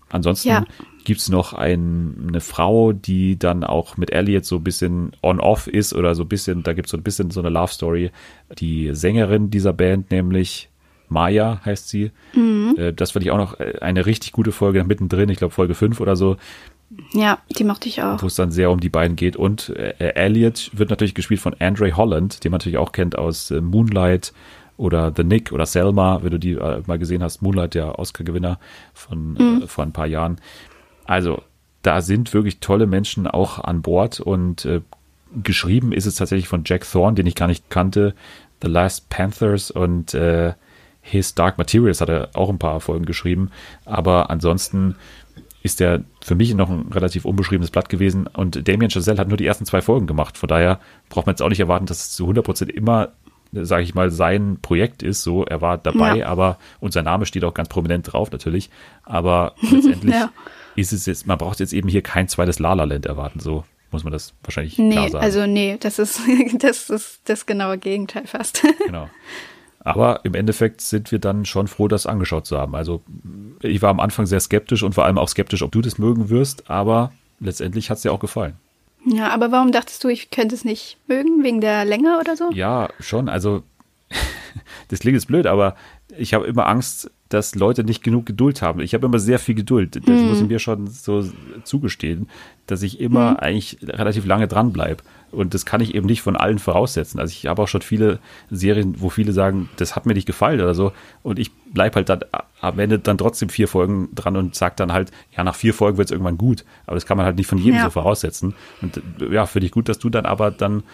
[0.09, 0.65] Ansonsten ja.
[1.05, 5.95] Gibt's noch ein, eine Frau, die dann auch mit Elliot so ein bisschen on-off ist
[5.95, 8.11] oder so ein bisschen, da gibt's so ein bisschen so eine Love-Story.
[8.59, 10.71] Die Sängerin dieser Band, nämlich
[11.09, 12.11] Maya heißt sie.
[12.35, 12.75] Mhm.
[12.79, 15.75] Äh, das fand ich auch noch äh, eine richtig gute Folge mittendrin, ich glaube Folge
[15.75, 16.37] 5 oder so.
[17.13, 18.23] Ja, die mochte ich auch.
[18.23, 19.37] Wo es dann sehr um die beiden geht.
[19.37, 23.51] Und äh, Elliot wird natürlich gespielt von Andre Holland, den man natürlich auch kennt aus
[23.51, 24.33] äh, Moonlight
[24.77, 28.59] oder The Nick oder Selma, wenn du die äh, mal gesehen hast, Moonlight, der Oscar-Gewinner
[28.93, 29.63] von mhm.
[29.63, 30.41] äh, vor ein paar Jahren.
[31.05, 31.43] Also
[31.83, 34.81] da sind wirklich tolle Menschen auch an Bord und äh,
[35.43, 38.15] geschrieben ist es tatsächlich von Jack Thorne, den ich gar nicht kannte,
[38.63, 40.55] The Last Panthers und äh,
[41.03, 43.51] His Dark Materials hat er auch ein paar Folgen geschrieben,
[43.85, 44.97] aber ansonsten
[45.63, 49.37] ist der für mich noch ein relativ unbeschriebenes Blatt gewesen und Damien Chazelle hat nur
[49.37, 50.81] die ersten zwei Folgen gemacht, von daher
[51.11, 53.13] braucht man jetzt auch nicht erwarten, dass es zu 100% immer
[53.63, 55.23] sage ich mal, sein Projekt ist.
[55.23, 56.27] So, er war dabei, ja.
[56.27, 58.71] aber und sein Name steht auch ganz prominent drauf natürlich.
[59.05, 60.31] Aber letztendlich ja.
[60.77, 63.41] Ist es jetzt, man braucht jetzt eben hier kein zweites Lala Land erwarten.
[63.41, 65.25] So muss man das wahrscheinlich nee, klar sagen.
[65.25, 66.20] Also nee, das ist
[66.59, 68.62] das ist das genaue Gegenteil fast.
[68.87, 69.09] Genau.
[69.87, 72.75] Aber im Endeffekt sind wir dann schon froh, das angeschaut zu haben.
[72.75, 73.03] Also
[73.61, 76.31] ich war am Anfang sehr skeptisch und vor allem auch skeptisch, ob du das mögen
[76.31, 78.55] wirst, aber letztendlich hat es dir auch gefallen.
[79.05, 81.45] Ja, aber warum dachtest du, ich könnte es nicht mögen?
[81.45, 82.51] Wegen der Länge oder so?
[82.53, 83.29] Ja, schon.
[83.29, 83.62] Also,
[84.89, 85.77] das klingt jetzt blöd, aber
[86.16, 88.81] ich habe immer Angst, dass Leute nicht genug Geduld haben.
[88.81, 89.97] Ich habe immer sehr viel Geduld.
[89.97, 90.29] Das hm.
[90.29, 91.25] muss ich mir schon so
[91.64, 92.29] zugestehen,
[92.66, 93.37] dass ich immer hm.
[93.39, 95.03] eigentlich relativ lange dranbleibe.
[95.33, 97.18] Und das kann ich eben nicht von allen voraussetzen.
[97.18, 98.20] Also ich habe auch schon viele
[98.51, 100.92] Serien, wo viele sagen, das hat mir nicht gefallen oder so.
[101.22, 102.21] Und ich bleibe halt dann
[102.61, 105.99] am Ende dann trotzdem vier Folgen dran und sage dann halt, ja, nach vier Folgen
[105.99, 106.64] wird es irgendwann gut.
[106.87, 107.84] Aber das kann man halt nicht von jedem ja.
[107.84, 108.55] so voraussetzen.
[108.80, 110.84] Und ja, finde ich gut, dass du dann aber dann,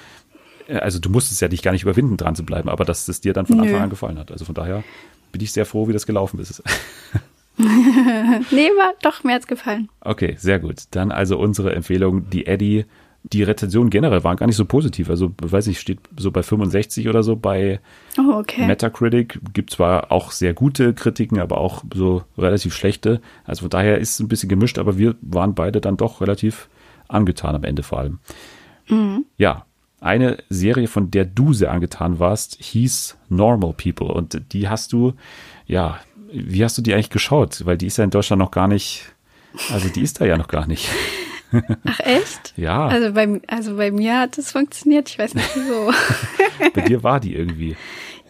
[0.69, 3.20] äh, also du musstest ja dich gar nicht überwinden, dran zu bleiben, aber dass es
[3.20, 3.65] dir dann von Nö.
[3.65, 4.32] Anfang an gefallen hat.
[4.32, 4.82] Also von daher
[5.32, 6.62] bin ich sehr froh, wie das gelaufen ist.
[7.57, 9.89] nee, war doch, mir hat's gefallen.
[10.01, 10.85] Okay, sehr gut.
[10.93, 12.85] Dann also unsere Empfehlung, die Eddie
[13.23, 15.11] die Rezensionen generell waren gar nicht so positiv.
[15.11, 17.81] Also, weiß ich, steht so bei 65 oder so bei
[18.19, 18.66] oh, okay.
[18.66, 19.39] Metacritic.
[19.52, 23.20] Gibt zwar auch sehr gute Kritiken, aber auch so relativ schlechte.
[23.44, 26.69] Also von daher ist es ein bisschen gemischt, aber wir waren beide dann doch relativ
[27.09, 28.20] angetan am Ende vor allem.
[28.89, 29.27] Mhm.
[29.36, 29.66] Ja,
[30.01, 34.09] eine Serie, von der du sehr angetan warst, hieß Normal People.
[34.09, 35.14] Und die hast du,
[35.66, 36.01] ja,
[36.32, 37.64] wie hast du die eigentlich geschaut?
[37.66, 39.05] Weil die ist ja in Deutschland noch gar nicht,
[39.70, 40.89] also die ist da ja noch gar nicht.
[41.85, 42.55] Ach echt?
[42.56, 42.86] Ja.
[42.86, 45.93] Also bei, also bei mir hat es funktioniert, ich weiß nicht wieso.
[46.74, 47.77] bei dir war die irgendwie.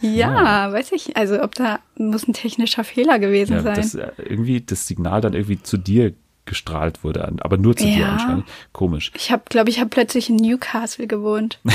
[0.01, 1.16] Ja, ja, weiß ich.
[1.16, 3.76] Also ob da muss ein technischer Fehler gewesen ja, sein.
[3.76, 6.14] Dass äh, irgendwie das Signal dann irgendwie zu dir
[6.44, 7.94] gestrahlt wurde, aber nur zu ja.
[7.94, 8.44] dir anscheinend.
[8.72, 9.12] Komisch.
[9.14, 11.60] Ich habe, glaube ich, habe plötzlich in Newcastle gewohnt.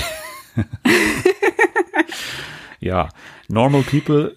[2.80, 3.10] ja,
[3.48, 4.36] Normal People,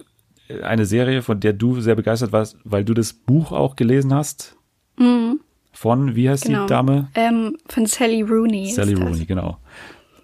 [0.62, 4.56] eine Serie, von der du sehr begeistert warst, weil du das Buch auch gelesen hast.
[4.96, 5.40] Mhm.
[5.72, 6.62] Von, wie heißt genau.
[6.62, 7.08] die Dame?
[7.14, 8.70] Ähm, von Sally Rooney.
[8.70, 9.58] Sally Rooney, genau.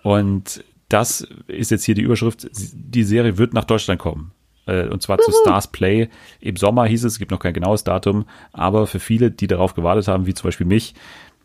[0.02, 2.48] Und das ist jetzt hier die Überschrift.
[2.52, 4.32] Die Serie wird nach Deutschland kommen.
[4.66, 5.24] Äh, und zwar Uhu.
[5.24, 6.09] zu Stars Play.
[6.41, 9.74] Im Sommer hieß es, es gibt noch kein genaues Datum, aber für viele, die darauf
[9.74, 10.95] gewartet haben, wie zum Beispiel mich,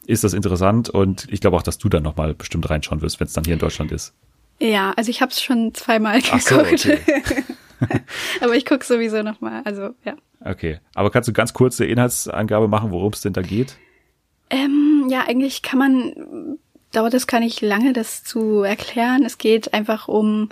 [0.05, 3.27] ist das interessant und ich glaube auch, dass du dann nochmal bestimmt reinschauen wirst, wenn
[3.27, 4.15] es dann hier in Deutschland ist.
[4.59, 6.43] Ja, also ich habe es schon zweimal geguckt.
[6.43, 6.97] So, okay.
[8.41, 10.15] aber ich gucke sowieso nochmal, also ja.
[10.43, 13.77] Okay, aber kannst du ganz kurze Inhaltsangabe machen, worum es denn da geht?
[14.49, 16.57] Ähm, ja, eigentlich kann man,
[16.91, 19.23] dauert es gar nicht lange, das zu erklären.
[19.25, 20.49] Es geht einfach um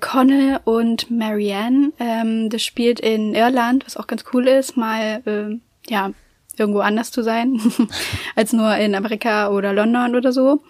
[0.00, 1.92] Connell und Marianne.
[1.98, 6.12] Ähm, das spielt in Irland, was auch ganz cool ist, mal, äh, ja,
[6.56, 7.60] irgendwo anders zu sein,
[8.36, 10.60] als nur in Amerika oder London oder so.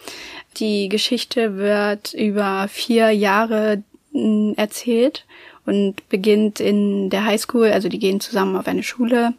[0.59, 3.83] Die Geschichte wird über vier Jahre
[4.13, 5.25] hm, erzählt
[5.67, 9.35] und beginnt in der Highschool, also die gehen zusammen auf eine Schule,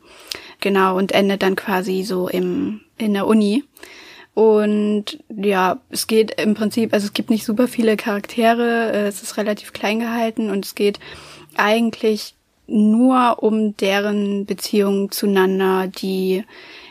[0.59, 3.63] genau, und endet dann quasi so im, in der Uni.
[4.33, 9.21] Und ja, es geht im Prinzip, also es gibt nicht super viele Charaktere, äh, es
[9.21, 10.99] ist relativ klein gehalten und es geht
[11.55, 12.35] eigentlich
[12.67, 16.43] nur um deren Beziehungen zueinander, die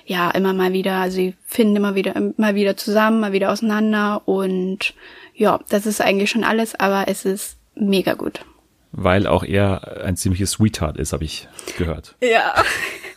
[0.05, 4.27] ja immer mal wieder, also sie finden immer wieder, immer wieder zusammen, mal wieder auseinander
[4.27, 4.95] und
[5.35, 8.45] ja, das ist eigentlich schon alles, aber es ist mega gut.
[8.91, 12.17] Weil auch er ein ziemliches Sweetheart ist, habe ich gehört.
[12.21, 12.55] Ja.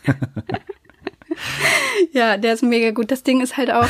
[2.12, 3.10] ja, der ist mega gut.
[3.10, 3.88] Das Ding ist halt auch,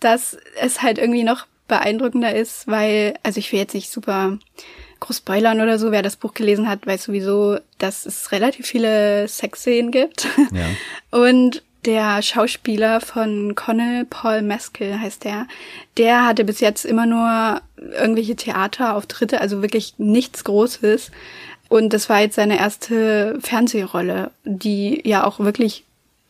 [0.00, 4.38] dass es halt irgendwie noch beeindruckender ist, weil, also ich will jetzt nicht super
[5.00, 9.26] groß spoilern oder so, wer das Buch gelesen hat, weiß sowieso, dass es relativ viele
[9.26, 10.28] Sexszenen gibt.
[10.52, 10.66] Ja.
[11.18, 15.48] Und der Schauspieler von Connell, Paul Meskel heißt der,
[15.96, 17.60] der hatte bis jetzt immer nur
[17.92, 21.10] irgendwelche Theaterauftritte, also wirklich nichts Großes.
[21.68, 25.84] Und das war jetzt seine erste Fernsehrolle, die ja auch wirklich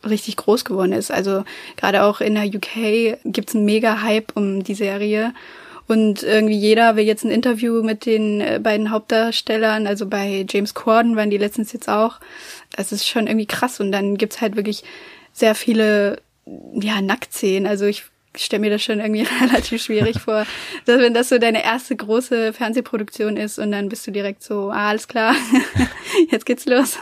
[0.07, 1.11] richtig groß geworden ist.
[1.11, 1.43] Also
[1.77, 5.33] gerade auch in der UK gibt's einen mega Hype um die Serie.
[5.87, 9.85] Und irgendwie jeder will jetzt ein Interview mit den äh, beiden Hauptdarstellern.
[9.85, 12.19] Also bei James Corden waren die letztens jetzt auch.
[12.75, 13.79] Das ist schon irgendwie krass.
[13.79, 14.83] Und dann gibt's halt wirklich
[15.33, 16.21] sehr viele,
[16.73, 17.67] ja, Nacktszenen.
[17.67, 18.03] Also ich
[18.35, 20.45] stelle mir das schon irgendwie relativ schwierig vor,
[20.85, 24.71] dass wenn das so deine erste große Fernsehproduktion ist und dann bist du direkt so,
[24.71, 25.35] ah, alles klar,
[26.31, 26.97] jetzt geht's los.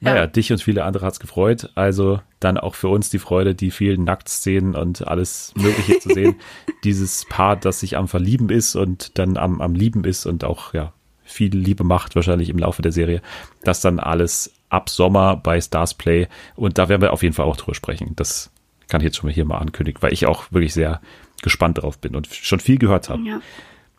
[0.00, 0.26] Naja, ja.
[0.26, 1.70] dich und viele andere hat's gefreut.
[1.74, 6.36] Also dann auch für uns die Freude, die vielen Nacktszenen und alles Mögliche zu sehen.
[6.84, 10.74] Dieses Paar, das sich am Verlieben ist und dann am, am Lieben ist und auch,
[10.74, 10.92] ja,
[11.24, 13.22] viel Liebe macht wahrscheinlich im Laufe der Serie.
[13.62, 16.28] Das dann alles ab Sommer bei Stars Play.
[16.56, 18.12] Und da werden wir auf jeden Fall auch drüber sprechen.
[18.16, 18.50] Das
[18.88, 21.00] kann ich jetzt schon mal hier mal ankündigen, weil ich auch wirklich sehr
[21.42, 23.22] gespannt drauf bin und schon viel gehört habe.
[23.22, 23.40] Ja.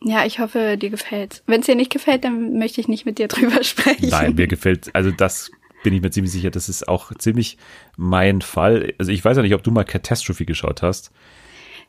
[0.03, 1.43] Ja, ich hoffe, dir gefällt.
[1.47, 4.09] Wenn es dir nicht gefällt, dann möchte ich nicht mit dir drüber sprechen.
[4.09, 5.51] Nein, mir gefällt, also das
[5.83, 7.57] bin ich mir ziemlich sicher, das ist auch ziemlich
[7.97, 8.93] mein Fall.
[8.97, 11.11] Also ich weiß ja nicht, ob du mal Catastrophe geschaut hast.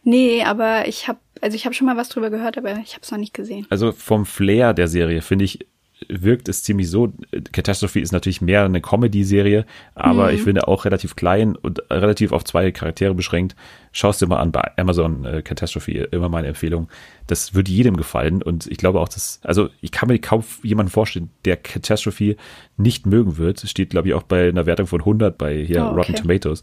[0.02, 3.02] Nee, aber ich habe also ich habe schon mal was drüber gehört, aber ich habe
[3.02, 3.66] es noch nicht gesehen.
[3.70, 5.66] Also vom Flair der Serie finde ich
[6.08, 7.12] wirkt es ziemlich so.
[7.52, 9.64] Catastrophe ist natürlich mehr eine Comedy-Serie,
[9.94, 10.36] aber mhm.
[10.36, 13.56] ich finde auch relativ klein und relativ auf zwei Charaktere beschränkt.
[13.96, 16.88] Schaust dir mal an bei Amazon äh, Catastrophe, immer meine Empfehlung.
[17.28, 20.90] Das würde jedem gefallen und ich glaube auch, dass, also ich kann mir kaum jemanden
[20.90, 22.36] vorstellen, der Catastrophe
[22.76, 23.60] nicht mögen wird.
[23.60, 25.96] Steht, glaube ich, auch bei einer Wertung von 100 bei hier oh, okay.
[25.96, 26.62] Rotten Tomatoes.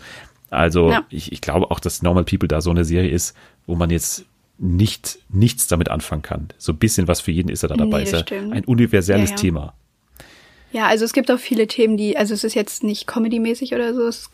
[0.49, 1.05] Also ja.
[1.09, 3.33] ich, ich glaube auch, dass Normal People da so eine Serie ist,
[3.65, 4.25] wo man jetzt
[4.57, 6.49] nicht, nichts damit anfangen kann.
[6.57, 7.99] So ein bisschen was für jeden ist er da dabei.
[7.99, 9.41] Nee, ist ja ein universelles ja, ja.
[9.41, 9.73] Thema.
[10.73, 13.93] Ja, also es gibt auch viele Themen, die, also es ist jetzt nicht comedy-mäßig oder
[13.93, 14.29] so, es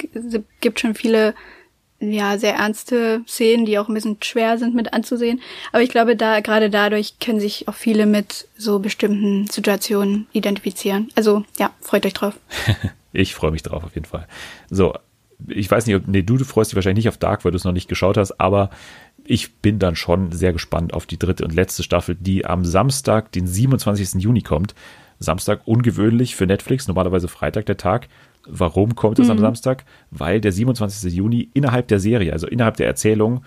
[0.61, 1.33] gibt schon viele,
[1.99, 5.41] ja, sehr ernste Szenen, die auch ein bisschen schwer sind mit anzusehen.
[5.71, 11.09] Aber ich glaube, da, gerade dadurch können sich auch viele mit so bestimmten Situationen identifizieren.
[11.15, 12.35] Also, ja, freut euch drauf.
[13.13, 14.27] ich freue mich drauf, auf jeden Fall.
[14.69, 14.93] So,
[15.47, 17.57] ich weiß nicht, ob, nee, du, du freust dich wahrscheinlich nicht auf Dark, weil du
[17.57, 18.69] es noch nicht geschaut hast, aber
[19.23, 23.31] ich bin dann schon sehr gespannt auf die dritte und letzte Staffel, die am Samstag,
[23.31, 24.21] den 27.
[24.21, 24.73] Juni kommt.
[25.19, 28.07] Samstag ungewöhnlich für Netflix, normalerweise Freitag der Tag.
[28.49, 29.33] Warum kommt es mhm.
[29.33, 29.85] am Samstag?
[30.11, 31.13] Weil der 27.
[31.13, 33.41] Juni innerhalb der Serie, also innerhalb der Erzählung,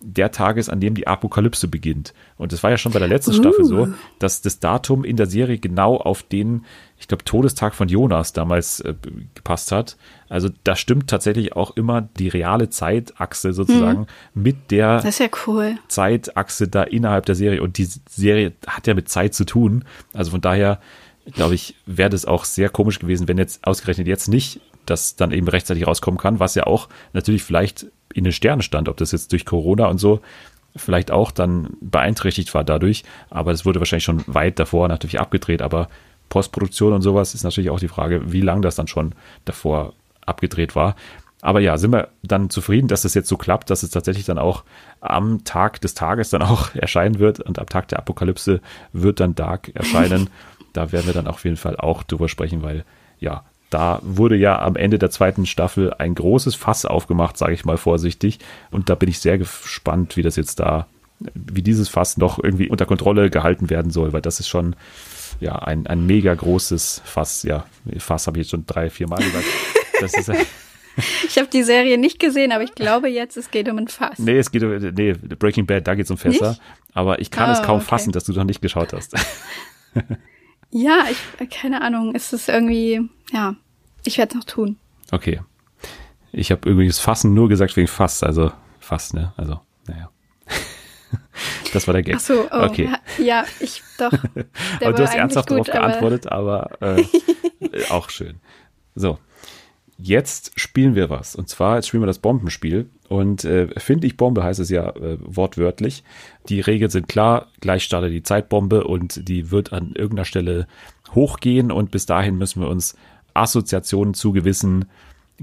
[0.00, 2.12] der Tag ist, an dem die Apokalypse beginnt.
[2.36, 3.34] Und das war ja schon bei der letzten uh.
[3.34, 3.88] Staffel so,
[4.18, 6.64] dass das Datum in der Serie genau auf den,
[6.98, 8.94] ich glaube, Todestag von Jonas damals äh,
[9.34, 9.96] gepasst hat.
[10.28, 14.42] Also da stimmt tatsächlich auch immer die reale Zeitachse sozusagen mhm.
[14.42, 15.76] mit der das ist ja cool.
[15.88, 17.62] Zeitachse da innerhalb der Serie.
[17.62, 19.84] Und die Serie hat ja mit Zeit zu tun.
[20.12, 20.78] Also von daher,
[21.32, 25.32] glaube ich, wäre das auch sehr komisch gewesen, wenn jetzt ausgerechnet jetzt nicht das dann
[25.32, 29.12] eben rechtzeitig rauskommen kann, was ja auch natürlich vielleicht in den Sternen stand, ob das
[29.12, 30.20] jetzt durch Corona und so
[30.76, 35.62] vielleicht auch dann beeinträchtigt war dadurch, aber es wurde wahrscheinlich schon weit davor natürlich abgedreht,
[35.62, 35.88] aber
[36.28, 39.94] Postproduktion und sowas ist natürlich auch die Frage, wie lange das dann schon davor
[40.24, 40.96] abgedreht war.
[41.42, 44.38] Aber ja, sind wir dann zufrieden, dass es jetzt so klappt, dass es tatsächlich dann
[44.38, 44.64] auch
[45.00, 48.60] am Tag des Tages dann auch erscheinen wird und am Tag der Apokalypse
[48.92, 50.30] wird dann Dark erscheinen.
[50.76, 52.84] da werden wir dann auf jeden Fall auch drüber sprechen, weil
[53.18, 57.64] ja, da wurde ja am Ende der zweiten Staffel ein großes Fass aufgemacht, sage ich
[57.64, 58.38] mal vorsichtig.
[58.70, 60.86] Und da bin ich sehr gespannt, wie das jetzt da,
[61.34, 64.76] wie dieses Fass noch irgendwie unter Kontrolle gehalten werden soll, weil das ist schon
[65.40, 67.42] ja ein, ein mega großes Fass.
[67.42, 67.66] Ja,
[67.98, 69.44] Fass habe ich jetzt schon drei, vier Mal gesagt.
[69.98, 70.30] Das ist
[71.26, 74.18] ich habe die Serie nicht gesehen, aber ich glaube jetzt, es geht um ein Fass.
[74.18, 76.50] Nee, es geht um, nee, Breaking Bad, da geht es um Fässer.
[76.50, 76.62] Nicht?
[76.92, 77.86] Aber ich kann oh, es kaum okay.
[77.86, 79.14] fassen, dass du noch nicht geschaut hast.
[80.76, 83.56] ja, ich, keine Ahnung, es ist irgendwie, ja,
[84.04, 84.76] ich werde es noch tun.
[85.10, 85.40] Okay.
[86.32, 89.32] Ich habe übrigens Fassen nur gesagt wegen Fass, also Fass, ne?
[89.36, 90.10] Also, naja.
[91.72, 92.16] Das war der Gag.
[92.16, 92.90] Ach so, oh, okay.
[93.18, 94.12] Ja, ja ich doch.
[94.80, 97.04] aber du hast ernsthaft gut, darauf geantwortet, aber, aber äh,
[97.90, 98.40] auch schön.
[98.94, 99.18] So,
[99.98, 101.34] jetzt spielen wir was.
[101.34, 102.88] Und zwar jetzt spielen wir das Bombenspiel.
[103.08, 106.02] Und äh, finde ich Bombe heißt es ja äh, wortwörtlich.
[106.48, 107.48] Die Regeln sind klar.
[107.60, 110.66] Gleich startet die Zeitbombe und die wird an irgendeiner Stelle
[111.14, 111.70] hochgehen.
[111.70, 112.96] Und bis dahin müssen wir uns
[113.34, 114.86] Assoziationen zu gewissen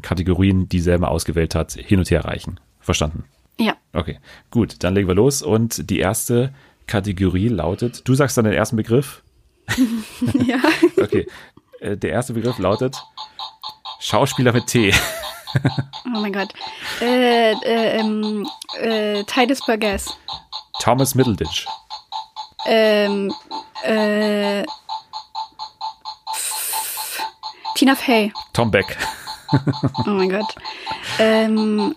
[0.02, 2.60] Kategorien, die Selma ausgewählt hat, hin und her reichen.
[2.80, 3.24] Verstanden?
[3.60, 3.76] Ja.
[3.94, 4.20] Okay,
[4.50, 5.42] gut, dann legen wir los.
[5.42, 6.54] Und die erste
[6.88, 9.24] Kategorie lautet, du sagst dann den ersten Begriff.
[10.46, 10.58] ja.
[11.02, 11.28] Okay,
[11.80, 12.98] äh, der erste Begriff lautet
[14.04, 14.94] Schauspieler mit T.
[16.06, 16.54] oh mein Gott.
[17.00, 18.46] Äh, äh, ähm,
[18.82, 20.14] äh, Titus Burgess.
[20.80, 21.66] Thomas Middleditch.
[22.66, 23.34] Ähm,
[23.84, 24.64] äh,
[27.76, 28.34] Tina Fey.
[28.52, 28.98] Tom Beck.
[30.06, 30.54] oh mein Gott.
[31.20, 31.96] Ähm,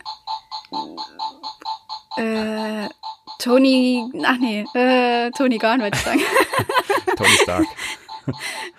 [2.17, 2.89] äh,
[3.41, 6.21] Tony, ach nee, äh, Tony Garn wollte ich sagen.
[7.17, 7.67] Tony Stark.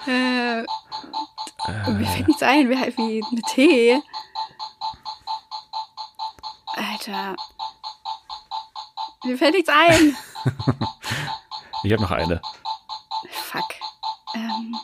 [0.08, 0.64] äh,
[1.68, 4.02] äh, mir fällt nichts ein, wie, wie mit T.
[6.76, 7.36] Alter.
[9.26, 10.16] Mir fällt nichts ein.
[11.84, 12.42] ich habe noch eine.
[13.32, 13.64] Fuck.
[14.36, 14.76] Ähm,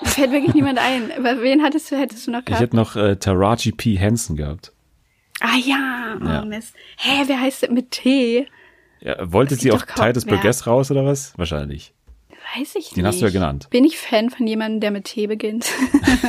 [0.00, 1.10] mir fällt wirklich niemand ein.
[1.18, 2.50] Wen hattest du, hättest du noch gehabt?
[2.50, 3.96] Ich hätte noch äh, Taraji P.
[3.96, 4.72] Henson gehabt.
[5.40, 6.44] Ah ja, oh ja.
[6.44, 6.74] Mist.
[6.98, 8.46] Hä, wer heißt das mit T?
[9.00, 11.32] Ja, wollte sie auch Titus Burgess raus oder was?
[11.38, 11.94] Wahrscheinlich.
[12.56, 12.96] Weiß ich Den nicht.
[12.96, 13.68] Den hast du ja genannt.
[13.70, 15.66] Bin ich Fan von jemandem, der mit T beginnt?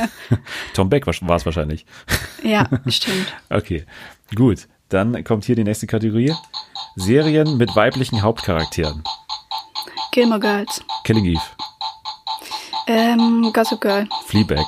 [0.74, 1.84] Tom Beck war es wahrscheinlich.
[2.42, 3.32] Ja, stimmt.
[3.50, 3.84] okay,
[4.34, 4.68] gut.
[4.88, 6.34] Dann kommt hier die nächste Kategorie.
[6.96, 9.02] Serien mit weiblichen Hauptcharakteren.
[10.12, 10.82] Gilmore Girls.
[11.04, 11.40] Killing Eve.
[12.86, 14.06] Ähm, Gossip Girl.
[14.26, 14.66] Fleabag.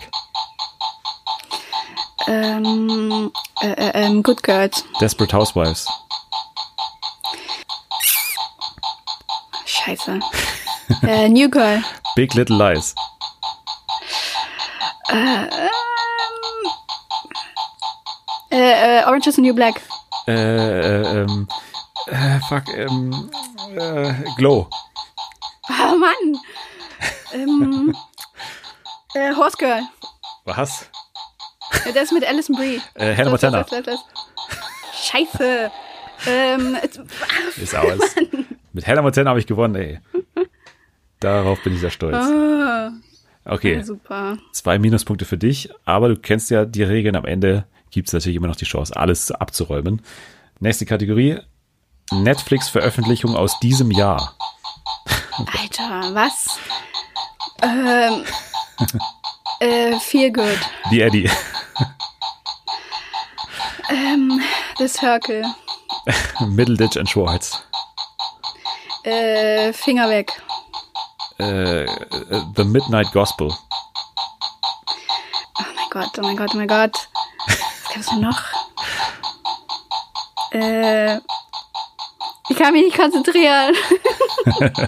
[2.26, 4.82] Ähm, äh, äh, ähm, Good Girls.
[4.98, 5.86] Desperate Housewives.
[9.66, 10.20] Scheiße.
[11.02, 11.82] äh, New Girl.
[12.15, 12.94] Big Little Lies.
[15.09, 15.48] Äh, ähm,
[18.51, 19.81] äh, äh, Orange is the New Black.
[20.27, 21.48] Äh, äh, ähm,
[22.06, 23.31] äh, fuck, ähm,
[23.77, 24.69] äh, Glow.
[25.69, 26.40] Oh Mann.
[27.32, 27.97] ähm,
[29.15, 29.82] äh, Horse Girl.
[30.44, 30.89] Was?
[31.85, 32.81] Ja, der ist mit Alison Brie.
[32.94, 33.66] Äh, Hannah Montana.
[34.94, 35.70] Scheiße.
[36.27, 36.77] Ähm,
[37.56, 37.98] ist aus.
[38.73, 40.01] Mit Hannah Montana habe ich gewonnen, ey.
[41.25, 42.15] Darauf bin ich sehr stolz.
[42.17, 42.93] Ah,
[43.47, 43.83] okay.
[43.83, 44.37] Super.
[44.53, 47.17] Zwei Minuspunkte für dich, aber du kennst ja die Regeln.
[47.17, 50.03] Am Ende gibt es natürlich immer noch die Chance, alles abzuräumen.
[50.61, 51.39] Nächste Kategorie.
[52.13, 54.37] Netflix-Veröffentlichung aus diesem Jahr.
[55.39, 56.59] Alter, was?
[57.63, 58.25] Ähm,
[59.61, 60.59] äh, feel good.
[60.91, 61.31] Die Eddie.
[63.89, 64.43] ähm,
[64.77, 65.43] The Circle.
[66.49, 67.63] Middleditch and Schwartz.
[69.05, 70.44] Äh, Finger weg.
[71.39, 71.86] Äh,
[72.56, 73.48] The Midnight Gospel.
[75.59, 76.97] Oh mein Gott, oh mein Gott, oh mein Gott.
[77.47, 78.40] Was gab's denn noch?
[80.52, 81.16] Äh,
[82.48, 83.74] ich kann mich nicht konzentrieren.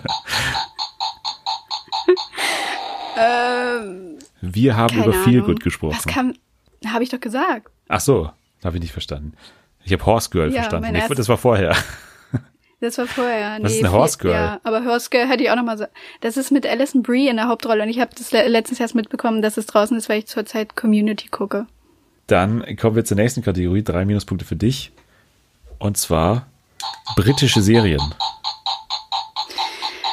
[3.17, 5.97] ähm, Wir haben über viel gut gesprochen.
[5.97, 6.35] Was kam,
[6.87, 7.71] habe ich doch gesagt.
[7.89, 8.31] Ach so,
[8.65, 9.35] habe ich nicht verstanden.
[9.85, 10.95] Ich habe Horse Girl Ja, verstanden.
[10.95, 11.77] erstes- das war vorher.
[12.81, 13.57] Das war vorher.
[13.59, 14.35] Ist nee, eine Horse Girl?
[14.35, 15.87] Ja, aber Horse Girl hätte ich auch noch mal so.
[16.21, 18.95] Das ist mit Alison Brie in der Hauptrolle und ich habe das le letztens erst
[18.95, 21.67] mitbekommen, dass es draußen ist, weil ich zurzeit Community gucke.
[22.27, 23.83] Dann kommen wir zur nächsten Kategorie.
[23.83, 24.93] Drei Minuspunkte für dich.
[25.79, 26.47] Und zwar
[27.15, 28.03] britische Serien.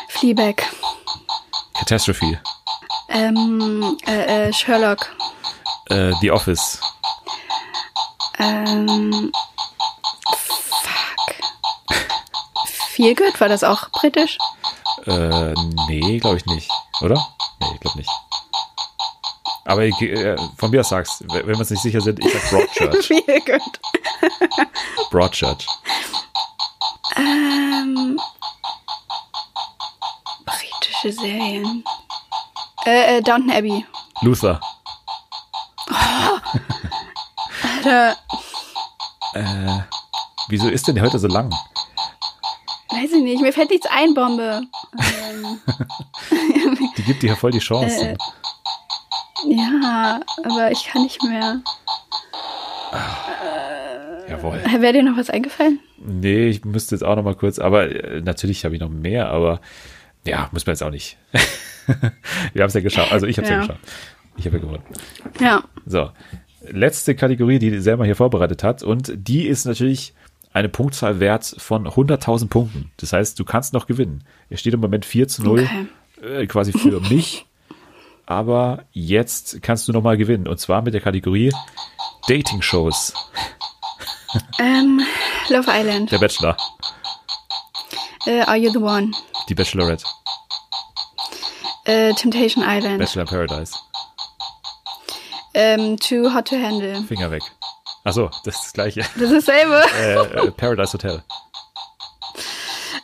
[0.09, 0.63] Fleabag.
[1.73, 2.39] Catastrophe.
[3.09, 5.13] Ähm, äh, äh, Sherlock.
[5.89, 6.79] Äh, The Office.
[8.39, 9.31] Ähm,
[12.95, 14.37] Feel Good, war das auch britisch?
[15.05, 15.53] Äh,
[15.87, 16.69] nee, glaube ich nicht.
[17.01, 17.15] Oder?
[17.59, 18.09] Nee, ich glaube nicht.
[19.65, 22.49] Aber ich, äh, von mir aus sagst, wenn wir uns nicht sicher sind, ich sag
[22.51, 23.07] Broadchurch.
[23.25, 23.79] Feel Good.
[25.09, 25.65] Broadchurch.
[27.15, 28.19] Ähm,
[30.45, 31.83] britische Serien.
[32.85, 33.85] Äh, äh, Downton Abbey.
[34.21, 34.59] Luther.
[37.63, 38.15] Alter,
[39.33, 39.79] Äh,
[40.49, 41.51] wieso ist denn der heute so lang?
[42.93, 44.63] Weiß ich nicht, mir fällt nichts ein, Bombe.
[46.97, 48.09] Die gibt dir ja voll die Chancen.
[48.09, 48.17] Äh,
[49.47, 51.61] ja, aber ich kann nicht mehr.
[54.29, 54.61] Jawohl.
[54.79, 55.79] Wäre dir noch was eingefallen?
[55.97, 59.29] Nee, ich müsste jetzt auch noch mal kurz, aber äh, natürlich habe ich noch mehr,
[59.29, 59.59] aber
[60.25, 61.17] ja, muss man jetzt auch nicht.
[62.53, 63.11] Wir haben es ja geschafft.
[63.11, 63.55] Also ich habe es ja.
[63.55, 63.61] Ja.
[63.61, 63.81] geschafft.
[64.37, 64.83] Ich habe ja gewonnen.
[65.39, 65.63] Ja.
[65.85, 66.09] So,
[66.69, 70.13] letzte Kategorie, die Selma hier vorbereitet hat und die ist natürlich
[70.53, 72.91] eine Punktzahl wert von 100.000 Punkten.
[72.97, 74.23] Das heißt, du kannst noch gewinnen.
[74.49, 75.87] Es steht im Moment 4 zu 0 Okay.
[76.43, 77.45] äh, quasi für mich,
[78.25, 81.51] aber jetzt kannst du noch mal gewinnen und zwar mit der Kategorie
[82.27, 83.13] Dating-Shows.
[84.59, 85.01] Ähm,
[85.49, 86.11] Love Island.
[86.11, 86.55] Der Bachelor,
[88.25, 89.11] Äh, Are You the One?
[89.49, 90.05] die Bachelorette,
[91.85, 92.99] Äh, Temptation Island.
[92.99, 93.73] Bachelor in Paradise.
[95.53, 97.03] Ähm, Too Hot to Handle.
[97.03, 97.43] Finger weg.
[98.03, 99.01] Achso, das ist das gleiche.
[99.15, 99.81] Das ist dasselbe.
[99.97, 101.23] äh, äh, Paradise Hotel.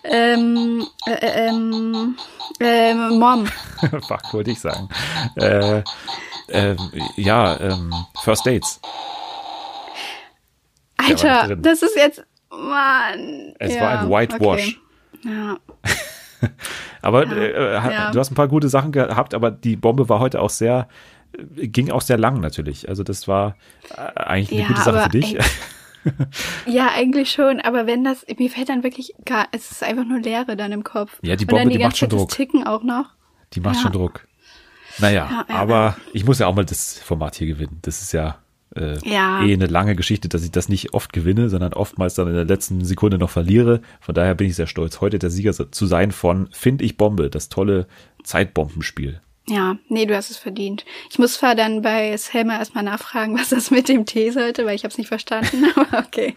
[0.03, 2.17] Ähm, äh, äh, ähm,
[2.59, 3.45] ähm, Mom.
[4.07, 4.89] Fuck, wollte ich sagen.
[5.35, 5.84] Äh,
[6.49, 6.77] ähm,
[7.15, 7.93] ja, ähm,
[8.23, 8.80] First Dates.
[10.97, 13.53] Alter, das ist jetzt, Mann.
[13.59, 14.81] Es ja, war ein Whitewash.
[15.23, 15.30] Okay.
[15.30, 15.57] Ja.
[17.01, 18.11] Aber Ja, äh, äh, ja.
[18.11, 20.88] du hast ein paar gute Sachen gehabt, aber die Bombe war heute auch sehr, äh,
[21.38, 22.89] ging auch sehr lang natürlich.
[22.89, 23.56] Also das war
[23.91, 25.38] äh, eigentlich eine Ja, gute Sache für dich.
[26.65, 30.19] Ja, eigentlich schon, aber wenn das, mir fällt dann wirklich gar, es ist einfach nur
[30.19, 31.19] Leere dann im Kopf.
[31.22, 32.30] Ja, die Bombe, die die macht schon Druck.
[32.30, 33.06] Das Ticken auch noch.
[33.53, 33.81] Die macht Ja.
[33.81, 34.26] schon Druck.
[34.99, 37.80] Naja, Ja, ja, aber ich muss ja auch mal das Format hier gewinnen.
[37.81, 38.38] Das ist ja,
[38.76, 39.43] äh, Ja.
[39.45, 42.45] eh eine lange Geschichte, dass ich das nicht oft gewinne, sondern oftmals dann in der
[42.45, 43.81] letzten Sekunde noch verliere.
[43.99, 47.30] Von daher bin ich sehr stolz, heute der Sieger zu sein von Find ich Bombe,
[47.30, 47.88] das tolle
[48.23, 49.22] Zeitbombenspiel.
[49.49, 50.85] Ja, nee, du hast es verdient.
[51.09, 54.76] Ich muss zwar dann bei Selma erstmal nachfragen, was das mit dem T sollte, weil
[54.76, 56.35] ich habe es nicht verstanden, aber okay.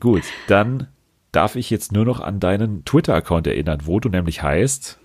[0.00, 0.88] Gut, dann
[1.32, 4.98] darf ich jetzt nur noch an deinen Twitter-Account erinnern, wo du nämlich heißt.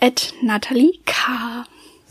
[0.00, 1.64] At Natalie K.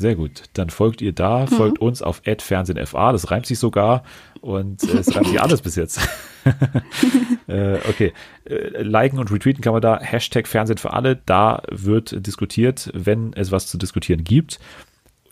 [0.03, 0.43] Sehr gut.
[0.51, 3.13] Dann folgt ihr da, folgt uns auf @fernsehenfa.
[3.13, 4.03] Das reimt sich sogar
[4.41, 5.97] und äh, es reimt sich alles bis jetzt.
[7.47, 8.11] äh, okay.
[8.43, 10.01] Äh, liken und retweeten kann man da.
[10.01, 11.21] Hashtag Fernsehen für alle.
[11.25, 14.59] Da wird diskutiert, wenn es was zu diskutieren gibt.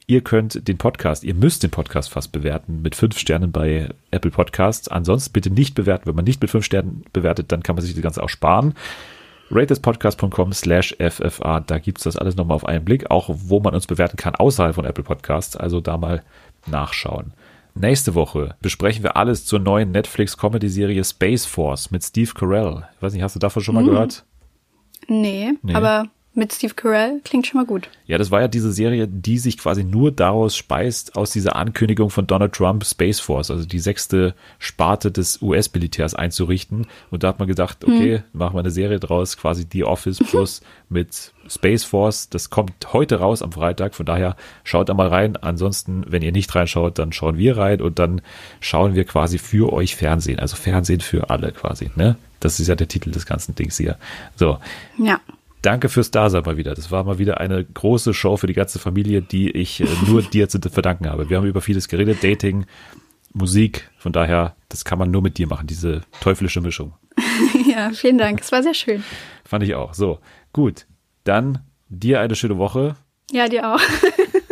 [0.07, 4.31] Ihr könnt den Podcast, ihr müsst den Podcast fast bewerten mit fünf Sternen bei Apple
[4.31, 4.87] Podcasts.
[4.87, 6.05] Ansonsten bitte nicht bewerten.
[6.05, 8.73] Wenn man nicht mit fünf Sternen bewertet, dann kann man sich das Ganze auch sparen
[9.51, 11.59] ratespodcast.com slash FFA.
[11.59, 14.75] Da gibt's das alles nochmal auf einen Blick, auch wo man uns bewerten kann außerhalb
[14.75, 15.55] von Apple Podcasts.
[15.55, 16.23] Also da mal
[16.67, 17.33] nachschauen.
[17.73, 22.83] Nächste Woche besprechen wir alles zur neuen Netflix-Comedy-Serie Space Force mit Steve Carell.
[22.95, 24.25] Ich weiß nicht, hast du davon schon mal gehört?
[25.07, 25.73] Nee, Nee.
[25.73, 27.89] aber mit Steve Carell klingt schon mal gut.
[28.05, 32.09] Ja, das war ja diese Serie, die sich quasi nur daraus speist, aus dieser Ankündigung
[32.09, 36.87] von Donald Trump, Space Force, also die sechste Sparte des US-Militärs einzurichten.
[37.09, 40.61] Und da hat man gedacht, okay, machen wir eine Serie draus, quasi The Office plus
[40.87, 42.29] mit Space Force.
[42.29, 45.35] Das kommt heute raus am Freitag, von daher schaut da mal rein.
[45.35, 48.21] Ansonsten, wenn ihr nicht reinschaut, dann schauen wir rein und dann
[48.61, 52.15] schauen wir quasi für euch Fernsehen, also Fernsehen für alle quasi, ne?
[52.39, 53.97] Das ist ja der Titel des ganzen Dings hier.
[54.35, 54.57] So,
[54.97, 55.19] Ja.
[55.61, 56.73] Danke fürs Dasein mal wieder.
[56.73, 60.21] Das war mal wieder eine große Show für die ganze Familie, die ich äh, nur
[60.33, 61.29] dir zu verdanken habe.
[61.29, 62.65] Wir haben über vieles geredet, Dating,
[63.33, 63.89] Musik.
[63.97, 66.93] Von daher, das kann man nur mit dir machen, diese teuflische Mischung.
[67.67, 68.41] Ja, vielen Dank.
[68.41, 69.03] Es war sehr schön.
[69.45, 69.93] Fand ich auch.
[69.93, 70.19] So,
[70.51, 70.87] gut.
[71.23, 72.95] Dann dir eine schöne Woche.
[73.31, 73.79] Ja, dir auch.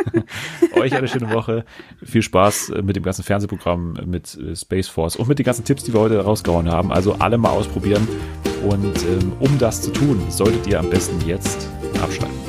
[0.75, 1.65] Euch eine schöne Woche.
[2.01, 5.65] Viel Spaß äh, mit dem ganzen Fernsehprogramm, mit äh, Space Force und mit den ganzen
[5.65, 6.91] Tipps, die wir heute rausgehauen haben.
[6.93, 8.07] Also alle mal ausprobieren.
[8.67, 11.67] Und ähm, um das zu tun, solltet ihr am besten jetzt
[12.01, 12.48] abschalten.